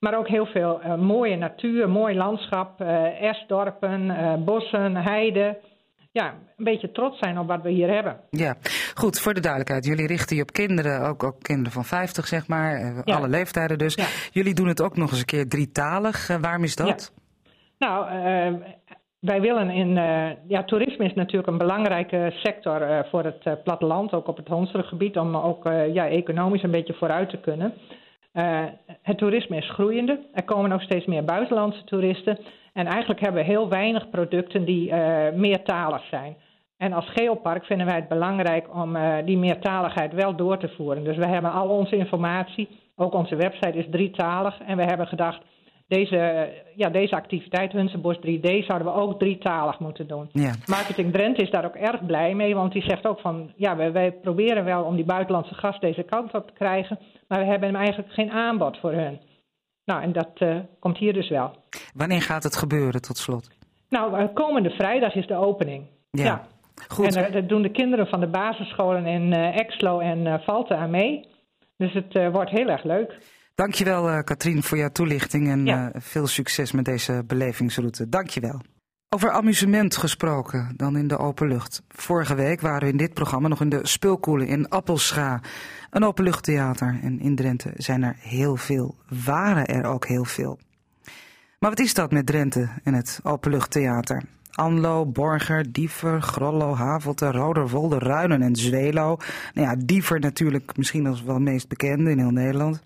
Maar 0.00 0.18
ook 0.18 0.28
heel 0.28 0.46
veel 0.46 0.80
eh, 0.80 0.94
mooie 0.94 1.36
natuur, 1.36 1.88
mooi 1.88 2.16
landschap, 2.16 2.80
eh 2.80 3.22
esdorpen, 3.22 4.10
eh, 4.10 4.34
bossen, 4.44 4.96
heiden. 4.96 5.56
Ja, 6.12 6.34
een 6.56 6.64
beetje 6.64 6.92
trots 6.92 7.18
zijn 7.18 7.38
op 7.38 7.46
wat 7.46 7.62
we 7.62 7.70
hier 7.70 7.88
hebben. 7.94 8.20
Ja, 8.30 8.56
goed, 8.94 9.20
voor 9.20 9.34
de 9.34 9.40
duidelijkheid. 9.40 9.84
Jullie 9.84 10.06
richten 10.06 10.36
je 10.36 10.42
op 10.42 10.52
kinderen, 10.52 11.08
ook, 11.08 11.24
ook 11.24 11.42
kinderen 11.42 11.72
van 11.72 11.84
50 11.84 12.26
zeg 12.26 12.48
maar. 12.48 12.94
Ja. 13.04 13.14
Alle 13.14 13.28
leeftijden 13.28 13.78
dus. 13.78 13.98
Jullie 14.32 14.54
doen 14.54 14.68
het 14.68 14.82
ook 14.82 14.96
nog 14.96 15.10
eens 15.10 15.18
een 15.18 15.24
keer 15.24 15.48
drietalig. 15.48 16.26
Waarom 16.40 16.62
is 16.62 16.76
dat? 16.76 17.12
Nou, 17.78 18.06
wij 19.20 19.40
willen 19.40 19.70
in. 19.70 19.96
eh, 19.96 20.30
ja, 20.46 20.64
toerisme 20.64 21.04
is 21.04 21.14
natuurlijk 21.14 21.52
een 21.52 21.58
belangrijke 21.58 22.32
sector 22.34 22.82
eh, 22.82 22.98
voor 23.10 23.24
het 23.24 23.42
eh, 23.42 23.52
platteland, 23.64 24.14
ook 24.14 24.28
op 24.28 24.36
het 24.36 24.48
Hondsruggebied, 24.48 25.18
om 25.18 25.36
ook 25.36 25.64
ja, 25.92 26.08
economisch 26.08 26.62
een 26.62 26.70
beetje 26.70 26.94
vooruit 26.94 27.30
te 27.30 27.36
kunnen. 27.40 27.74
Het 29.02 29.18
toerisme 29.18 29.56
is 29.56 29.70
groeiende. 29.70 30.20
Er 30.32 30.44
komen 30.44 30.72
ook 30.72 30.82
steeds 30.82 31.06
meer 31.06 31.24
buitenlandse 31.24 31.84
toeristen. 31.84 32.38
En 32.72 32.86
eigenlijk 32.86 33.20
hebben 33.20 33.40
we 33.40 33.50
heel 33.50 33.68
weinig 33.68 34.10
producten 34.10 34.64
die 34.64 34.94
meertalig 35.34 36.04
zijn. 36.10 36.36
En 36.76 36.92
als 36.92 37.08
geopark 37.08 37.64
vinden 37.64 37.86
wij 37.86 37.94
het 37.94 38.08
belangrijk 38.08 38.74
om 38.74 38.96
die 39.24 39.38
meertaligheid 39.38 40.12
wel 40.12 40.36
door 40.36 40.58
te 40.58 40.68
voeren. 40.68 41.04
Dus 41.04 41.16
we 41.16 41.26
hebben 41.26 41.52
al 41.52 41.68
onze 41.68 41.96
informatie, 41.96 42.68
ook 42.96 43.14
onze 43.14 43.36
website 43.36 43.78
is 43.78 43.86
drietalig. 43.90 44.60
En 44.66 44.76
we 44.76 44.82
hebben 44.82 45.06
gedacht, 45.06 45.40
deze, 45.90 46.16
eh, 46.16 46.76
ja, 46.76 46.88
deze 46.88 47.14
activiteit, 47.14 47.72
Hunsenbos 47.72 48.16
3D, 48.16 48.64
zouden 48.64 48.92
we 48.92 49.00
ook 49.00 49.18
drietalig 49.18 49.78
moeten 49.78 50.06
doen. 50.06 50.28
Ja. 50.32 50.52
Marketing 50.66 51.12
Drenthe 51.12 51.42
is 51.42 51.50
daar 51.50 51.64
ook 51.64 51.74
erg 51.74 52.06
blij 52.06 52.34
mee, 52.34 52.54
want 52.54 52.72
die 52.72 52.82
zegt 52.82 53.06
ook 53.06 53.20
van, 53.20 53.52
ja, 53.56 53.76
wij, 53.76 53.92
wij 53.92 54.12
proberen 54.12 54.64
wel 54.64 54.82
om 54.82 54.96
die 54.96 55.04
buitenlandse 55.04 55.54
gast 55.54 55.80
deze 55.80 56.02
kant 56.02 56.34
op 56.34 56.46
te 56.46 56.52
krijgen, 56.52 56.98
maar 57.28 57.38
we 57.38 57.44
hebben 57.44 57.74
eigenlijk 57.74 58.12
geen 58.12 58.30
aanbod 58.30 58.78
voor 58.78 58.92
hun. 58.92 59.20
Nou, 59.84 60.02
en 60.02 60.12
dat 60.12 60.30
eh, 60.34 60.56
komt 60.78 60.98
hier 60.98 61.12
dus 61.12 61.28
wel. 61.28 61.50
Wanneer 61.94 62.22
gaat 62.22 62.42
het 62.42 62.56
gebeuren 62.56 63.02
tot 63.02 63.16
slot? 63.16 63.48
Nou, 63.88 64.18
eh, 64.18 64.34
komende 64.34 64.70
vrijdag 64.70 65.14
is 65.14 65.26
de 65.26 65.36
opening. 65.36 65.86
Ja. 66.10 66.46
Goed. 66.88 67.16
En 67.16 67.32
daar 67.32 67.46
doen 67.46 67.62
de 67.62 67.70
kinderen 67.70 68.06
van 68.06 68.20
de 68.20 68.26
basisscholen 68.26 69.06
in 69.06 69.32
uh, 69.32 69.58
Exlo 69.58 69.98
en 69.98 70.26
uh, 70.26 70.34
Valten 70.38 70.78
aan 70.78 70.90
mee. 70.90 71.28
Dus 71.76 71.92
het 71.92 72.14
uh, 72.14 72.28
wordt 72.28 72.50
heel 72.50 72.68
erg 72.68 72.84
leuk. 72.84 73.18
Dankjewel 73.60 74.10
uh, 74.10 74.18
Katrien 74.24 74.62
voor 74.62 74.78
jouw 74.78 74.88
toelichting 74.88 75.48
en 75.48 75.64
ja. 75.64 75.92
veel 75.94 76.26
succes 76.26 76.72
met 76.72 76.84
deze 76.84 77.24
belevingsroute. 77.26 78.08
Dankjewel. 78.08 78.60
Over 79.08 79.30
amusement 79.30 79.96
gesproken, 79.96 80.72
dan 80.76 80.96
in 80.96 81.08
de 81.08 81.18
open 81.18 81.48
lucht. 81.48 81.82
Vorige 81.88 82.34
week 82.34 82.60
waren 82.60 82.80
we 82.80 82.88
in 82.88 82.96
dit 82.96 83.14
programma 83.14 83.48
nog 83.48 83.60
in 83.60 83.68
de 83.68 83.86
Spulkoelen 83.86 84.46
in 84.46 84.68
Appelscha. 84.68 85.40
Een 85.90 86.04
openluchttheater. 86.04 86.98
En 87.02 87.20
in 87.20 87.36
Drenthe 87.36 87.72
zijn 87.76 88.02
er 88.02 88.16
heel 88.18 88.56
veel. 88.56 88.96
Waren 89.24 89.66
er 89.66 89.84
ook 89.84 90.06
heel 90.06 90.24
veel. 90.24 90.58
Maar 91.58 91.70
wat 91.70 91.80
is 91.80 91.94
dat 91.94 92.10
met 92.10 92.26
Drenthe 92.26 92.68
en 92.84 92.94
het 92.94 93.20
openluchttheater? 93.22 94.22
Anlo, 94.50 95.06
Borger, 95.06 95.72
Diever, 95.72 96.22
Grollo, 96.22 96.74
Havelte, 96.74 97.30
Roderwolde, 97.30 97.98
Ruinen 97.98 98.42
en 98.42 98.56
Zwelo. 98.56 99.16
Nou 99.54 99.68
ja, 99.68 99.76
Diever 99.84 100.20
natuurlijk 100.20 100.76
misschien 100.76 101.06
als 101.06 101.22
wel 101.22 101.38
meest 101.38 101.68
bekende 101.68 102.10
in 102.10 102.18
heel 102.18 102.30
Nederland. 102.30 102.82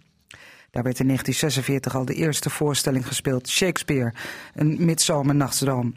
Daar 0.75 0.83
werd 0.83 0.99
in 0.99 1.07
1946 1.07 1.95
al 1.95 2.05
de 2.05 2.14
eerste 2.14 2.51
voorstelling 2.51 3.07
gespeeld, 3.07 3.49
Shakespeare, 3.49 4.12
een 4.55 4.77
midzomernachtsdroom. 4.85 5.95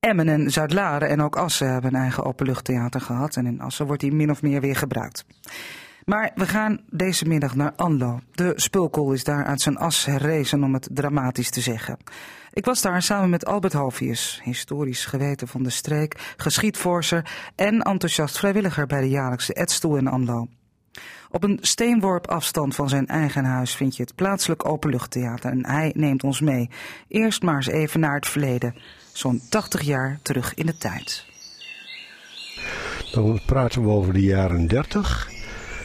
Emmen 0.00 0.28
en 0.28 0.50
Zuidlaren 0.50 1.08
en 1.08 1.22
ook 1.22 1.36
Assen 1.36 1.72
hebben 1.72 1.94
een 1.94 2.00
eigen 2.00 2.24
openluchttheater 2.24 3.00
gehad 3.00 3.36
en 3.36 3.46
in 3.46 3.60
Assen 3.60 3.86
wordt 3.86 4.00
die 4.00 4.12
min 4.12 4.30
of 4.30 4.42
meer 4.42 4.60
weer 4.60 4.76
gebruikt. 4.76 5.24
Maar 6.04 6.30
we 6.34 6.46
gaan 6.46 6.80
deze 6.90 7.26
middag 7.26 7.54
naar 7.54 7.72
Anlo. 7.76 8.20
De 8.32 8.52
spulkool 8.56 9.12
is 9.12 9.24
daar 9.24 9.44
uit 9.44 9.60
zijn 9.60 9.76
as 9.76 10.04
herrezen 10.04 10.64
om 10.64 10.74
het 10.74 10.88
dramatisch 10.92 11.50
te 11.50 11.60
zeggen. 11.60 11.96
Ik 12.52 12.64
was 12.64 12.82
daar 12.82 13.02
samen 13.02 13.30
met 13.30 13.46
Albert 13.46 13.72
Hovius, 13.72 14.40
historisch 14.42 15.04
geweten 15.04 15.48
van 15.48 15.62
de 15.62 15.70
streek, 15.70 16.34
geschiedvorser 16.36 17.30
en 17.54 17.82
enthousiast 17.82 18.38
vrijwilliger 18.38 18.86
bij 18.86 19.00
de 19.00 19.08
jaarlijkse 19.08 19.52
Edstoel 19.52 19.96
in 19.96 20.06
Anlo. 20.06 20.48
Op 21.32 21.44
een 21.44 21.58
steenworp 21.60 22.26
afstand 22.26 22.74
van 22.74 22.88
zijn 22.88 23.06
eigen 23.06 23.44
huis 23.44 23.74
vind 23.74 23.96
je 23.96 24.02
het 24.02 24.14
plaatselijk 24.14 24.68
openluchttheater 24.68 25.50
en 25.50 25.66
hij 25.66 25.92
neemt 25.96 26.24
ons 26.24 26.40
mee. 26.40 26.70
Eerst 27.08 27.42
maar 27.42 27.56
eens 27.56 27.66
even 27.66 28.00
naar 28.00 28.14
het 28.14 28.26
verleden, 28.26 28.74
zo'n 29.12 29.40
80 29.48 29.82
jaar 29.82 30.18
terug 30.22 30.54
in 30.54 30.66
de 30.66 30.76
tijd. 30.76 31.24
Dan 33.12 33.40
praten 33.46 33.82
we 33.82 33.88
over 33.88 34.12
de 34.12 34.22
jaren 34.22 34.66
30. 34.66 35.30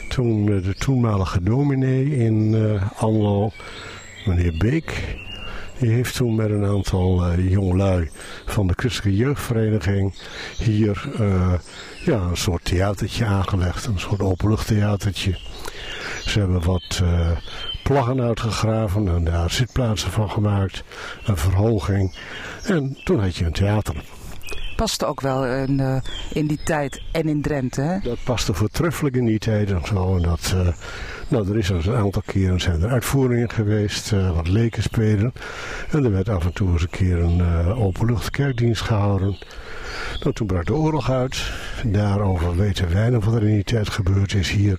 Toen 0.08 0.44
de 0.44 0.74
toenmalige 0.74 1.42
dominee 1.42 2.16
in 2.16 2.52
uh, 2.52 2.82
Anlo, 2.96 3.50
meneer 4.26 4.54
Beek, 4.58 5.16
die 5.78 5.90
heeft 5.90 6.16
toen 6.16 6.34
met 6.34 6.50
een 6.50 6.64
aantal 6.64 7.32
uh, 7.32 7.50
jongelui 7.50 8.10
van 8.46 8.66
de 8.66 8.74
Christelijke 8.76 9.18
Jeugdvereniging 9.18 10.14
hier 10.56 11.08
ja, 12.06 12.20
een 12.20 12.36
soort 12.36 12.64
theatertje 12.64 13.24
aangelegd. 13.24 13.86
Een 13.86 14.00
soort 14.00 14.20
openluchttheatertje. 14.20 15.38
Ze 16.24 16.38
hebben 16.38 16.62
wat 16.62 17.00
uh, 17.02 17.30
plaggen 17.82 18.20
uitgegraven 18.20 19.08
en 19.08 19.24
daar 19.24 19.50
zitplaatsen 19.50 20.10
van 20.10 20.30
gemaakt. 20.30 20.84
Een 21.24 21.36
verhoging. 21.36 22.16
En 22.64 22.98
toen 23.04 23.20
had 23.20 23.36
je 23.36 23.44
een 23.44 23.52
theater. 23.52 23.94
Paste 24.76 25.06
ook 25.06 25.20
wel 25.20 25.46
in, 25.46 25.78
uh, 25.78 25.96
in 26.32 26.46
die 26.46 26.60
tijd 26.64 27.02
en 27.12 27.28
in 27.28 27.42
Drenthe, 27.42 27.80
hè? 27.80 27.98
Dat 28.02 28.18
paste 28.24 28.54
voortreffelijk 28.54 29.16
in 29.16 29.24
die 29.24 29.38
tijd 29.38 29.70
en 29.70 29.84
zo. 29.84 30.16
En 30.16 30.22
dat, 30.22 30.54
uh, 30.54 30.68
nou, 31.28 31.50
er 31.50 31.58
is 31.58 31.68
een 31.68 31.94
aantal 31.94 32.22
keren 32.26 32.60
zijn 32.60 32.82
er 32.82 32.90
uitvoeringen 32.90 33.50
geweest, 33.50 34.12
uh, 34.12 34.34
wat 34.34 34.48
leken 34.48 34.82
spelen. 34.82 35.32
En 35.90 36.04
er 36.04 36.12
werd 36.12 36.28
af 36.28 36.44
en 36.44 36.52
toe 36.52 36.72
eens 36.72 36.82
een 36.82 36.90
keer 36.90 37.18
een 37.18 37.42
openluchtkerkdienst 37.74 38.82
gehouden. 38.82 39.38
Nou, 40.20 40.32
toen 40.34 40.46
brak 40.46 40.66
de 40.66 40.74
oorlog 40.74 41.10
uit. 41.10 41.50
Daarover 41.84 42.56
weten 42.56 42.92
weinig 42.92 43.24
wat 43.24 43.34
er 43.34 43.42
in 43.42 43.54
die 43.54 43.64
tijd 43.64 43.90
gebeurd 43.90 44.34
is 44.34 44.50
hier. 44.50 44.78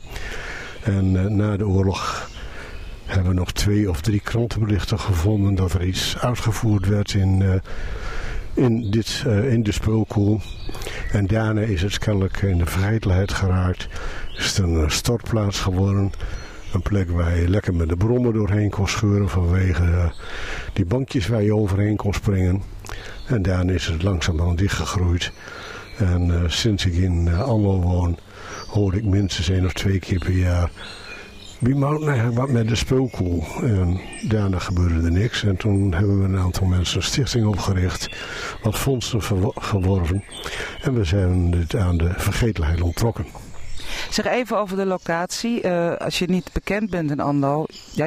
En 0.84 1.14
uh, 1.14 1.26
na 1.26 1.58
de 1.58 1.68
oorlog 1.68 2.30
hebben 3.06 3.32
we 3.32 3.38
nog 3.38 3.52
twee 3.52 3.90
of 3.90 4.02
drie 4.02 4.20
krantenberichten 4.20 5.00
gevonden 5.00 5.56
dat 5.56 5.74
er 5.74 5.84
iets 5.84 6.18
uitgevoerd 6.18 6.88
werd 6.88 7.14
in, 7.14 7.62
in, 8.54 8.92
dit, 8.92 9.24
in 9.50 9.64
de 9.64 9.72
speelkoel. 9.72 10.42
En 11.12 11.28
daarna 11.28 11.62
is 11.62 11.82
het 11.82 11.98
kennelijk 11.98 12.42
in 12.42 12.58
de 12.58 12.66
vergetelheid 12.66 13.34
geraakt. 13.34 13.88
Is 14.38 14.46
het 14.46 14.58
een 14.58 14.92
stortplaats 14.92 15.60
geworden. 15.60 16.12
Een 16.74 16.82
plek 16.82 17.10
waar 17.10 17.38
je 17.38 17.50
lekker 17.50 17.76
met 17.76 17.90
de 17.90 17.98
brommen 17.98 18.34
doorheen 18.34 18.70
kon 18.70 18.88
scheuren 18.88 19.30
vanwege 19.30 20.12
die 20.74 20.86
bankjes 20.86 21.28
waar 21.28 21.44
je 21.44 21.56
overheen 21.56 21.96
kon 21.96 22.14
springen. 22.14 22.62
En 23.28 23.42
daarna 23.42 23.74
is 23.74 23.86
het 23.86 24.04
langzaamaan 24.04 24.56
dichtgegroeid. 24.56 25.32
En 25.98 26.28
uh, 26.28 26.42
sinds 26.48 26.86
ik 26.86 26.94
in 26.94 27.26
uh, 27.28 27.48
woon, 27.48 28.18
hoor 28.68 28.96
ik 28.96 29.04
minstens 29.04 29.50
één 29.50 29.66
of 29.66 29.74
twee 29.74 30.00
keer 30.00 30.20
per 30.20 30.32
jaar... 30.32 30.70
Wie 31.60 31.76
maakt 31.76 32.02
nou 32.02 32.32
wat 32.32 32.50
met 32.50 32.68
de 32.68 32.76
speelkoel? 32.76 33.44
En 33.62 34.00
daarna 34.22 34.60
gebeurde 34.60 35.06
er 35.06 35.12
niks. 35.12 35.44
En 35.44 35.58
toen 35.58 35.94
hebben 35.94 36.20
we 36.20 36.26
een 36.26 36.38
aantal 36.38 36.68
mensen 36.68 36.98
een 36.98 37.04
stichting 37.04 37.46
opgericht. 37.46 38.10
Wat 38.64 38.78
fondsen 38.78 39.22
geworven. 39.56 40.24
En 40.82 40.94
we 40.94 41.04
zijn 41.04 41.52
dit 41.52 41.76
aan 41.76 41.98
de 41.98 42.14
vergetelheid 42.18 42.82
onttrokken. 42.82 43.26
Zeg 44.10 44.26
even 44.26 44.58
over 44.58 44.78
de 44.78 44.86
locatie. 44.86 45.64
Uh, 45.64 45.96
als 45.96 46.20
je 46.20 46.28
niet 46.28 46.50
bekend 46.54 46.90
bent 46.90 47.12
in 47.12 47.68
ja, 47.92 48.06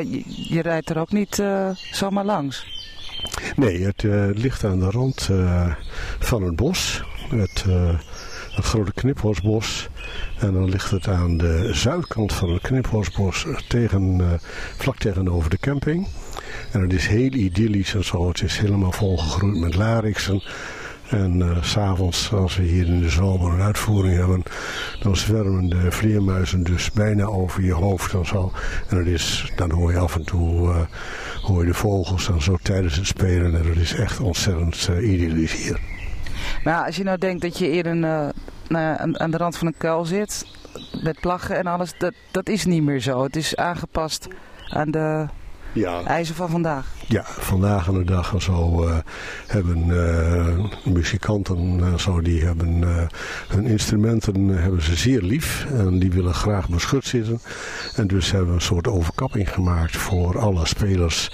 je, 0.48 0.62
rijdt 0.62 0.90
er 0.90 0.98
ook 0.98 1.12
niet 1.12 1.42
zomaar 1.90 2.24
langs. 2.24 2.79
Nee, 3.56 3.84
het 3.84 4.02
uh, 4.02 4.24
ligt 4.32 4.64
aan 4.64 4.78
de 4.78 4.90
rand 4.90 5.30
van 6.18 6.42
het 6.42 6.56
bos. 6.56 7.02
Het, 7.28 7.64
het 8.50 8.64
grote 8.64 8.92
Kniphorsbos. 8.92 9.88
En 10.38 10.52
dan 10.52 10.68
ligt 10.68 10.90
het 10.90 11.08
aan 11.08 11.36
de 11.36 11.68
zuidkant 11.72 12.32
van 12.32 12.52
het 12.52 12.62
Kniphorsbos 12.62 13.46
tegen, 13.68 14.20
vlak 14.76 14.96
tegenover 14.96 15.50
de 15.50 15.58
camping. 15.58 16.06
En 16.72 16.80
het 16.80 16.92
is 16.92 17.06
heel 17.06 17.32
idyllisch 17.32 17.94
en 17.94 18.04
zo. 18.04 18.28
Het 18.28 18.42
is 18.42 18.58
helemaal 18.58 18.92
volgegroeid 18.92 19.56
met 19.56 19.74
lariksen. 19.74 20.42
En 21.10 21.40
uh, 21.40 21.62
s'avonds, 21.62 22.32
als 22.32 22.56
we 22.56 22.62
hier 22.62 22.86
in 22.86 23.00
de 23.00 23.08
zomer 23.08 23.52
een 23.52 23.60
uitvoering 23.60 24.16
hebben, 24.16 24.42
dan 25.00 25.16
zwermen 25.16 25.68
de 25.68 25.90
vleermuizen 25.90 26.62
dus 26.62 26.90
bijna 26.90 27.24
over 27.24 27.62
je 27.62 27.72
hoofd 27.72 28.14
en 28.14 28.26
zo. 28.26 28.52
En 28.88 28.96
het 28.96 29.06
is, 29.06 29.52
dan 29.56 29.70
hoor 29.70 29.92
je 29.92 29.98
af 29.98 30.14
en 30.14 30.24
toe 30.24 30.68
uh, 30.68 30.80
hoor 31.42 31.60
je 31.60 31.66
de 31.66 31.74
vogels 31.74 32.28
en 32.28 32.42
zo 32.42 32.56
tijdens 32.62 32.96
het 32.96 33.06
spelen. 33.06 33.54
En 33.54 33.68
het 33.68 33.76
is 33.76 33.94
echt 33.94 34.20
ontzettend 34.20 34.88
uh, 34.90 35.12
idyllisch 35.12 35.64
hier. 35.64 35.80
Maar 36.64 36.84
als 36.84 36.96
je 36.96 37.04
nou 37.04 37.18
denkt 37.18 37.42
dat 37.42 37.58
je 37.58 37.70
eerder 37.70 37.96
nou, 37.96 38.32
aan, 38.68 39.20
aan 39.20 39.30
de 39.30 39.36
rand 39.36 39.56
van 39.56 39.66
een 39.66 39.76
kuil 39.76 40.04
zit, 40.04 40.46
met 41.02 41.20
plaggen 41.20 41.56
en 41.56 41.66
alles, 41.66 41.94
dat, 41.98 42.14
dat 42.30 42.48
is 42.48 42.64
niet 42.64 42.82
meer 42.82 43.00
zo. 43.00 43.22
Het 43.22 43.36
is 43.36 43.56
aangepast 43.56 44.28
aan 44.68 44.90
de 44.90 45.26
ja. 45.72 46.02
eisen 46.04 46.34
van 46.34 46.50
vandaag. 46.50 46.86
Ja, 47.06 47.24
vandaag 47.26 47.88
aan 47.88 47.94
de 47.94 48.04
dag 48.04 48.32
en 48.32 48.42
zo 48.42 48.86
uh, 48.86 48.96
hebben 49.46 49.86
uh, 49.86 50.66
muzikanten 50.84 51.80
en 51.82 52.00
zo, 52.00 52.20
die 52.20 52.44
hebben 52.44 52.82
uh, 52.82 53.02
hun 53.48 53.66
instrumenten 53.66 54.48
hebben 54.48 54.82
ze 54.82 54.96
zeer 54.96 55.22
lief 55.22 55.66
en 55.72 55.98
die 55.98 56.10
willen 56.10 56.34
graag 56.34 56.68
beschut 56.68 57.04
zitten. 57.04 57.40
En 57.96 58.06
dus 58.06 58.30
hebben 58.30 58.48
we 58.48 58.54
een 58.54 58.60
soort 58.60 58.88
overkapping 58.88 59.52
gemaakt 59.52 59.96
voor 59.96 60.38
alle 60.38 60.66
spelers. 60.66 61.30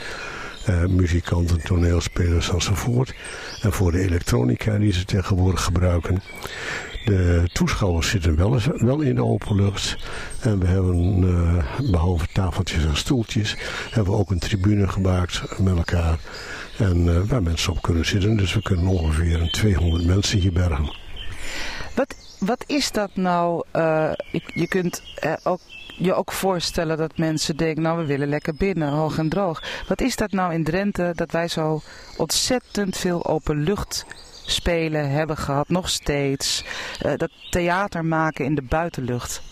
Uh, 0.68 0.84
muzikanten, 0.86 1.62
toneelspelers 1.62 2.50
enzovoort. 2.50 3.14
En 3.62 3.72
voor 3.72 3.92
de 3.92 4.00
elektronica 4.00 4.78
die 4.78 4.92
ze 4.92 5.04
tegenwoordig 5.04 5.64
gebruiken. 5.64 6.22
De 7.06 7.48
toeschouwers 7.52 8.08
zitten 8.08 8.36
wel, 8.36 8.58
wel 8.76 9.00
in 9.00 9.14
de 9.14 9.24
open 9.24 9.56
lucht. 9.56 9.96
En 10.40 10.58
we 10.58 10.66
hebben, 10.66 11.22
uh, 11.22 11.90
behalve 11.90 12.26
tafeltjes 12.32 12.84
en 12.84 12.96
stoeltjes, 12.96 13.56
hebben 13.90 14.12
we 14.12 14.18
ook 14.18 14.30
een 14.30 14.38
tribune 14.38 14.88
gemaakt 14.88 15.58
met 15.58 15.76
elkaar. 15.76 16.18
En 16.78 16.96
uh, 16.96 17.20
waar 17.20 17.42
mensen 17.42 17.72
op 17.72 17.82
kunnen 17.82 18.06
zitten. 18.06 18.36
Dus 18.36 18.54
we 18.54 18.62
kunnen 18.62 18.86
ongeveer 18.86 19.40
een 19.40 19.50
200 19.50 20.04
mensen 20.04 20.38
hier 20.38 20.52
bergen. 20.52 20.94
Wat, 21.94 22.14
wat 22.38 22.64
is 22.66 22.92
dat 22.92 23.10
nou? 23.14 23.64
Je, 23.72 24.42
je 24.54 24.68
kunt 24.68 25.02
ook 25.42 25.60
je 25.98 26.14
ook 26.14 26.32
voorstellen 26.32 26.96
dat 26.96 27.18
mensen 27.18 27.56
denken, 27.56 27.82
nou 27.82 27.98
we 27.98 28.04
willen 28.04 28.28
lekker 28.28 28.54
binnen, 28.54 28.88
hoog 28.88 29.18
en 29.18 29.28
droog. 29.28 29.62
Wat 29.88 30.00
is 30.00 30.16
dat 30.16 30.32
nou 30.32 30.52
in 30.52 30.64
Drenthe 30.64 31.12
dat 31.14 31.30
wij 31.30 31.48
zo 31.48 31.80
ontzettend 32.16 32.96
veel 32.96 33.26
open 33.26 33.62
lucht 33.62 34.06
spelen 34.46 35.10
hebben 35.10 35.36
gehad, 35.36 35.68
nog 35.68 35.88
steeds. 35.88 36.64
Uh, 37.06 37.12
dat 37.16 37.30
theater 37.50 38.04
maken 38.04 38.44
in 38.44 38.54
de 38.54 38.62
buitenlucht. 38.62 39.42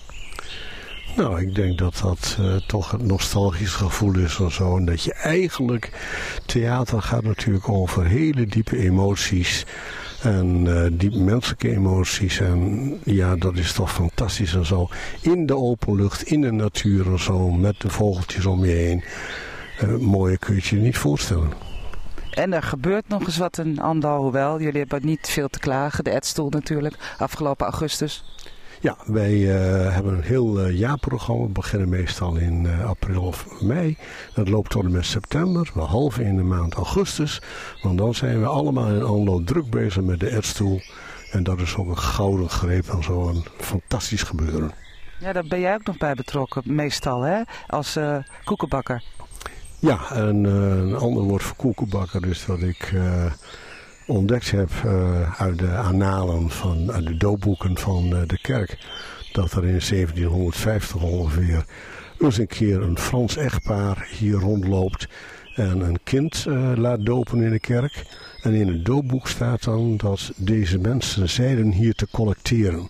Nou, 1.17 1.41
ik 1.41 1.55
denk 1.55 1.79
dat 1.79 2.01
dat 2.03 2.37
uh, 2.41 2.57
toch 2.57 2.93
een 2.93 3.07
nostalgisch 3.07 3.73
gevoel 3.73 4.19
is 4.19 4.39
en 4.39 4.53
zo. 4.53 4.77
En 4.77 4.85
dat 4.85 5.03
je 5.03 5.15
eigenlijk, 5.15 5.91
theater 6.47 7.03
gaat 7.03 7.23
natuurlijk 7.23 7.69
over 7.69 8.07
hele 8.07 8.47
diepe 8.47 8.77
emoties. 8.77 9.65
En 10.23 10.65
uh, 10.67 10.87
diep 10.93 11.15
menselijke 11.15 11.71
emoties. 11.71 12.41
En 12.41 12.93
ja, 13.05 13.37
dat 13.37 13.57
is 13.57 13.73
toch 13.73 13.93
fantastisch 13.93 14.55
en 14.55 14.67
zo. 14.67 14.89
In 15.21 15.47
de 15.47 15.57
open 15.57 15.95
lucht, 15.97 16.23
in 16.23 16.41
de 16.41 16.53
natuur 16.53 17.07
en 17.07 17.21
zo. 17.21 17.51
Met 17.51 17.81
de 17.81 17.91
vogeltjes 17.91 18.47
om 18.47 18.65
je 18.65 18.73
heen. 18.73 19.05
Uh, 19.83 19.97
mooier 19.97 20.39
kun 20.39 20.55
je 20.55 20.77
je 20.77 20.77
niet 20.77 20.97
voorstellen. 20.97 21.74
En 22.35 22.53
er 22.53 22.63
gebeurt 22.63 23.09
nog 23.09 23.27
eens 23.27 23.37
wat 23.37 23.59
in 23.59 23.81
Andal, 23.81 24.23
hoewel 24.23 24.61
jullie 24.61 24.81
hebben 24.81 25.07
niet 25.07 25.29
veel 25.29 25.49
te 25.49 25.59
klagen. 25.59 26.05
De 26.05 26.11
Edstoel 26.11 26.49
natuurlijk, 26.49 27.15
afgelopen 27.19 27.67
augustus. 27.67 28.25
Ja, 28.81 28.97
wij 29.05 29.33
uh, 29.33 29.93
hebben 29.93 30.15
een 30.15 30.23
heel 30.23 30.67
uh, 30.67 30.79
jaarprogramma. 30.79 31.47
We 31.47 31.53
beginnen 31.53 31.89
meestal 31.89 32.37
in 32.37 32.65
uh, 32.65 32.85
april 32.85 33.23
of 33.23 33.61
mei. 33.63 33.97
Dat 34.35 34.49
loopt 34.49 34.71
tot 34.71 34.85
en 34.85 34.93
met 34.93 35.07
september, 35.07 35.71
behalve 35.75 36.25
in 36.25 36.37
de 36.37 36.43
maand 36.43 36.75
augustus. 36.75 37.43
Want 37.83 37.99
dan 37.99 38.15
zijn 38.15 38.41
we 38.41 38.47
allemaal 38.47 38.89
in 38.89 39.03
Anlo 39.03 39.45
druk 39.45 39.71
bezig 39.71 40.03
met 40.03 40.21
de 40.21 40.37
Edstoel. 40.37 40.81
En 41.31 41.43
dat 41.43 41.61
is 41.61 41.77
ook 41.77 41.89
een 41.89 41.99
gouden 41.99 42.51
greep 42.51 42.85
van 42.85 43.03
zo'n 43.03 43.45
fantastisch 43.57 44.23
gebeuren. 44.23 44.73
Ja, 45.19 45.33
daar 45.33 45.47
ben 45.47 45.61
jij 45.61 45.75
ook 45.75 45.87
nog 45.87 45.97
bij 45.97 46.15
betrokken, 46.15 46.63
meestal, 46.65 47.23
hè? 47.23 47.43
Als 47.67 47.99
koekenbakker. 48.45 49.03
Ja, 49.85 50.11
en 50.11 50.45
een 50.45 50.95
ander 50.95 51.23
woord 51.23 51.43
voor 51.43 51.57
koekenbakker 51.57 52.27
is 52.27 52.45
dat 52.47 52.63
ik 52.63 52.95
ontdekt 54.07 54.51
heb 54.51 54.71
uh, 54.87 55.41
uit 55.41 55.59
de 55.59 55.77
annalen 55.77 56.51
van 56.51 56.93
uit 56.93 57.07
de 57.07 57.17
doopboeken 57.17 57.79
van 57.79 58.11
de 58.11 58.39
kerk. 58.43 58.79
Dat 59.33 59.53
er 59.53 59.65
in 59.65 59.81
1750 59.89 61.03
ongeveer 61.03 61.65
eens 62.19 62.39
een 62.39 62.47
keer 62.47 62.83
een 62.83 62.99
Frans 62.99 63.37
echtpaar 63.37 64.09
hier 64.19 64.35
rondloopt 64.35 65.09
en 65.55 65.81
een 65.81 65.99
kind 66.05 66.45
laat 66.75 67.05
dopen 67.05 67.43
in 67.43 67.51
de 67.51 67.61
kerk. 67.61 68.05
En 68.43 68.53
in 68.53 68.69
het 68.69 68.85
doopboek 68.85 69.29
staat 69.29 69.65
dan 69.65 69.97
dat 69.97 70.33
deze 70.37 70.79
mensen 70.79 71.29
zeiden 71.29 71.73
hier 71.73 71.95
te 71.95 72.09
collecteren. 72.11 72.87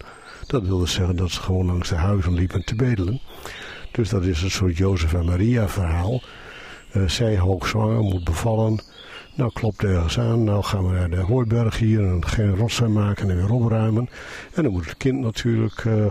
Dat 0.47 0.67
wilde 0.67 0.87
zeggen 0.87 1.17
dat 1.17 1.31
ze 1.31 1.41
gewoon 1.41 1.67
langs 1.67 1.89
de 1.89 1.95
huizen 1.95 2.35
liepen 2.35 2.65
te 2.65 2.75
bedelen. 2.75 3.21
Dus 3.91 4.09
dat 4.09 4.23
is 4.23 4.43
een 4.43 4.51
soort 4.51 4.77
Jozef 4.77 5.15
en 5.15 5.25
Maria 5.25 5.69
verhaal. 5.69 6.23
Zij 7.07 7.39
hoogzwanger, 7.39 8.01
moet 8.01 8.25
bevallen. 8.25 8.81
Nou 9.37 9.53
klopt 9.53 9.85
ergens 9.85 10.19
aan, 10.19 10.45
nou 10.45 10.63
gaan 10.63 10.89
we 10.89 10.93
naar 10.93 11.11
de 11.11 11.17
Hooiberg 11.17 11.79
hier 11.79 12.01
en 12.01 12.27
geen 12.27 12.57
rotzooi 12.57 12.91
maken 12.91 13.31
en 13.31 13.37
weer 13.37 13.53
opruimen. 13.53 14.09
En 14.53 14.63
dan 14.63 14.73
moet 14.73 14.85
het 14.85 14.97
kind 14.97 15.21
natuurlijk 15.21 15.85
uh, 15.85 16.07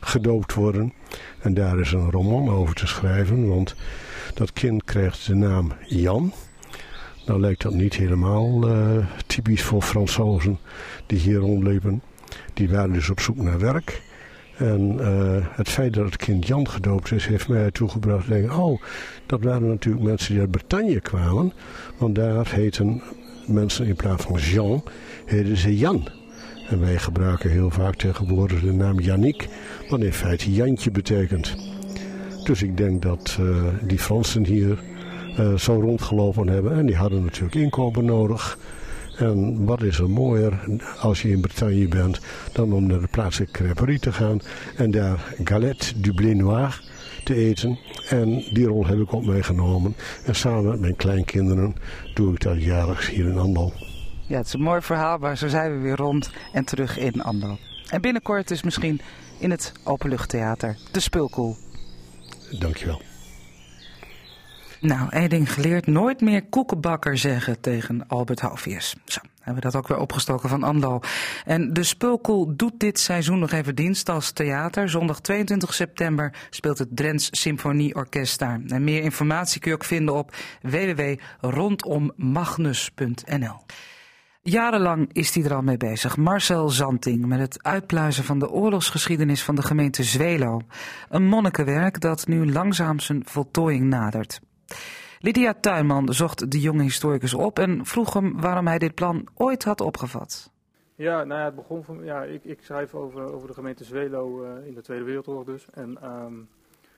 gedoopt 0.00 0.54
worden. 0.54 0.92
En 1.40 1.54
daar 1.54 1.78
is 1.78 1.92
een 1.92 2.10
roman 2.10 2.50
over 2.50 2.74
te 2.74 2.86
schrijven, 2.86 3.48
want 3.48 3.74
dat 4.34 4.52
kind 4.52 4.84
krijgt 4.84 5.26
de 5.26 5.34
naam 5.34 5.72
Jan. 5.86 6.32
Nou 7.26 7.40
lijkt 7.40 7.62
dat 7.62 7.74
niet 7.74 7.94
helemaal 7.94 8.68
uh, 8.68 9.06
typisch 9.26 9.62
voor 9.62 9.82
Fransozen 9.82 10.58
die 11.06 11.18
hier 11.18 11.38
rondlepen. 11.38 12.02
Die 12.54 12.68
waren 12.70 12.92
dus 12.92 13.10
op 13.10 13.20
zoek 13.20 13.36
naar 13.36 13.58
werk. 13.58 14.02
En 14.58 14.96
uh, 15.00 15.46
het 15.50 15.68
feit 15.68 15.94
dat 15.94 16.04
het 16.04 16.16
kind 16.16 16.46
Jan 16.46 16.68
gedoopt 16.68 17.12
is, 17.12 17.26
heeft 17.26 17.48
mij 17.48 17.64
ertoe 17.64 17.88
gebracht 17.88 18.24
te 18.24 18.30
denken... 18.30 18.58
oh, 18.58 18.82
dat 19.26 19.42
waren 19.42 19.68
natuurlijk 19.68 20.04
mensen 20.04 20.32
die 20.32 20.40
uit 20.40 20.50
Bretagne 20.50 21.00
kwamen. 21.00 21.52
Want 21.96 22.14
daar 22.14 22.48
heten 22.50 23.02
mensen 23.46 23.86
in 23.86 23.96
plaats 23.96 24.24
van 24.24 24.38
Jean, 24.38 24.82
heten 25.24 25.56
ze 25.56 25.76
Jan. 25.76 26.08
En 26.68 26.80
wij 26.80 26.98
gebruiken 26.98 27.50
heel 27.50 27.70
vaak 27.70 27.94
tegenwoordig 27.94 28.60
de 28.60 28.72
naam 28.72 29.00
Yannick, 29.00 29.48
wat 29.88 30.00
in 30.00 30.12
feite 30.12 30.52
Jantje 30.52 30.90
betekent. 30.90 31.56
Dus 32.44 32.62
ik 32.62 32.76
denk 32.76 33.02
dat 33.02 33.36
uh, 33.40 33.56
die 33.82 33.98
Fransen 33.98 34.44
hier 34.44 34.78
uh, 35.38 35.54
zo 35.54 35.80
rondgelopen 35.80 36.48
hebben. 36.48 36.72
En 36.72 36.86
die 36.86 36.96
hadden 36.96 37.24
natuurlijk 37.24 37.54
inkomen 37.54 38.04
nodig. 38.04 38.58
En 39.18 39.64
wat 39.64 39.82
is 39.82 39.98
er 39.98 40.10
mooier 40.10 40.58
als 41.00 41.22
je 41.22 41.30
in 41.30 41.40
Bretagne 41.40 41.88
bent 41.88 42.20
dan 42.52 42.72
om 42.72 42.86
naar 42.86 43.00
de 43.00 43.06
plaatselijke 43.06 43.52
creperie 43.52 43.98
te 43.98 44.12
gaan 44.12 44.40
en 44.76 44.90
daar 44.90 45.34
galette 45.44 46.00
du 46.00 46.14
blé 46.14 46.34
noir 46.34 46.80
te 47.24 47.34
eten. 47.34 47.78
En 48.08 48.28
die 48.52 48.66
rol 48.66 48.86
heb 48.86 48.98
ik 48.98 49.12
op 49.12 49.24
mij 49.24 49.42
genomen. 49.42 49.96
En 50.24 50.34
samen 50.34 50.64
met 50.64 50.80
mijn 50.80 50.96
kleinkinderen 50.96 51.74
doe 52.14 52.32
ik 52.32 52.40
dat 52.40 52.62
jaarlijks 52.62 53.10
hier 53.10 53.26
in 53.26 53.38
Andal. 53.38 53.72
Ja, 54.26 54.36
het 54.36 54.46
is 54.46 54.52
een 54.52 54.60
mooi 54.60 54.80
verhaal, 54.80 55.18
maar 55.18 55.36
zo 55.36 55.48
zijn 55.48 55.72
we 55.72 55.78
weer 55.78 55.96
rond 55.96 56.30
en 56.52 56.64
terug 56.64 56.98
in 56.98 57.22
Andal. 57.22 57.58
En 57.90 58.00
binnenkort 58.00 58.48
dus 58.48 58.62
misschien 58.62 59.00
in 59.38 59.50
het 59.50 59.72
Openluchttheater, 59.84 60.76
de 60.92 61.00
Spulkoel. 61.00 61.56
Dankjewel. 62.58 63.00
Nou, 64.80 65.08
één 65.10 65.28
ding 65.28 65.52
geleerd. 65.52 65.86
Nooit 65.86 66.20
meer 66.20 66.46
koekenbakker 66.46 67.18
zeggen 67.18 67.60
tegen 67.60 68.06
Albert 68.06 68.40
Halvius. 68.40 68.96
Zo, 69.04 69.20
hebben 69.36 69.54
we 69.54 69.60
dat 69.60 69.76
ook 69.76 69.88
weer 69.88 69.98
opgestoken 69.98 70.48
van 70.48 70.62
Andal. 70.62 71.02
En 71.44 71.72
de 71.72 71.82
Spulkoel 71.82 72.56
doet 72.56 72.80
dit 72.80 72.98
seizoen 72.98 73.38
nog 73.38 73.50
even 73.50 73.74
dienst 73.74 74.08
als 74.08 74.30
theater. 74.30 74.88
Zondag 74.88 75.20
22 75.20 75.74
september 75.74 76.34
speelt 76.50 76.78
het 76.78 76.88
Drents 76.90 77.28
Symfonieorkest 77.30 78.38
daar. 78.38 78.60
En 78.66 78.84
meer 78.84 79.02
informatie 79.02 79.60
kun 79.60 79.70
je 79.70 79.76
ook 79.76 79.84
vinden 79.84 80.14
op 80.14 80.34
www.rondommagnus.nl. 80.62 83.56
Jarenlang 84.42 85.10
is 85.12 85.34
hij 85.34 85.44
er 85.44 85.54
al 85.54 85.62
mee 85.62 85.76
bezig, 85.76 86.16
Marcel 86.16 86.68
Zanting, 86.68 87.26
met 87.26 87.40
het 87.40 87.62
uitpluizen 87.62 88.24
van 88.24 88.38
de 88.38 88.50
oorlogsgeschiedenis 88.50 89.42
van 89.42 89.54
de 89.54 89.62
gemeente 89.62 90.02
Zwelo. 90.02 90.60
Een 91.08 91.26
monnikenwerk 91.26 92.00
dat 92.00 92.26
nu 92.26 92.52
langzaam 92.52 93.00
zijn 93.00 93.22
voltooiing 93.24 93.84
nadert. 93.84 94.40
Lydia 95.20 95.54
Tuinman 95.54 96.14
zocht 96.14 96.50
de 96.50 96.60
jonge 96.60 96.82
historicus 96.82 97.34
op 97.34 97.58
en 97.58 97.86
vroeg 97.86 98.12
hem 98.12 98.40
waarom 98.40 98.66
hij 98.66 98.78
dit 98.78 98.94
plan 98.94 99.26
ooit 99.34 99.64
had 99.64 99.80
opgevat. 99.80 100.50
Ja, 100.94 101.24
nou 101.24 101.40
ja, 101.40 101.44
het 101.44 101.54
begon 101.54 101.84
van, 101.84 102.04
ja, 102.04 102.22
ik, 102.22 102.44
ik 102.44 102.62
schrijf 102.62 102.94
over, 102.94 103.32
over 103.32 103.48
de 103.48 103.54
gemeente 103.54 103.84
Zwelo 103.84 104.44
uh, 104.44 104.66
in 104.66 104.74
de 104.74 104.82
Tweede 104.82 105.04
Wereldoorlog 105.04 105.44
dus. 105.44 105.66
En 105.70 106.10
um, 106.10 106.48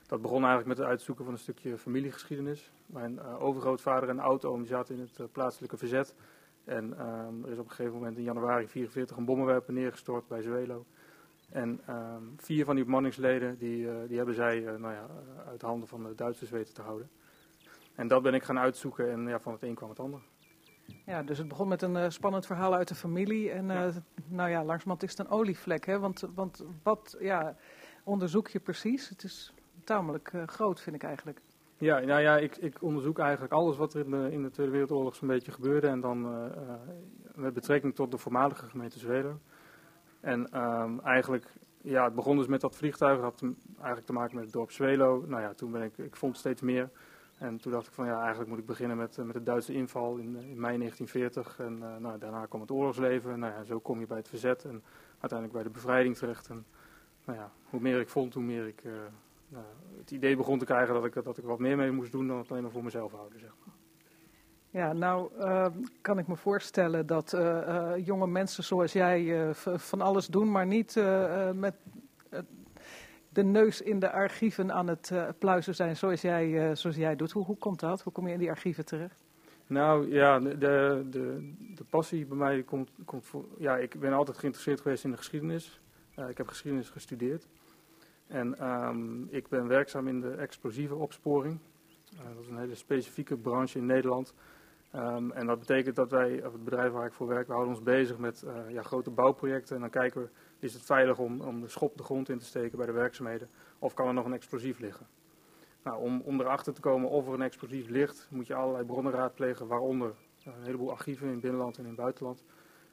dat 0.07 0.21
begon 0.21 0.37
eigenlijk 0.37 0.67
met 0.67 0.77
het 0.77 0.87
uitzoeken 0.87 1.25
van 1.25 1.33
een 1.33 1.39
stukje 1.39 1.77
familiegeschiedenis. 1.77 2.71
Mijn 2.85 3.13
uh, 3.13 3.43
overgrootvader 3.43 4.09
en 4.09 4.19
oudoom 4.19 4.65
zaten 4.65 4.95
in 4.95 5.01
het 5.01 5.19
uh, 5.19 5.25
plaatselijke 5.31 5.77
verzet. 5.77 6.15
En 6.65 6.83
um, 6.83 7.45
er 7.45 7.51
is 7.51 7.57
op 7.57 7.65
een 7.65 7.75
gegeven 7.75 7.93
moment 7.93 8.17
in 8.17 8.23
januari 8.23 8.65
1944 8.65 9.17
een 9.17 9.25
bommenwerper 9.25 9.73
neergestort 9.73 10.27
bij 10.27 10.41
Zwelo. 10.41 10.85
En 11.49 11.81
um, 11.89 12.33
vier 12.37 12.65
van 12.65 12.75
die 12.75 12.85
bemanningsleden 12.85 13.57
die, 13.57 13.87
die 14.07 14.17
hebben 14.17 14.35
zij 14.35 14.59
nou 14.59 14.93
ja, 14.93 15.07
uit 15.47 15.61
handen 15.61 15.87
van 15.87 16.03
de 16.03 16.15
Duitsers 16.15 16.49
weten 16.49 16.73
te 16.73 16.81
houden. 16.81 17.09
En 17.95 18.07
dat 18.07 18.21
ben 18.21 18.33
ik 18.33 18.43
gaan 18.43 18.59
uitzoeken 18.59 19.11
en 19.11 19.27
ja, 19.27 19.39
van 19.39 19.53
het 19.53 19.63
een 19.63 19.75
kwam 19.75 19.89
het 19.89 19.99
ander. 19.99 20.21
Ja, 21.05 21.23
dus 21.23 21.37
het 21.37 21.47
begon 21.47 21.67
met 21.67 21.81
een 21.81 21.95
uh, 21.95 22.09
spannend 22.09 22.45
verhaal 22.45 22.73
uit 22.73 22.87
de 22.87 22.95
familie. 22.95 23.51
En 23.51 23.69
uh, 23.69 23.85
nou 24.27 24.49
ja, 24.49 24.57
langzamerhand 24.57 25.03
is 25.03 25.09
het 25.09 25.19
een 25.19 25.29
olievlek. 25.29 25.85
Hè? 25.85 25.99
Want, 25.99 26.27
want 26.35 26.65
wat 26.83 27.17
ja, 27.19 27.55
onderzoek 28.03 28.47
je 28.47 28.59
precies? 28.59 29.09
Het 29.09 29.23
is 29.23 29.53
tamelijk 29.83 30.31
uh, 30.33 30.43
groot, 30.45 30.81
vind 30.81 30.95
ik 30.95 31.03
eigenlijk. 31.03 31.41
Ja, 31.77 31.99
nou 31.99 32.21
ja, 32.21 32.37
ik, 32.37 32.57
ik 32.57 32.81
onderzoek 32.81 33.19
eigenlijk 33.19 33.53
alles 33.53 33.77
wat 33.77 33.93
er 33.93 34.05
in 34.05 34.11
de, 34.11 34.31
in 34.31 34.43
de 34.43 34.49
Tweede 34.49 34.71
Wereldoorlog 34.71 35.15
zo'n 35.15 35.27
beetje 35.27 35.51
gebeurde. 35.51 35.87
En 35.87 35.99
dan 35.99 36.51
met 37.35 37.53
betrekking 37.53 37.95
tot 37.95 38.11
de 38.11 38.17
voormalige 38.17 38.65
gemeente 38.65 38.99
Zweden. 38.99 39.41
En 40.19 40.61
um, 40.61 40.99
eigenlijk, 40.99 41.53
ja, 41.81 42.03
het 42.03 42.15
begon 42.15 42.37
dus 42.37 42.47
met 42.47 42.61
dat 42.61 42.75
vliegtuig. 42.75 43.21
Dat 43.21 43.23
had 43.23 43.53
eigenlijk 43.75 44.05
te 44.05 44.13
maken 44.13 44.35
met 44.35 44.43
het 44.43 44.53
dorp 44.53 44.71
Zwelo. 44.71 45.23
Nou 45.27 45.41
ja, 45.41 45.53
toen 45.53 45.71
ben 45.71 45.81
ik, 45.81 45.97
ik 45.97 46.15
vond 46.15 46.37
steeds 46.37 46.61
meer. 46.61 46.89
En 47.41 47.57
toen 47.57 47.71
dacht 47.71 47.87
ik 47.87 47.93
van 47.93 48.05
ja, 48.05 48.19
eigenlijk 48.19 48.49
moet 48.49 48.59
ik 48.59 48.65
beginnen 48.65 48.97
met, 48.97 49.17
met 49.17 49.33
de 49.33 49.43
Duitse 49.43 49.73
inval 49.73 50.17
in, 50.17 50.35
in 50.35 50.59
mei 50.59 50.77
1940. 50.77 51.59
En 51.59 51.77
uh, 51.77 51.95
nou, 51.97 52.19
daarna 52.19 52.45
kwam 52.45 52.61
het 52.61 52.71
oorlogsleven. 52.71 53.39
Nou 53.39 53.53
ja, 53.53 53.63
zo 53.63 53.79
kom 53.79 53.99
je 53.99 54.05
bij 54.05 54.17
het 54.17 54.27
verzet 54.27 54.65
en 54.65 54.83
uiteindelijk 55.19 55.53
bij 55.53 55.63
de 55.63 55.69
bevrijding 55.69 56.17
terecht. 56.17 56.47
En 56.49 56.65
nou 57.25 57.37
ja, 57.37 57.51
hoe 57.69 57.79
meer 57.79 57.99
ik 57.99 58.09
vond, 58.09 58.33
hoe 58.33 58.43
meer 58.43 58.67
ik 58.67 58.83
nou, 59.47 59.65
het 59.97 60.11
idee 60.11 60.35
begon 60.35 60.59
te 60.59 60.65
krijgen 60.65 60.93
dat 60.93 61.05
ik, 61.05 61.23
dat 61.23 61.37
ik 61.37 61.43
wat 61.43 61.59
meer 61.59 61.77
mee 61.77 61.91
moest 61.91 62.11
doen 62.11 62.27
dan 62.27 62.37
het 62.37 62.51
alleen 62.51 62.63
maar 62.63 62.71
voor 62.71 62.83
mezelf 62.83 63.11
houden. 63.11 63.39
Zeg 63.39 63.53
maar. 63.65 63.75
Ja, 64.69 64.93
nou 64.93 65.31
uh, 65.39 65.65
kan 66.01 66.17
ik 66.17 66.27
me 66.27 66.35
voorstellen 66.35 67.07
dat 67.07 67.37
jonge 68.03 68.27
mensen 68.27 68.63
zoals 68.63 68.93
jij 68.93 69.53
van 69.75 70.01
alles 70.01 70.27
doen, 70.27 70.51
maar 70.51 70.65
niet 70.65 71.03
met 71.53 71.75
de 73.33 73.43
neus 73.43 73.81
in 73.81 73.99
de 73.99 74.11
archieven 74.11 74.73
aan 74.73 74.87
het 74.87 75.09
uh, 75.13 75.27
pluizen 75.39 75.75
zijn 75.75 75.95
zoals 75.95 76.21
jij, 76.21 76.47
uh, 76.47 76.75
zoals 76.75 76.95
jij 76.95 77.15
doet. 77.15 77.31
Hoe, 77.31 77.45
hoe 77.45 77.57
komt 77.57 77.79
dat? 77.79 78.01
Hoe 78.01 78.13
kom 78.13 78.27
je 78.27 78.33
in 78.33 78.39
die 78.39 78.49
archieven 78.49 78.85
terecht? 78.85 79.23
Nou 79.67 80.11
ja, 80.11 80.39
de, 80.39 80.57
de, 81.09 81.53
de 81.75 81.83
passie 81.89 82.25
bij 82.25 82.37
mij 82.37 82.63
komt, 82.63 82.91
komt 83.05 83.25
voor. 83.25 83.45
Ja, 83.57 83.77
ik 83.77 83.99
ben 83.99 84.13
altijd 84.13 84.37
geïnteresseerd 84.37 84.81
geweest 84.81 85.03
in 85.03 85.11
de 85.11 85.17
geschiedenis. 85.17 85.81
Uh, 86.19 86.29
ik 86.29 86.37
heb 86.37 86.47
geschiedenis 86.47 86.89
gestudeerd. 86.89 87.47
En 88.27 88.67
um, 88.69 89.27
ik 89.29 89.47
ben 89.47 89.67
werkzaam 89.67 90.07
in 90.07 90.21
de 90.21 90.31
explosieve 90.31 90.95
opsporing. 90.95 91.59
dat 92.15 92.41
is 92.41 92.47
een 92.47 92.57
hele 92.57 92.75
specifieke 92.75 93.37
branche 93.37 93.77
in 93.77 93.85
Nederland. 93.85 94.33
Um, 94.95 95.31
en 95.31 95.45
dat 95.45 95.59
betekent 95.59 95.95
dat 95.95 96.11
wij, 96.11 96.45
of 96.45 96.53
het 96.53 96.63
bedrijf 96.63 96.91
waar 96.91 97.05
ik 97.05 97.13
voor 97.13 97.27
werk, 97.27 97.47
we 97.47 97.53
houden 97.53 97.73
ons 97.73 97.83
bezig 97.83 98.17
met 98.17 98.45
ja, 98.67 98.81
grote 98.81 99.09
bouwprojecten. 99.09 99.75
En 99.75 99.81
dan 99.81 99.89
kijken 99.89 100.21
we 100.21 100.29
is 100.61 100.73
het 100.73 100.83
veilig 100.83 101.19
om, 101.19 101.41
om 101.41 101.61
de 101.61 101.67
schop 101.67 101.97
de 101.97 102.03
grond 102.03 102.29
in 102.29 102.37
te 102.37 102.45
steken 102.45 102.77
bij 102.77 102.85
de 102.85 102.91
werkzaamheden? 102.91 103.49
Of 103.79 103.93
kan 103.93 104.07
er 104.07 104.13
nog 104.13 104.25
een 104.25 104.33
explosief 104.33 104.79
liggen? 104.79 105.07
Nou, 105.83 106.21
om, 106.23 106.39
erachter 106.39 106.73
te 106.73 106.81
komen 106.81 107.09
of 107.09 107.27
er 107.27 107.33
een 107.33 107.41
explosief 107.41 107.89
ligt, 107.89 108.27
moet 108.29 108.47
je 108.47 108.55
allerlei 108.55 108.85
bronnen 108.85 109.13
raadplegen, 109.13 109.67
waaronder 109.67 110.13
een 110.43 110.63
heleboel 110.63 110.91
archieven 110.91 111.27
in 111.27 111.39
binnenland 111.39 111.77
en 111.77 111.85
in 111.85 111.95
buitenland. 111.95 112.43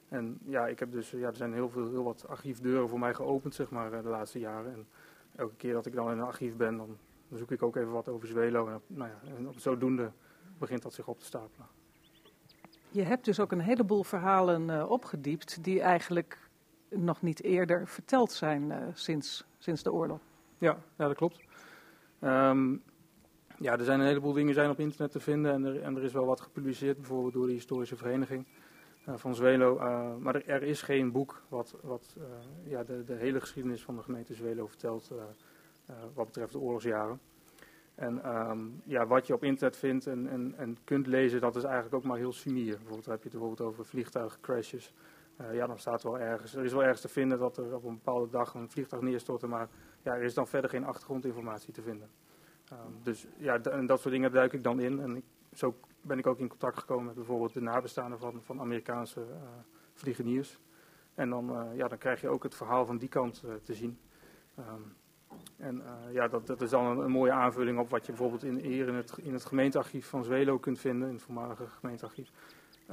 En 0.07 0.39
ja, 0.45 0.67
ik 0.67 0.79
heb 0.79 0.91
dus, 0.91 1.11
ja, 1.11 1.27
er 1.27 1.35
zijn 1.35 1.53
heel, 1.53 1.69
veel, 1.69 1.89
heel 1.89 2.03
wat 2.03 2.27
archiefdeuren 2.27 2.89
voor 2.89 2.99
mij 2.99 3.13
geopend, 3.13 3.55
zeg 3.55 3.69
maar, 3.69 4.01
de 4.01 4.09
laatste 4.09 4.39
jaren. 4.39 4.73
En 4.73 4.87
elke 5.35 5.55
keer 5.55 5.73
dat 5.73 5.85
ik 5.85 5.93
dan 5.93 6.11
in 6.11 6.17
een 6.17 6.23
archief 6.23 6.55
ben, 6.55 6.77
dan, 6.77 6.97
zoek 7.33 7.51
ik 7.51 7.63
ook 7.63 7.75
even 7.75 7.91
wat 7.91 8.07
over 8.07 8.27
Zwelo. 8.27 8.67
En, 8.67 8.81
nou 8.87 9.09
ja, 9.09 9.35
en 9.35 9.53
zodoende 9.55 10.11
begint 10.57 10.81
dat 10.81 10.93
zich 10.93 11.07
op 11.07 11.19
te 11.19 11.25
stapelen. 11.25 11.67
Je 12.91 13.03
hebt 13.03 13.25
dus 13.25 13.39
ook 13.39 13.51
een 13.51 13.59
heleboel 13.59 14.03
verhalen 14.03 14.89
opgediept 14.89 15.63
die 15.63 15.81
eigenlijk 15.81 16.48
nog 16.89 17.21
niet 17.21 17.43
eerder 17.43 17.87
verteld 17.87 18.31
zijn 18.31 18.69
uh, 18.69 18.77
sinds, 18.93 19.45
sinds 19.57 19.83
de 19.83 19.91
oorlog. 19.91 20.19
Ja, 20.57 20.77
ja 20.97 21.07
dat 21.07 21.15
klopt. 21.15 21.39
Um, 22.21 22.81
ja, 23.57 23.77
er 23.77 23.83
zijn 23.83 23.99
een 23.99 24.05
heleboel 24.05 24.33
dingen 24.33 24.53
zijn 24.53 24.69
op 24.69 24.79
internet 24.79 25.11
te 25.11 25.19
vinden 25.19 25.53
en 25.53 25.63
er, 25.63 25.81
en 25.81 25.95
er 25.95 26.03
is 26.03 26.13
wel 26.13 26.25
wat 26.25 26.41
gepubliceerd, 26.41 26.97
bijvoorbeeld 26.97 27.33
door 27.33 27.47
de 27.47 27.53
historische 27.53 27.95
vereniging 27.95 28.45
uh, 29.07 29.13
van 29.17 29.35
Zwelo. 29.35 29.75
Uh, 29.75 30.15
maar 30.15 30.35
er, 30.35 30.63
is 30.63 30.81
geen 30.81 31.11
boek 31.11 31.41
wat, 31.47 31.75
wat 31.81 32.15
ja, 32.63 32.83
de, 32.83 33.03
de, 33.03 33.13
hele 33.13 33.39
geschiedenis 33.39 33.83
van 33.83 33.95
de 33.95 34.01
gemeente 34.01 34.33
Zwelo 34.33 34.67
vertelt 34.67 35.11
wat 36.13 36.25
betreft 36.25 36.51
de 36.51 36.59
oorlogsjaren. 36.59 37.19
En 37.99 38.35
um, 38.35 38.81
ja, 38.85 39.07
wat 39.07 39.27
je 39.27 39.33
op 39.33 39.43
internet 39.43 39.77
vindt 39.77 40.07
en, 40.07 40.27
en, 40.27 40.53
en, 40.57 40.77
kunt 40.83 41.07
lezen, 41.07 41.41
dat 41.41 41.55
is 41.55 41.63
eigenlijk 41.63 41.95
ook 41.95 42.03
maar 42.03 42.17
heel 42.17 42.31
sumier. 42.31 42.75
Bijvoorbeeld 42.75 43.05
heb 43.05 43.17
je 43.17 43.29
het 43.29 43.31
bijvoorbeeld 43.31 43.69
over 43.69 43.85
vliegtuigcrashes. 43.85 44.93
Ja, 45.51 45.67
dan 45.67 45.79
staat 45.79 46.03
wel 46.03 46.19
ergens, 46.19 46.55
er 46.55 46.63
is 46.63 46.71
wel 46.71 46.83
ergens 46.83 47.01
te 47.01 47.07
vinden 47.07 47.39
dat 47.39 47.57
er 47.57 47.75
op 47.75 47.83
een 47.83 47.93
bepaalde 47.93 48.29
dag 48.29 48.53
een 48.53 48.69
vliegtuig 48.69 49.01
neerstortte, 49.01 49.47
maar 49.47 49.69
ja, 50.01 50.15
er 50.15 50.23
is 50.23 50.33
dan 50.33 50.47
verder 50.47 50.69
geen 50.69 50.85
achtergrondinformatie 50.85 51.73
te 51.73 51.81
vinden. 51.81 52.09
Um, 52.71 52.99
dus 53.03 53.27
ja, 53.37 53.61
en 53.61 53.85
dat 53.85 53.99
soort 53.99 54.13
dingen 54.13 54.31
duik 54.31 54.53
ik 54.53 54.63
dan 54.63 54.79
in. 54.79 54.99
En 54.99 55.15
ik, 55.15 55.23
zo 55.53 55.75
ben 56.01 56.17
ik 56.17 56.27
ook 56.27 56.39
in 56.39 56.47
contact 56.47 56.77
gekomen 56.77 57.05
met 57.05 57.15
bijvoorbeeld 57.15 57.53
de 57.53 57.61
nabestaanden 57.61 58.19
van, 58.19 58.41
van 58.41 58.59
Amerikaanse 58.59 59.19
uh, 59.19 59.35
vliegeniers. 59.93 60.59
En 61.13 61.29
dan, 61.29 61.49
uh, 61.49 61.75
ja, 61.75 61.87
dan 61.87 61.97
krijg 61.97 62.21
je 62.21 62.29
ook 62.29 62.43
het 62.43 62.55
verhaal 62.55 62.85
van 62.85 62.97
die 62.97 63.09
kant 63.09 63.43
te 63.63 63.73
zien. 63.73 63.99
Um, 64.59 64.95
en 65.57 65.83
ja, 66.11 66.27
dat, 66.27 66.47
dat 66.47 66.61
is 66.61 66.69
dan 66.69 66.85
een, 66.85 66.97
een, 66.97 67.11
mooie 67.11 67.31
aanvulling 67.31 67.79
op 67.79 67.89
wat 67.89 68.05
je 68.05 68.11
bijvoorbeeld 68.11 68.43
in, 68.43 68.57
hier 68.57 68.87
in 68.87 68.93
het, 68.93 69.17
in 69.17 69.33
het 69.33 69.45
gemeentearchief 69.45 70.07
van 70.07 70.23
Zwelo 70.23 70.57
kunt 70.57 70.79
vinden, 70.79 71.07
in 71.07 71.13
het 71.13 71.23
voormalige 71.23 71.67
gemeentearchief. 71.67 72.31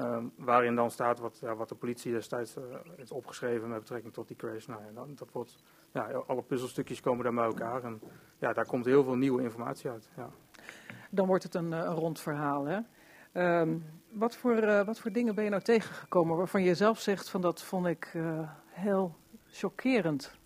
Um, 0.01 0.32
waarin 0.36 0.74
dan 0.74 0.90
staat 0.90 1.18
wat, 1.18 1.38
ja, 1.40 1.55
wat 1.55 1.68
de 1.68 1.74
politie 1.74 2.12
destijds 2.12 2.57
uh, 2.57 2.64
heeft 2.97 3.11
opgeschreven 3.11 3.68
met 3.68 3.78
betrekking 3.78 4.12
tot 4.12 4.28
die 4.28 4.36
crash. 4.36 4.66
Nou, 4.66 4.80
ja, 4.84 4.90
dan, 4.94 5.14
dat 5.14 5.32
wordt, 5.32 5.57
ja, 5.92 6.11
alle 6.26 6.42
puzzelstukjes 6.42 7.01
komen 7.01 7.24
daar 7.24 7.34
bij 7.34 7.44
elkaar 7.44 7.84
en 7.84 8.01
ja, 8.38 8.53
daar 8.53 8.66
komt 8.66 8.84
heel 8.84 9.05
veel 9.05 9.14
nieuwe 9.14 9.42
informatie 9.42 9.90
uit. 9.90 10.11
Ja. 10.16 10.30
Dan 11.11 11.26
wordt 11.26 11.42
het 11.42 11.55
een, 11.55 11.72
een 11.72 11.94
rond 11.94 12.20
verhaal. 12.20 12.64
Hè? 12.64 12.80
Um, 13.61 13.84
wat, 14.11 14.36
voor, 14.36 14.62
uh, 14.62 14.84
wat 14.84 14.99
voor 14.99 15.12
dingen 15.12 15.34
ben 15.34 15.44
je 15.44 15.51
nou 15.51 15.62
tegengekomen 15.62 16.36
waarvan 16.36 16.62
je 16.62 16.74
zelf 16.74 17.01
zegt 17.01 17.28
van 17.28 17.40
dat 17.40 17.62
vond 17.62 17.86
ik 17.86 18.12
uh, 18.14 18.51
heel 18.66 19.14
chockerend 19.47 20.38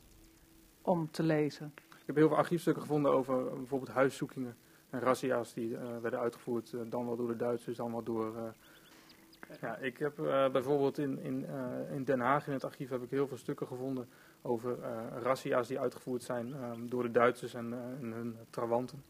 om 0.83 1.11
te 1.11 1.23
lezen? 1.23 1.73
Ik 1.89 2.07
heb 2.07 2.17
heel 2.17 2.29
veel 2.29 2.37
archiefstukken 2.37 2.83
gevonden 2.83 3.13
over 3.13 3.45
bijvoorbeeld 3.45 3.93
huiszoekingen 3.93 4.57
en 4.91 5.01
razzia's 5.01 5.55
die 5.55 5.77
werden 6.03 6.21
uitgevoerd, 6.21 6.75
dan 6.87 7.07
wel 7.07 7.17
door 7.17 7.29
de 7.29 7.37
Duitsers, 7.37 7.77
dan 7.77 7.91
wel 7.91 8.03
door 8.03 8.55
ja, 9.61 9.77
ik 9.77 9.99
heb 9.99 10.19
uh, 10.19 10.51
bijvoorbeeld 10.51 10.99
in, 10.99 11.19
in, 11.19 11.47
uh, 11.51 11.95
in 11.95 12.05
Den 12.05 12.21
Haag 12.21 12.47
in 12.47 12.53
het 12.53 12.65
archief 12.65 12.91
heb 12.91 13.03
ik 13.03 13.11
heel 13.11 13.29
veel 13.29 13.37
stukken 13.37 13.67
gevonden 13.67 14.09
over 14.43 14.79
uh, 14.79 15.23
razzia's 15.23 15.69
die 15.69 15.81
uitgevoerd 15.81 16.23
zijn 16.23 16.55
um, 16.55 16.91
door 16.91 17.03
de 17.03 17.11
Duitsers 17.11 17.55
en, 17.55 17.73
en 18.01 18.13
hun 18.13 18.37
trawanten. 18.51 19.05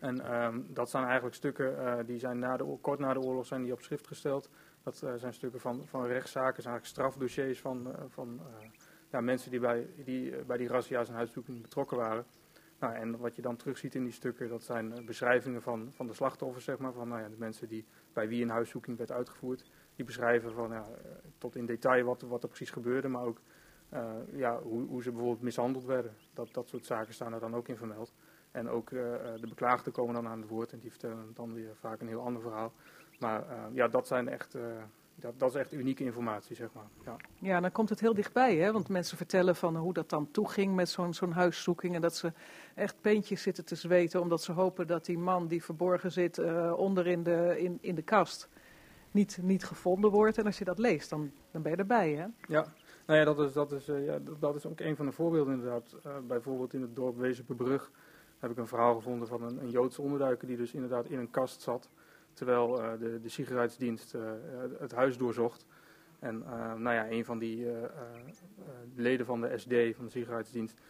En 0.00 0.42
um, 0.42 0.66
dat 0.68 0.90
zijn 0.90 1.04
eigenlijk 1.04 1.34
stukken 1.34 2.06
die 2.06 2.18
zijn 2.18 2.38
na 2.38 2.56
de, 2.56 2.76
kort 2.80 2.98
na 2.98 3.12
de 3.12 3.20
oorlog 3.20 3.46
zijn 3.46 3.62
die 3.62 3.72
op 3.72 3.82
schrift 3.82 4.06
gesteld. 4.06 4.50
Dat 4.82 4.96
zijn 4.96 5.34
stukken 5.34 5.60
van, 5.60 5.86
van 5.86 6.06
rechtszaken, 6.06 6.62
zijn 6.62 6.74
eigenlijk 6.74 6.86
strafdossiers 6.86 7.60
van, 7.60 7.94
van 8.08 8.40
ja, 9.10 9.20
mensen 9.20 9.50
die 9.50 9.60
bij 9.60 9.86
die, 10.04 10.44
bij 10.44 10.56
die 10.56 10.68
razzia's 10.68 11.08
en 11.08 11.14
huiszoekingen 11.14 11.62
betrokken 11.62 11.96
waren. 11.96 12.24
Nou, 12.78 12.94
en 12.94 13.18
wat 13.18 13.36
je 13.36 13.42
dan 13.42 13.56
terugziet 13.56 13.94
in 13.94 14.04
die 14.04 14.12
stukken, 14.12 14.48
dat 14.48 14.62
zijn 14.62 15.04
beschrijvingen 15.06 15.62
van, 15.62 15.92
van 15.92 16.06
de 16.06 16.14
slachtoffers, 16.14 16.64
zeg 16.64 16.78
maar, 16.78 16.92
van 16.92 17.08
nou 17.08 17.20
ja, 17.20 17.28
de 17.28 17.36
mensen 17.38 17.68
die, 17.68 17.86
bij 18.14 18.28
wie 18.28 18.42
een 18.42 18.50
huiszoeking 18.50 18.96
werd 18.96 19.12
uitgevoerd. 19.12 19.64
Die 19.96 20.04
beschrijven 20.04 20.52
van, 20.52 20.70
ja, 20.70 20.84
tot 21.38 21.56
in 21.56 21.66
detail 21.66 22.04
wat, 22.04 22.22
wat 22.22 22.42
er 22.42 22.48
precies 22.48 22.70
gebeurde, 22.70 23.08
maar 23.08 23.24
ook 23.24 23.40
uh, 23.92 24.12
ja, 24.32 24.60
hoe, 24.62 24.86
hoe, 24.86 25.02
ze 25.02 25.10
bijvoorbeeld 25.10 25.42
mishandeld 25.42 25.84
werden. 25.84 26.14
Dat, 26.32 26.48
dat 26.52 26.68
soort 26.68 26.86
zaken 26.86 27.14
staan 27.14 27.32
er 27.32 27.40
dan 27.40 27.54
ook 27.54 27.68
in 27.68 27.76
vermeld. 27.76 28.12
En 28.50 28.68
ook 28.68 28.90
uh, 28.90 29.00
de 29.40 29.46
beklaagden 29.48 29.92
komen 29.92 30.14
dan 30.14 30.26
aan 30.26 30.40
het 30.40 30.48
woord 30.48 30.72
en 30.72 30.78
die 30.78 30.90
vertellen 30.90 31.30
dan 31.34 31.54
weer 31.54 31.76
vaak 31.80 32.00
een 32.00 32.08
heel 32.08 32.22
ander 32.22 32.42
verhaal. 32.42 32.72
Maar 33.18 33.44
ja, 33.72 33.88
dat 33.88 34.06
zijn 34.06 34.28
echt 34.28 34.56
dat, 35.14 35.38
dat 35.38 35.48
is 35.48 35.60
echt 35.60 35.72
unieke 35.72 36.04
informatie, 36.04 36.56
zeg 36.56 36.68
maar. 36.72 36.88
Ja. 37.04 37.16
ja, 37.38 37.60
dan 37.60 37.72
komt 37.72 37.88
het 37.88 38.00
heel 38.00 38.14
dichtbij, 38.14 38.56
hè? 38.56 38.72
want 38.72 38.88
mensen 38.88 39.16
vertellen 39.16 39.56
van 39.56 39.76
hoe 39.76 39.92
dat 39.92 40.10
dan 40.10 40.30
toeging 40.30 40.74
met 40.74 40.88
zo'n 40.88 41.14
zo'n 41.14 41.32
huiszoeking. 41.32 41.94
En 41.94 42.00
dat 42.00 42.16
ze 42.16 42.32
echt 42.74 43.00
peentjes 43.00 43.42
zitten 43.42 43.64
te 43.64 43.74
zweten, 43.74 44.20
omdat 44.20 44.42
ze 44.42 44.52
hopen 44.52 44.86
dat 44.86 45.04
die 45.04 45.18
man 45.18 45.46
die 45.46 45.64
verborgen 45.64 46.12
zit 46.12 46.38
uh, 46.38 46.72
onder 46.76 47.06
in 47.06 47.22
de, 47.22 47.54
in, 47.58 47.78
in 47.80 47.94
de 47.94 48.02
kast 48.02 48.48
niet, 49.10 49.38
niet 49.42 49.64
gevonden 49.64 50.10
wordt. 50.10 50.38
En 50.38 50.46
als 50.46 50.58
je 50.58 50.64
dat 50.64 50.78
leest, 50.78 51.10
dan, 51.10 51.30
dan 51.50 51.62
ben 51.62 51.72
je 51.72 51.78
erbij, 51.78 52.12
hè? 52.12 52.26
Ja, 52.54 52.72
nou 53.06 53.18
ja, 53.18 53.24
dat 53.24 53.40
is, 53.40 53.52
dat 53.52 53.72
is, 53.72 53.88
uh, 53.88 54.06
ja, 54.06 54.18
dat 54.38 54.54
is 54.54 54.66
ook 54.66 54.80
een 54.80 54.96
van 54.96 55.06
de 55.06 55.12
voorbeelden 55.12 55.54
inderdaad. 55.54 55.96
Uh, 56.06 56.12
bijvoorbeeld 56.26 56.74
in 56.74 56.80
het 56.80 56.96
dorp 56.96 57.16
Wezenbebrug 57.16 57.90
heb 58.38 58.50
ik 58.50 58.56
een 58.56 58.66
verhaal 58.66 58.94
gevonden 58.94 59.28
van 59.28 59.42
een, 59.42 59.62
een 59.62 59.70
Joodse 59.70 60.02
onderduiker 60.02 60.46
die 60.46 60.56
dus 60.56 60.74
inderdaad 60.74 61.06
in 61.06 61.18
een 61.18 61.30
kast 61.30 61.60
zat 61.60 61.88
terwijl 62.34 62.80
uh, 62.80 62.90
de, 62.98 63.20
de 63.20 63.96
uh, 64.14 64.30
het 64.78 64.92
huis 64.92 65.16
doorzocht. 65.16 65.66
En 66.18 66.42
uh, 66.46 66.74
nou 66.74 66.94
ja, 66.94 67.10
een 67.10 67.24
van 67.24 67.38
die 67.38 67.66
leden 68.94 69.26
van 69.26 69.40
de 69.40 69.58
SD, 69.58 69.96
van 69.96 70.04
de 70.04 70.10
sigaretsdienst, 70.10 70.80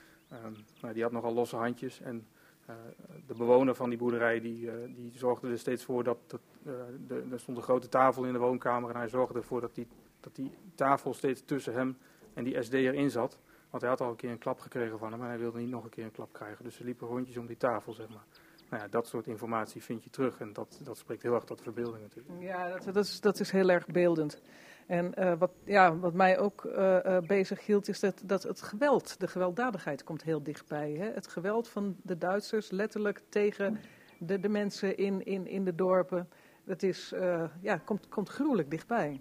nou, 0.80 0.94
die 0.94 1.02
had 1.02 1.12
nogal 1.12 1.34
losse 1.34 1.56
handjes. 1.56 2.00
En 2.00 2.26
de 3.26 3.34
bewoner 3.36 3.74
van 3.74 3.88
die 3.88 3.98
boerderij, 3.98 4.40
die, 4.40 4.70
die 4.94 5.12
zorgde 5.14 5.50
er 5.50 5.58
steeds 5.58 5.84
voor 5.84 6.04
dat, 6.04 6.18
dat 6.26 6.40
de, 7.06 7.26
er 7.30 7.40
stond 7.40 7.56
een 7.56 7.62
grote 7.62 7.88
tafel 7.88 8.24
in 8.24 8.32
de 8.32 8.38
woonkamer. 8.38 8.90
En 8.90 8.96
hij 8.96 9.08
zorgde 9.08 9.38
ervoor 9.38 9.60
dat 9.60 9.74
die, 9.74 9.86
dat 10.20 10.36
die 10.36 10.52
tafel 10.74 11.14
steeds 11.14 11.44
tussen 11.44 11.72
hem 11.72 11.96
en 12.34 12.44
die 12.44 12.62
SD 12.62 12.72
erin 12.72 13.10
zat. 13.10 13.38
Want 13.70 13.86
hij 13.86 13.90
had 13.90 14.00
al 14.00 14.10
een 14.10 14.16
keer 14.16 14.30
een 14.30 14.38
klap 14.38 14.60
gekregen 14.60 14.98
van 14.98 15.12
hem 15.12 15.20
en 15.20 15.28
hij 15.28 15.38
wilde 15.38 15.58
niet 15.58 15.70
nog 15.70 15.84
een 15.84 15.90
keer 15.90 16.04
een 16.04 16.10
klap 16.10 16.32
krijgen. 16.32 16.64
Dus 16.64 16.74
ze 16.74 16.84
liepen 16.84 17.08
rondjes 17.08 17.36
om 17.36 17.46
die 17.46 17.56
tafel, 17.56 17.92
zeg 17.92 18.08
maar. 18.08 18.24
Nou 18.74 18.86
ja, 18.86 18.92
dat 18.92 19.08
soort 19.08 19.26
informatie 19.26 19.82
vind 19.82 20.04
je 20.04 20.10
terug 20.10 20.40
en 20.40 20.52
dat, 20.52 20.80
dat 20.82 20.98
spreekt 20.98 21.22
heel 21.22 21.34
erg 21.34 21.44
tot 21.44 21.60
verbeelding 21.60 22.02
natuurlijk. 22.02 22.42
Ja, 22.42 22.68
dat, 22.68 22.94
dat, 22.94 23.04
is, 23.04 23.20
dat 23.20 23.40
is 23.40 23.50
heel 23.50 23.68
erg 23.68 23.86
beeldend. 23.86 24.40
En 24.86 25.12
uh, 25.18 25.32
wat, 25.38 25.50
ja, 25.64 25.96
wat 25.96 26.14
mij 26.14 26.38
ook 26.38 26.64
uh, 26.64 26.98
uh, 27.04 27.18
bezig 27.18 27.66
hield 27.66 27.88
is 27.88 28.00
dat, 28.00 28.22
dat 28.24 28.42
het 28.42 28.62
geweld, 28.62 29.20
de 29.20 29.28
gewelddadigheid 29.28 30.04
komt 30.04 30.22
heel 30.22 30.42
dichtbij. 30.42 30.92
Hè? 30.92 31.10
Het 31.10 31.26
geweld 31.26 31.68
van 31.68 31.96
de 32.02 32.18
Duitsers 32.18 32.70
letterlijk 32.70 33.22
tegen 33.28 33.78
de, 34.18 34.40
de 34.40 34.48
mensen 34.48 34.96
in, 34.96 35.24
in, 35.24 35.46
in 35.46 35.64
de 35.64 35.74
dorpen. 35.74 36.28
Dat 36.64 36.82
is, 36.82 37.14
ja, 37.60 37.76
komt, 37.84 38.08
komt 38.08 38.28
gruwelijk 38.28 38.70
dichtbij. 38.70 39.20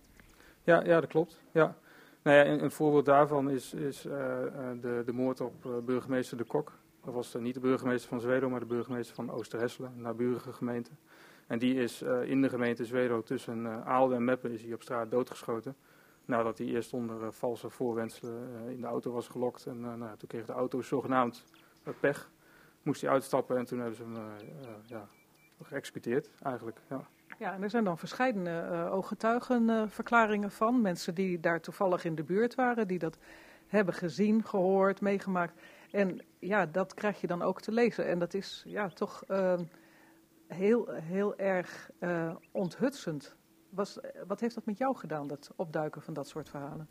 Ja, 0.64 0.84
ja 0.84 1.00
dat 1.00 1.10
klopt. 1.10 1.40
Ja. 1.52 1.76
Nou 2.24 2.38
ja, 2.38 2.46
een, 2.46 2.64
een 2.64 2.72
voorbeeld 2.72 3.06
daarvan 3.06 3.50
is, 3.50 3.74
is 3.74 4.02
de, 4.02 5.02
de 5.06 5.14
moord 5.14 5.42
op 5.42 5.82
burgemeester 5.86 6.38
De 6.38 6.44
Kok. 6.44 6.72
Dat 7.04 7.14
was 7.14 7.34
niet 7.34 7.54
de 7.54 7.60
burgemeester 7.60 8.10
van 8.10 8.20
Zwedo, 8.20 8.50
maar 8.50 8.60
de 8.60 8.66
burgemeester 8.66 9.16
van 9.16 9.32
Oosterhesselen, 9.32 9.92
een 9.96 10.02
naburige 10.02 10.54
gemeente. 10.54 10.92
En 11.48 11.60
die 11.60 11.76
is 11.76 12.02
uh, 12.02 12.24
in 12.24 12.42
de 12.42 12.50
gemeente 12.50 12.86
Zwedo 12.86 13.22
tussen 13.22 13.66
uh, 13.66 13.88
Aalde 13.88 14.16
en 14.16 14.24
Meppen 14.24 14.52
is 14.52 14.64
hij 14.64 14.74
op 14.74 14.82
straat 14.82 15.12
doodgeschoten. 15.12 15.76
Nadat 16.26 16.58
hij 16.58 16.68
eerst 16.68 16.94
onder 16.94 17.34
valse 17.34 17.70
voorwenselen 17.70 18.70
in 18.70 18.82
de 18.82 18.88
auto 18.88 19.12
was 19.12 19.28
gelokt. 19.28 19.66
En 19.66 19.82
nou, 19.82 20.18
toen 20.18 20.28
kreeg 20.28 20.46
de 20.46 20.54
auto 20.54 20.82
zogenaamd 20.82 21.46
pech. 22.00 22.32
Moest 22.82 23.02
hij 23.02 23.10
uitstappen 23.10 23.58
en 23.58 23.66
toen 23.66 23.80
hebben 23.80 23.96
ze 23.96 24.04
hem 24.04 24.16
ja, 24.86 25.08
geëxecuteerd 25.62 26.30
eigenlijk. 26.44 26.78
Ja. 26.90 27.08
Ja, 27.40 27.54
en 27.54 27.64
er 27.64 27.70
zijn 27.70 27.84
dan 27.84 27.98
verschillende 27.98 28.88
ooggetuigenverklaringen 28.92 30.52
van. 30.52 30.82
Mensen 30.82 31.16
die 31.16 31.40
daar 31.40 31.62
toevallig 31.62 32.06
in 32.06 32.16
de 32.16 32.24
buurt 32.24 32.56
waren, 32.56 32.88
die 32.88 33.00
dat 33.00 33.18
hebben 33.68 33.94
gezien, 33.94 34.44
gehoord, 34.44 35.02
meegemaakt. 35.02 35.62
En 35.94 36.20
ja, 36.40 36.66
dat 36.66 36.94
krijg 36.94 37.22
je 37.22 37.28
dan 37.28 37.42
ook 37.42 37.62
te 37.62 37.72
lezen. 37.72 38.06
En 38.06 38.20
dat 38.20 38.34
is 38.34 38.64
ja, 38.68 38.88
toch 38.88 39.24
uh, 39.28 39.60
heel, 40.48 40.88
heel 40.92 41.38
erg 41.38 41.92
uh, 42.00 42.36
onthutsend. 42.52 43.36
Was, 43.70 44.00
wat 44.28 44.40
heeft 44.40 44.56
dat 44.56 44.66
met 44.66 44.78
jou 44.78 44.96
gedaan, 44.96 45.28
dat 45.28 45.52
opduiken 45.56 46.02
van 46.02 46.14
dat 46.14 46.28
soort 46.28 46.50
verhalen? 46.50 46.88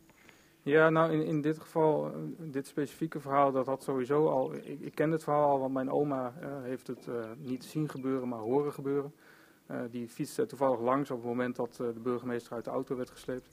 Ja, 0.62 0.90
nou 0.90 1.12
in, 1.12 1.24
in 1.24 1.40
dit 1.40 1.58
geval, 1.58 2.12
dit 2.38 2.66
specifieke 2.66 3.20
verhaal, 3.20 3.52
dat 3.52 3.66
had 3.66 3.82
sowieso 3.82 4.28
al. 4.28 4.54
Ik, 4.54 4.94
ken 4.94 5.10
het 5.10 5.22
verhaal 5.22 5.50
al, 5.50 5.58
want 5.60 5.72
mijn 5.72 5.90
oma 5.90 6.32
uh, 6.42 6.62
heeft 6.62 6.86
het 6.86 7.08
niet 7.38 7.64
zien 7.64 7.88
gebeuren, 7.88 8.28
maar 8.28 8.38
horen 8.38 8.72
gebeuren. 8.72 9.14
die 9.90 10.08
fietste 10.08 10.46
toevallig 10.46 10.80
langs 10.80 11.10
op 11.10 11.16
het 11.16 11.26
moment 11.26 11.56
dat 11.56 11.76
de 11.76 12.00
burgemeester 12.02 12.52
uit 12.52 12.64
de 12.64 12.70
auto 12.70 12.96
werd 12.96 13.10
gesleept. 13.10 13.50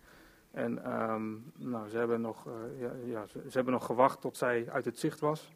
En 0.52 1.02
um, 1.12 1.52
nou, 1.58 1.90
ze, 1.90 1.98
hebben 1.98 2.22
nog, 2.22 2.48
uh, 2.48 2.80
ja, 2.80 2.92
ja, 3.06 3.26
ze, 3.26 3.40
hebben 3.50 3.74
nog 3.74 3.86
gewacht 3.86 4.22
tot 4.22 4.38
zij 4.38 4.70
uit 4.70 4.86
het 4.86 5.00
zicht 5.00 5.20
was. 5.20 5.54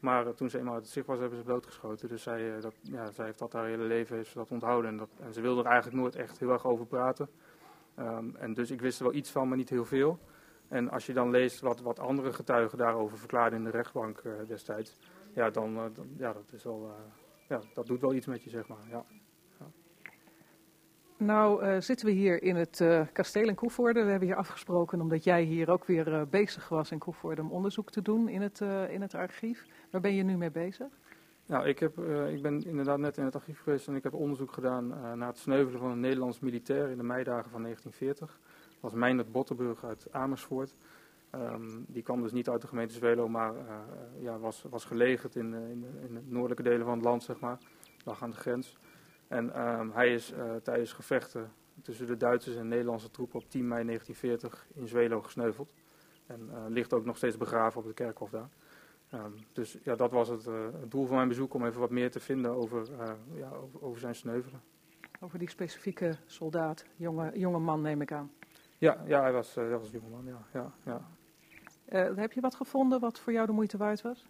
Maar 0.00 0.26
uh, 0.26 0.32
toen 0.32 0.50
ze 0.50 0.58
eenmaal 0.58 0.74
uit 0.74 0.82
het 0.82 0.92
zicht 0.92 1.06
was, 1.06 1.18
hebben 1.18 1.38
ze 1.38 1.44
doodgeschoten. 1.44 2.08
Dus 2.08 2.22
zij, 2.22 2.56
uh, 2.56 2.62
dat, 2.62 2.74
ja, 2.82 3.10
zij 3.10 3.24
heeft 3.24 3.38
dat 3.38 3.52
haar 3.52 3.64
hele 3.64 3.84
leven 3.84 4.16
heeft 4.16 4.34
dat 4.34 4.50
onthouden. 4.50 4.90
En, 4.90 4.96
dat, 4.96 5.08
en 5.20 5.32
ze 5.32 5.40
wilde 5.40 5.60
er 5.60 5.66
eigenlijk 5.66 6.02
nooit 6.02 6.16
echt 6.16 6.38
heel 6.38 6.50
erg 6.50 6.66
over 6.66 6.86
praten. 6.86 7.28
Um, 7.98 8.36
en 8.36 8.54
dus 8.54 8.70
ik 8.70 8.80
wist 8.80 8.98
er 8.98 9.04
wel 9.04 9.14
iets 9.14 9.30
van, 9.30 9.48
maar 9.48 9.56
niet 9.56 9.70
heel 9.70 9.84
veel. 9.84 10.18
En 10.68 10.90
als 10.90 11.06
je 11.06 11.12
dan 11.12 11.30
leest 11.30 11.60
wat, 11.60 11.80
wat 11.80 11.98
andere 11.98 12.32
getuigen 12.32 12.78
daarover 12.78 13.18
verklaarden 13.18 13.58
in 13.58 13.64
de 13.64 13.70
rechtbank 13.70 14.22
destijds. 14.46 14.96
Ja, 15.34 15.50
dan, 15.50 15.74
dan, 15.74 16.06
ja, 16.16 16.32
dat 16.32 16.52
is 16.52 16.64
wel, 16.64 16.90
ja, 17.48 17.60
dat 17.74 17.86
doet 17.86 18.00
wel 18.00 18.14
iets 18.14 18.26
met 18.26 18.42
je, 18.42 18.50
zeg 18.50 18.68
maar. 18.68 18.86
Ja. 18.88 19.04
Nou 21.20 21.64
uh, 21.64 21.80
zitten 21.80 22.06
we 22.06 22.12
hier 22.12 22.42
in 22.42 22.56
het 22.56 22.80
uh, 22.80 23.00
kasteel 23.12 23.48
in 23.48 23.54
Koevoorde. 23.54 24.04
We 24.04 24.10
hebben 24.10 24.28
hier 24.28 24.36
afgesproken 24.36 25.00
omdat 25.00 25.24
jij 25.24 25.42
hier 25.42 25.70
ook 25.70 25.84
weer 25.84 26.08
uh, 26.08 26.22
bezig 26.30 26.68
was 26.68 26.90
in 26.90 26.98
Koevoorde 26.98 27.42
om 27.42 27.50
onderzoek 27.50 27.90
te 27.90 28.02
doen 28.02 28.28
in 28.28 28.42
het, 28.42 28.60
in 28.88 29.00
het 29.00 29.14
archief. 29.14 29.66
Waar 29.90 30.00
ben 30.00 30.14
je 30.14 30.22
nu 30.22 30.36
mee 30.36 30.50
bezig? 30.50 30.86
Nou, 31.46 31.66
ik, 31.66 31.78
heb, 31.78 31.98
ik 32.28 32.42
ben 32.42 32.64
inderdaad 32.64 32.98
net 32.98 33.16
in 33.16 33.24
het 33.24 33.34
archief 33.34 33.60
geweest 33.60 33.88
en 33.88 33.94
ik 33.94 34.02
heb 34.02 34.14
onderzoek 34.14 34.52
gedaan 34.52 34.88
naar 35.18 35.28
het 35.28 35.38
sneuvelen 35.38 35.80
van 35.80 35.90
een 35.90 36.00
Nederlands 36.00 36.40
militair 36.40 36.90
in 36.90 36.96
de 36.96 37.02
meidagen 37.02 37.50
van 37.50 37.62
1940. 37.62 38.40
Dat 38.70 38.80
was 38.80 38.92
Meindert 38.92 39.32
Bottenburg 39.32 39.84
uit 39.84 40.06
Amersfoort. 40.10 40.74
Um, 41.34 41.84
die 41.88 42.02
kwam 42.02 42.22
dus 42.22 42.32
niet 42.32 42.48
uit 42.48 42.60
de 42.60 42.66
gemeente 42.66 42.94
Zwelo, 42.94 43.28
maar 43.28 43.52
ja, 44.18 44.38
was, 44.38 44.64
was 44.70 44.84
gelegerd 44.84 45.36
in, 45.36 45.54
in, 45.54 45.84
in 46.08 46.14
de 46.14 46.22
noordelijke 46.24 46.62
delen 46.62 46.84
van 46.84 46.94
het 46.94 47.04
land, 47.04 47.22
zeg 47.22 47.40
maar. 47.40 47.58
Lag 48.04 48.22
aan 48.22 48.30
de 48.30 48.36
grens. 48.36 48.76
En 49.30 49.60
um, 49.60 49.90
hij 49.92 50.14
is 50.14 50.32
uh, 50.32 50.54
tijdens 50.54 50.92
gevechten 50.92 51.52
tussen 51.82 52.06
de 52.06 52.16
Duitsers 52.16 52.56
en 52.56 52.68
Nederlandse 52.68 53.10
troepen 53.10 53.40
op 53.40 53.50
10 53.50 53.68
mei 53.68 53.84
1940 53.84 54.66
in 54.74 54.88
Zwelo 54.88 55.22
gesneuveld. 55.22 55.72
En 56.26 56.48
uh, 56.52 56.64
ligt 56.68 56.92
ook 56.92 57.04
nog 57.04 57.16
steeds 57.16 57.36
begraven 57.36 57.80
op 57.80 57.86
het 57.86 57.94
kerkhof 57.94 58.30
daar. 58.30 58.48
Um, 59.14 59.34
dus 59.52 59.78
ja, 59.82 59.94
dat 59.94 60.10
was 60.10 60.28
het, 60.28 60.46
uh, 60.46 60.54
het, 60.80 60.90
doel 60.90 61.06
van 61.06 61.16
mijn 61.16 61.28
bezoek, 61.28 61.54
om 61.54 61.66
even 61.66 61.80
wat 61.80 61.90
meer 61.90 62.10
te 62.10 62.20
vinden 62.20 62.50
over, 62.50 62.88
ja, 63.34 63.50
over, 63.50 63.82
over, 63.82 64.00
zijn 64.00 64.14
sneuvelen. 64.14 64.60
Over 65.20 65.38
die 65.38 65.48
specifieke 65.48 66.16
soldaat, 66.26 66.84
jonge, 66.96 67.38
jonge 67.38 67.58
man 67.58 67.80
neem 67.80 68.00
ik 68.00 68.12
aan. 68.12 68.30
Ja, 68.78 69.02
ja 69.06 69.20
hij 69.20 69.32
was, 69.32 69.54
hij 69.54 69.68
was 69.68 69.92
een 69.92 70.00
jonge 70.00 70.08
man, 70.08 70.24
ja. 70.26 70.42
ja, 70.52 70.72
ja. 71.86 72.14
heb 72.14 72.32
je 72.32 72.40
wat 72.40 72.54
gevonden 72.54 73.00
wat 73.00 73.18
voor 73.18 73.32
jou 73.32 73.46
de 73.46 73.52
moeite 73.52 73.76
waard 73.76 74.02
was? 74.02 74.26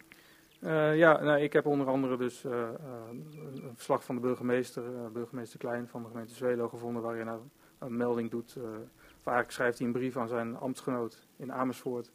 Uh, 0.61 0.97
ja, 0.97 1.23
nou, 1.23 1.41
ik 1.41 1.53
heb 1.53 1.67
onder 1.67 1.87
andere 1.87 2.17
dus 2.17 2.45
uh, 2.45 2.53
uh, 2.53 2.69
een 3.11 3.73
verslag 3.75 4.05
van 4.05 4.15
de 4.15 4.21
burgemeester, 4.21 4.83
burgemeester 5.13 5.59
Klein 5.59 5.89
van 5.89 6.03
de 6.03 6.09
gemeente 6.09 6.35
Zwelo 6.35 6.69
gevonden, 6.69 7.03
waarin 7.03 7.27
hij 7.27 7.39
een 7.79 7.97
melding 7.97 8.31
doet. 8.31 8.57
vaak 9.23 9.51
schrijft 9.51 9.79
hij 9.79 9.87
een 9.87 9.93
brief 9.93 10.17
aan 10.17 10.29
zijn 10.29 10.57
ambtsgenoot 10.57 11.27
in 11.37 11.53
Amersfoort, 11.53 12.11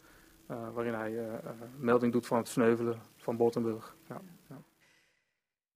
waarin 0.73 0.93
hij 0.93 1.41
melding 1.77 2.11
doet 2.11 2.27
van 2.27 2.37
het 2.37 2.47
sneuvelen 2.47 2.99
van 3.17 3.37
Bottenburg. 3.37 3.95
Ja, 4.07 4.21
ja. 4.49 4.55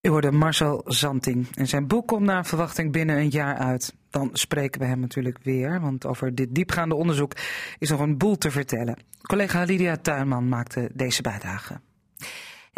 U 0.02 0.10
hoorde 0.10 0.32
Marcel 0.32 0.82
Zanting 0.86 1.56
en 1.56 1.68
zijn 1.68 1.88
boek 1.88 2.08
komt 2.08 2.26
naar 2.26 2.46
verwachting 2.46 2.92
binnen 2.92 3.18
een 3.18 3.30
jaar 3.30 3.56
uit. 3.56 3.96
Dan 4.10 4.30
spreken 4.34 4.80
we 4.80 4.88
hem 4.88 5.00
natuurlijk 5.00 5.38
weer, 5.44 5.82
want 5.82 6.06
over 6.06 6.36
dit 6.36 6.56
diepgaande 6.56 6.96
onderzoek 6.96 7.34
is 7.80 7.90
nog 7.90 8.00
een 8.00 8.18
boel 8.18 8.38
te 8.38 8.52
vertellen. 8.52 8.98
Collega 9.22 9.64
Lydia 9.64 9.96
Tuinman 9.96 10.50
maakte 10.50 10.90
deze 10.94 11.22
bijdrage. 11.22 11.80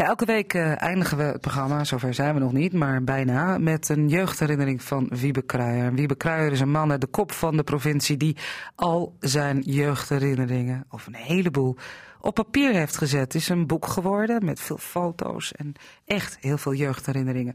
Elke 0.02 0.24
week 0.24 0.54
uh, 0.54 0.82
eindigen 0.82 1.16
we 1.16 1.22
het 1.22 1.40
programma, 1.40 1.84
zover 1.84 2.14
zijn 2.14 2.34
we 2.34 2.40
nog 2.40 2.52
niet, 2.52 2.72
maar 2.72 3.04
bijna, 3.04 3.58
met 3.58 3.88
een 3.88 4.08
jeugdherinnering 4.08 4.82
van 4.82 5.08
Wiebe 5.08 5.42
Kruijer. 5.42 5.94
Wiebe 5.94 6.14
Kruijer 6.14 6.52
is 6.52 6.60
een 6.60 6.70
man 6.70 6.90
uit 6.90 7.00
de 7.00 7.06
kop 7.06 7.32
van 7.32 7.56
de 7.56 7.62
provincie 7.62 8.16
die 8.16 8.36
al 8.74 9.16
zijn 9.20 9.60
jeugdherinneringen, 9.60 10.84
of 10.90 11.06
een 11.06 11.14
heleboel, 11.14 11.76
op 12.20 12.34
papier 12.34 12.72
heeft 12.72 12.96
gezet. 12.96 13.20
Het 13.20 13.34
is 13.34 13.48
een 13.48 13.66
boek 13.66 13.86
geworden 13.86 14.44
met 14.44 14.60
veel 14.60 14.78
foto's 14.78 15.52
en 15.52 15.72
echt 16.04 16.38
heel 16.40 16.58
veel 16.58 16.74
jeugdherinneringen. 16.74 17.54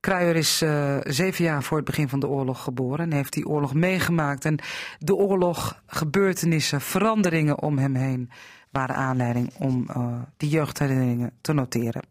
Kruijer 0.00 0.36
is 0.36 0.62
uh, 0.62 0.96
zeven 1.02 1.44
jaar 1.44 1.62
voor 1.62 1.76
het 1.76 1.86
begin 1.86 2.08
van 2.08 2.20
de 2.20 2.28
oorlog 2.28 2.62
geboren 2.62 2.98
en 2.98 3.12
heeft 3.12 3.32
die 3.32 3.46
oorlog 3.46 3.74
meegemaakt. 3.74 4.44
En 4.44 4.58
de 4.98 5.14
oorlog, 5.14 5.82
gebeurtenissen, 5.86 6.80
veranderingen 6.80 7.62
om 7.62 7.78
hem 7.78 7.94
heen 7.94 8.30
waren 8.72 8.96
aanleiding 8.96 9.54
om 9.58 9.86
uh, 9.90 10.22
die 10.36 10.48
jeugdherinneringen 10.48 11.32
te 11.40 11.52
noteren. 11.52 12.02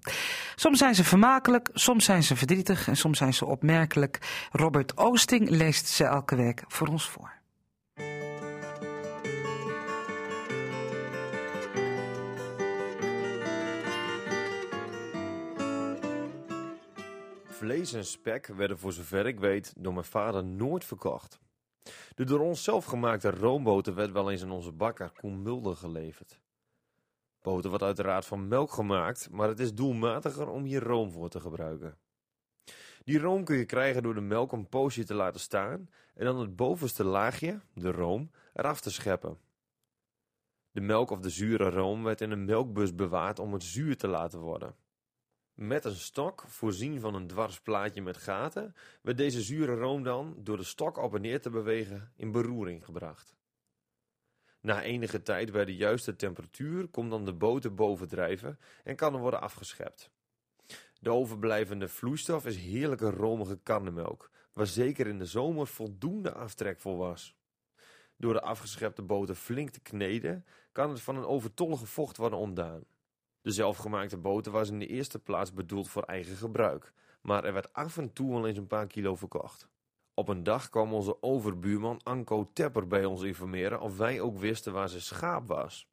Soms 0.55 0.77
zijn 0.77 0.95
ze 0.95 1.03
vermakelijk, 1.03 1.69
soms 1.73 2.05
zijn 2.05 2.23
ze 2.23 2.35
verdrietig 2.35 2.87
en 2.87 2.97
soms 2.97 3.17
zijn 3.17 3.33
ze 3.33 3.45
opmerkelijk. 3.45 4.47
Robert 4.51 4.97
Oosting 4.97 5.49
leest 5.49 5.87
ze 5.87 6.03
elke 6.03 6.35
week 6.35 6.63
voor 6.67 6.87
ons 6.87 7.09
voor. 7.09 7.39
Vlees 17.45 17.93
en 17.93 18.05
spek 18.05 18.47
werden 18.47 18.79
voor 18.79 18.93
zover 18.93 19.27
ik 19.27 19.39
weet 19.39 19.73
door 19.77 19.93
mijn 19.93 20.05
vader 20.05 20.43
nooit 20.43 20.85
verkocht. 20.85 21.39
De 22.15 22.23
door 22.23 22.39
ons 22.39 22.63
zelf 22.63 22.85
gemaakte 22.85 23.29
roomboter 23.29 23.95
werd 23.95 24.11
wel 24.11 24.31
eens 24.31 24.43
aan 24.43 24.51
onze 24.51 24.71
bakker 24.71 25.11
Koen 25.11 25.41
Mulder 25.41 25.75
geleverd. 25.75 26.39
Boter 27.41 27.69
wordt 27.69 27.83
uiteraard 27.85 28.25
van 28.25 28.47
melk 28.47 28.71
gemaakt, 28.71 29.29
maar 29.29 29.47
het 29.47 29.59
is 29.59 29.73
doelmatiger 29.73 30.49
om 30.49 30.63
hier 30.63 30.83
room 30.83 31.11
voor 31.11 31.29
te 31.29 31.39
gebruiken. 31.39 31.97
Die 33.03 33.19
room 33.19 33.43
kun 33.43 33.57
je 33.57 33.65
krijgen 33.65 34.03
door 34.03 34.13
de 34.13 34.21
melk 34.21 34.51
een 34.51 34.69
poosje 34.69 35.03
te 35.03 35.13
laten 35.13 35.39
staan 35.39 35.89
en 36.15 36.25
dan 36.25 36.39
het 36.39 36.55
bovenste 36.55 37.03
laagje, 37.03 37.61
de 37.73 37.91
room, 37.91 38.31
eraf 38.53 38.81
te 38.81 38.91
scheppen. 38.91 39.37
De 40.71 40.81
melk 40.81 41.09
of 41.09 41.19
de 41.19 41.29
zure 41.29 41.69
room 41.69 42.03
werd 42.03 42.21
in 42.21 42.31
een 42.31 42.45
melkbus 42.45 42.95
bewaard 42.95 43.39
om 43.39 43.53
het 43.53 43.63
zuur 43.63 43.97
te 43.97 44.07
laten 44.07 44.39
worden. 44.39 44.75
Met 45.53 45.85
een 45.85 45.95
stok, 45.95 46.43
voorzien 46.47 46.99
van 46.99 47.15
een 47.15 47.27
dwars 47.27 47.61
plaatje 47.61 48.01
met 48.01 48.17
gaten, 48.17 48.75
werd 49.01 49.17
deze 49.17 49.41
zure 49.41 49.75
room 49.75 50.03
dan, 50.03 50.35
door 50.37 50.57
de 50.57 50.63
stok 50.63 50.97
op 50.97 51.15
en 51.15 51.21
neer 51.21 51.41
te 51.41 51.49
bewegen, 51.49 52.13
in 52.15 52.31
beroering 52.31 52.85
gebracht. 52.85 53.35
Na 54.61 54.83
enige 54.83 55.21
tijd 55.21 55.51
bij 55.51 55.65
de 55.65 55.75
juiste 55.75 56.15
temperatuur 56.15 56.87
komt 56.87 57.09
dan 57.09 57.25
de 57.25 57.33
boter 57.33 57.73
bovendrijven 57.73 58.59
en 58.83 58.95
kan 58.95 59.13
er 59.13 59.19
worden 59.19 59.41
afgeschept. 59.41 60.11
De 60.99 61.09
overblijvende 61.09 61.87
vloeistof 61.87 62.45
is 62.45 62.57
heerlijke 62.57 63.09
romige 63.09 63.59
karnemelk, 63.63 64.31
waar 64.53 64.67
zeker 64.67 65.07
in 65.07 65.17
de 65.17 65.25
zomer 65.25 65.67
voldoende 65.67 66.33
aftrek 66.33 66.79
voor 66.79 66.97
was. 66.97 67.35
Door 68.17 68.33
de 68.33 68.41
afgeschepte 68.41 69.01
boter 69.01 69.35
flink 69.35 69.69
te 69.69 69.81
kneden, 69.81 70.45
kan 70.71 70.89
het 70.89 71.01
van 71.01 71.15
een 71.15 71.25
overtollige 71.25 71.85
vocht 71.85 72.17
worden 72.17 72.39
ontdaan. 72.39 72.83
De 73.41 73.51
zelfgemaakte 73.51 74.17
boter 74.17 74.51
was 74.51 74.69
in 74.69 74.79
de 74.79 74.87
eerste 74.87 75.19
plaats 75.19 75.53
bedoeld 75.53 75.89
voor 75.89 76.03
eigen 76.03 76.35
gebruik, 76.35 76.93
maar 77.21 77.43
er 77.43 77.53
werd 77.53 77.73
af 77.73 77.97
en 77.97 78.13
toe 78.13 78.31
wel 78.31 78.47
eens 78.47 78.57
een 78.57 78.67
paar 78.67 78.87
kilo 78.87 79.15
verkocht. 79.15 79.69
Op 80.21 80.27
een 80.27 80.43
dag 80.43 80.69
kwam 80.69 80.93
onze 80.93 81.21
overbuurman 81.21 81.99
Anko 82.03 82.49
Tepper 82.53 82.87
bij 82.87 83.05
ons 83.05 83.21
informeren 83.21 83.79
of 83.79 83.97
wij 83.97 84.21
ook 84.21 84.37
wisten 84.37 84.73
waar 84.73 84.89
zijn 84.89 85.01
schaap 85.01 85.47
was. 85.47 85.87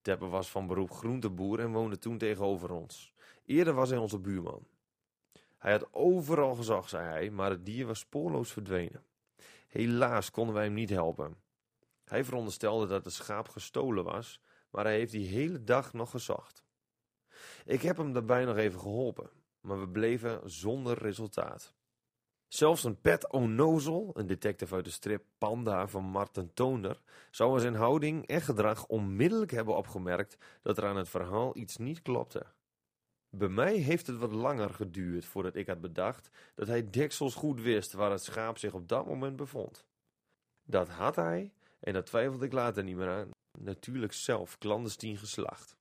Tepper 0.00 0.28
was 0.28 0.50
van 0.50 0.66
beroep 0.66 0.90
groenteboer 0.90 1.60
en 1.60 1.72
woonde 1.72 1.98
toen 1.98 2.18
tegenover 2.18 2.70
ons. 2.70 3.14
Eerder 3.44 3.74
was 3.74 3.88
hij 3.88 3.98
onze 3.98 4.18
buurman. 4.18 4.66
Hij 5.58 5.72
had 5.72 5.88
overal 5.92 6.54
gezocht, 6.54 6.88
zei 6.88 7.04
hij, 7.06 7.30
maar 7.30 7.50
het 7.50 7.64
dier 7.64 7.86
was 7.86 7.98
spoorloos 7.98 8.52
verdwenen. 8.52 9.04
Helaas 9.68 10.30
konden 10.30 10.54
wij 10.54 10.64
hem 10.64 10.74
niet 10.74 10.90
helpen. 10.90 11.36
Hij 12.04 12.24
veronderstelde 12.24 12.86
dat 12.86 13.04
het 13.04 13.14
schaap 13.14 13.48
gestolen 13.48 14.04
was, 14.04 14.40
maar 14.70 14.84
hij 14.84 14.96
heeft 14.96 15.12
die 15.12 15.28
hele 15.28 15.64
dag 15.64 15.92
nog 15.92 16.10
gezocht. 16.10 16.64
Ik 17.64 17.82
heb 17.82 17.96
hem 17.96 18.12
daarbij 18.12 18.44
nog 18.44 18.56
even 18.56 18.80
geholpen, 18.80 19.30
maar 19.60 19.80
we 19.80 19.88
bleven 19.88 20.50
zonder 20.50 20.98
resultaat. 20.98 21.74
Zelfs 22.52 22.84
een 22.84 23.00
Pet 23.00 23.32
O'Nozel, 23.32 24.10
een 24.14 24.26
detective 24.26 24.74
uit 24.74 24.84
de 24.84 24.90
strip 24.90 25.24
Panda 25.38 25.88
van 25.88 26.04
Martin 26.04 26.50
Toner, 26.54 27.02
zou 27.30 27.60
zijn 27.60 27.74
houding 27.74 28.26
en 28.26 28.40
gedrag 28.40 28.86
onmiddellijk 28.86 29.50
hebben 29.50 29.76
opgemerkt 29.76 30.36
dat 30.62 30.78
er 30.78 30.84
aan 30.84 30.96
het 30.96 31.08
verhaal 31.08 31.56
iets 31.56 31.76
niet 31.76 32.02
klopte. 32.02 32.46
Bij 33.30 33.48
mij 33.48 33.76
heeft 33.76 34.06
het 34.06 34.16
wat 34.16 34.32
langer 34.32 34.70
geduurd 34.70 35.24
voordat 35.24 35.54
ik 35.54 35.66
had 35.66 35.80
bedacht 35.80 36.30
dat 36.54 36.68
hij 36.68 36.90
deksels 36.90 37.34
goed 37.34 37.60
wist 37.60 37.92
waar 37.92 38.10
het 38.10 38.22
schaap 38.22 38.58
zich 38.58 38.72
op 38.72 38.88
dat 38.88 39.06
moment 39.06 39.36
bevond. 39.36 39.84
Dat 40.62 40.88
had 40.88 41.16
hij, 41.16 41.52
en 41.80 41.92
dat 41.92 42.06
twijfelde 42.06 42.44
ik 42.44 42.52
later 42.52 42.84
niet 42.84 42.96
meer 42.96 43.10
aan, 43.10 43.30
natuurlijk 43.58 44.12
zelf 44.12 44.58
clandestien 44.58 45.16
geslacht. 45.16 45.76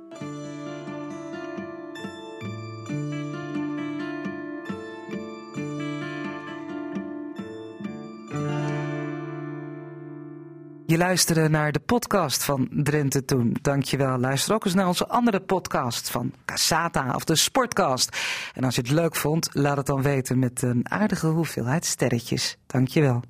Je 10.92 10.98
luisterde 10.98 11.50
naar 11.50 11.72
de 11.72 11.80
podcast 11.80 12.44
van 12.44 12.70
Drenthe 12.72 13.26
Toen. 13.26 13.56
Dankjewel. 13.62 14.18
Luister 14.18 14.54
ook 14.54 14.66
eens 14.66 14.74
naar 14.74 14.88
onze 14.88 15.08
andere 15.08 15.40
podcast 15.40 16.10
van 16.10 16.34
Casata 16.46 17.14
of 17.16 17.24
de 17.24 17.36
Sportcast. 17.36 18.18
En 18.54 18.64
als 18.64 18.76
je 18.76 18.82
het 18.82 18.92
leuk 18.92 19.16
vond, 19.16 19.50
laat 19.52 19.78
het 19.78 19.86
dan 19.86 20.02
weten 20.02 20.40
met 20.40 20.62
een 20.62 20.90
aardige 20.90 21.28
hoeveelheid 21.28 21.86
sterretjes. 21.86 22.58
Dankjewel. 22.68 23.22